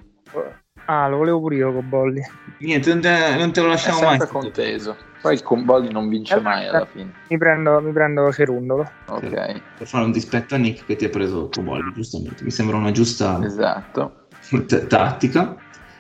Ah, 0.85 1.09
lo 1.09 1.17
volevo 1.17 1.41
pure 1.41 1.57
io 1.57 1.73
con 1.73 1.89
Bolli. 1.89 2.21
Niente, 2.59 2.91
non 2.93 3.01
te, 3.01 3.37
non 3.39 3.53
te 3.53 3.61
lo 3.63 3.69
È 3.69 3.71
lasciamo 3.71 4.01
mai. 4.03 4.19
sempre 4.19 4.29
conteso. 4.29 4.97
Poi 5.21 5.35
il 5.35 5.43
Cobolli 5.43 5.91
non 5.91 6.09
vince 6.09 6.41
mai 6.41 6.69
alla 6.69 6.87
fine. 6.87 7.13
Mi 7.29 7.39
prendo, 7.39 7.81
mi 7.81 7.93
prendo 7.93 8.31
Cerundolo. 8.33 8.89
Ok, 9.07 9.61
Per 9.79 9.87
fare 9.87 10.05
un 10.05 10.13
dispetto 10.13 10.55
a 10.55 10.59
Nick 10.59 10.85
che 10.87 10.97
ti 10.97 11.05
ha 11.05 11.09
preso 11.09 11.49
Cobolli, 11.53 11.93
giustamente. 11.95 12.45
Mi 12.45 12.51
sembra 12.51 12.77
una 12.77 12.91
giusta 12.93 13.41
esatto. 13.43 14.27
t- 14.67 14.87
tattica. 14.87 15.57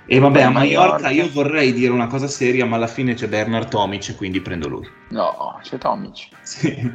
E 0.08 0.20
vabbè, 0.20 0.42
a 0.42 0.50
Mallorca 0.50 1.10
io 1.10 1.28
vorrei 1.32 1.72
dire 1.72 1.90
una 1.92 2.06
cosa 2.06 2.28
seria, 2.28 2.64
ma 2.64 2.76
alla 2.76 2.86
fine 2.86 3.14
c'è 3.14 3.26
Bernard 3.26 3.68
Tomic, 3.68 4.14
quindi 4.16 4.40
prendo 4.40 4.68
lui. 4.68 4.88
No, 5.10 5.58
c'è 5.62 5.78
Tomic. 5.78 6.28
Sì. 6.42 6.92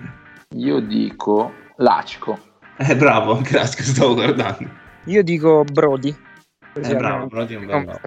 Io 0.56 0.80
dico 0.80 1.52
Lacco. 1.78 2.40
Eh, 2.78 2.96
bravo, 2.96 3.42
grazie, 3.42 3.84
stavo 3.84 4.14
guardando. 4.14 4.70
Io 5.06 5.24
dico 5.24 5.66
Brody. 5.66 6.16
Così 6.74 6.92
Eh, 6.92 6.96
bravo, 6.96 7.26
Brody 7.26 7.54
è 7.54 7.58
un 7.58 7.66
bel 7.66 7.76
nome. 7.86 8.00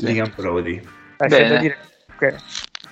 Ligan 0.00 0.32
Brody. 0.34 0.76
Eh, 0.76 1.26
c'è 1.28 1.28
Bene. 1.28 1.58
dire 1.58 1.78
che 2.18 2.36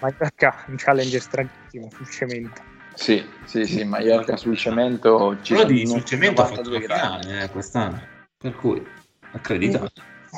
Mallorca 0.00 0.64
è 0.66 0.70
un 0.70 0.76
challenger 0.76 1.20
stranissimo 1.20 1.88
sul 1.94 2.08
cemento. 2.10 2.62
Sì, 2.94 3.24
sì, 3.44 3.66
sì, 3.66 3.84
Mallorca 3.84 4.36
sul 4.36 4.56
cemento 4.56 5.36
ci 5.42 5.54
Brody 5.54 5.86
sono 5.86 5.98
sul 5.98 6.06
cemento 6.06 6.40
ha 6.42 6.46
fatto 6.46 6.62
92 6.62 6.78
la 6.78 6.86
gradi. 6.86 7.22
finale 7.26 7.44
eh, 7.44 7.50
quest'anno. 7.50 8.02
Per 8.38 8.54
cui, 8.56 8.86
accreditato. 9.32 9.92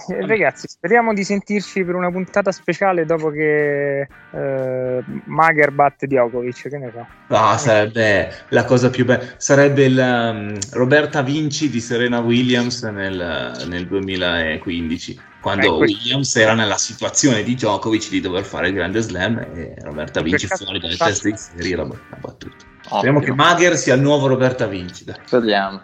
Eh, 0.09 0.26
ragazzi, 0.26 0.68
speriamo 0.68 1.12
di 1.12 1.24
sentirci 1.24 1.84
per 1.84 1.94
una 1.94 2.11
puntata 2.11 2.52
speciale 2.52 3.04
dopo 3.04 3.30
che 3.30 4.00
eh, 4.00 5.04
Mager 5.24 5.70
batte 5.72 6.06
Djokovic, 6.06 6.68
che 6.68 6.78
ne 6.78 6.90
so. 6.92 7.06
Ah, 7.34 7.56
sarebbe 7.59 8.32
la 8.50 8.64
cosa 8.64 8.90
più 8.90 9.04
bella. 9.04 9.24
Sarebbe 9.36 9.84
il 9.84 9.98
um, 9.98 10.59
Roberta 10.72 11.22
Vinci 11.22 11.68
di 11.68 11.80
Serena 11.80 12.20
Williams 12.20 12.82
nel, 12.84 13.64
nel 13.66 13.86
2015, 13.86 15.20
quando 15.49 15.74
Eh, 15.74 15.76
questo- 15.78 15.99
Williams 15.99 16.36
era 16.36 16.55
nella 16.55 16.76
situazione 16.76 17.42
di 17.42 17.55
Djokovic 17.55 18.11
di 18.11 18.20
dover 18.20 18.44
fare 18.44 18.68
il 18.68 18.74
grande 18.74 19.01
slam 19.01 19.38
e 19.55 19.74
Roberta 19.82 20.18
In 20.20 20.26
Vinci 20.26 20.46
fuori 20.46 20.78
dalle 20.78 20.96
teste 20.96 21.30
di 21.30 21.36
serie 21.36 21.76
l'ha 21.76 21.84
l'ha 21.84 22.16
battuta. 22.20 22.55
Ottimo. 22.55 22.99
Speriamo 22.99 23.20
che 23.20 23.32
Mager 23.34 23.76
sia 23.76 23.94
il 23.94 24.01
nuovo 24.03 24.26
Roberta 24.26 24.66
Vinci. 24.66 25.05
Dai. 25.05 25.16
Vediamo. 25.30 25.80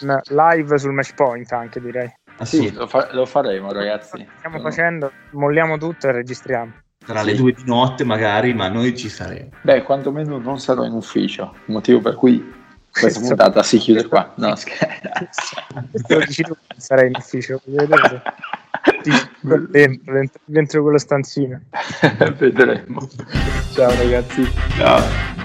Un 0.00 0.20
Live 0.28 0.78
sul 0.78 0.92
match 0.92 1.14
point 1.14 1.50
anche 1.52 1.80
direi. 1.80 2.12
Sì, 2.42 2.58
Assurdo. 2.58 2.78
lo, 2.80 2.86
fa- 2.86 3.08
lo 3.12 3.26
faremo 3.26 3.72
ragazzi. 3.72 4.24
Stiamo 4.38 4.60
facendo, 4.60 5.10
molliamo 5.32 5.76
tutto 5.76 6.08
e 6.08 6.12
registriamo. 6.12 6.72
Tra 7.04 7.20
sì. 7.20 7.26
le 7.26 7.34
due 7.34 7.52
di 7.52 7.62
notte 7.64 8.04
magari, 8.04 8.54
ma 8.54 8.68
noi 8.68 8.96
ci 8.96 9.08
saremo. 9.08 9.50
Beh, 9.62 9.82
quantomeno 9.82 10.38
non 10.38 10.60
sarò 10.60 10.84
in 10.84 10.92
ufficio, 10.92 11.54
motivo 11.66 12.00
per 12.00 12.14
cui 12.14 12.54
questa 12.90 13.20
puntata 13.20 13.62
si 13.62 13.78
chiude 13.78 14.06
qua. 14.06 14.32
No, 14.36 14.54
scherzo. 14.54 15.56
Sarei 16.76 17.08
in 17.08 17.16
ufficio. 17.16 17.60
dentro, 17.64 18.22
dentro, 19.70 20.40
dentro 20.44 20.82
quello 20.82 20.98
stanzino. 20.98 21.60
Vedremo. 22.36 23.08
Ciao 23.72 23.90
ragazzi. 23.94 24.50
Ciao. 24.76 25.36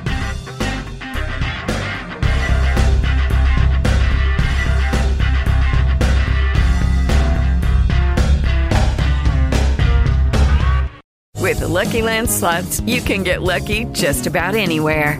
With 11.43 11.59
the 11.59 11.67
Lucky 11.67 12.01
Land 12.01 12.29
slots, 12.29 12.79
you 12.81 13.01
can 13.01 13.21
get 13.21 13.41
lucky 13.41 13.85
just 13.91 14.27
about 14.27 14.55
anywhere. 14.55 15.19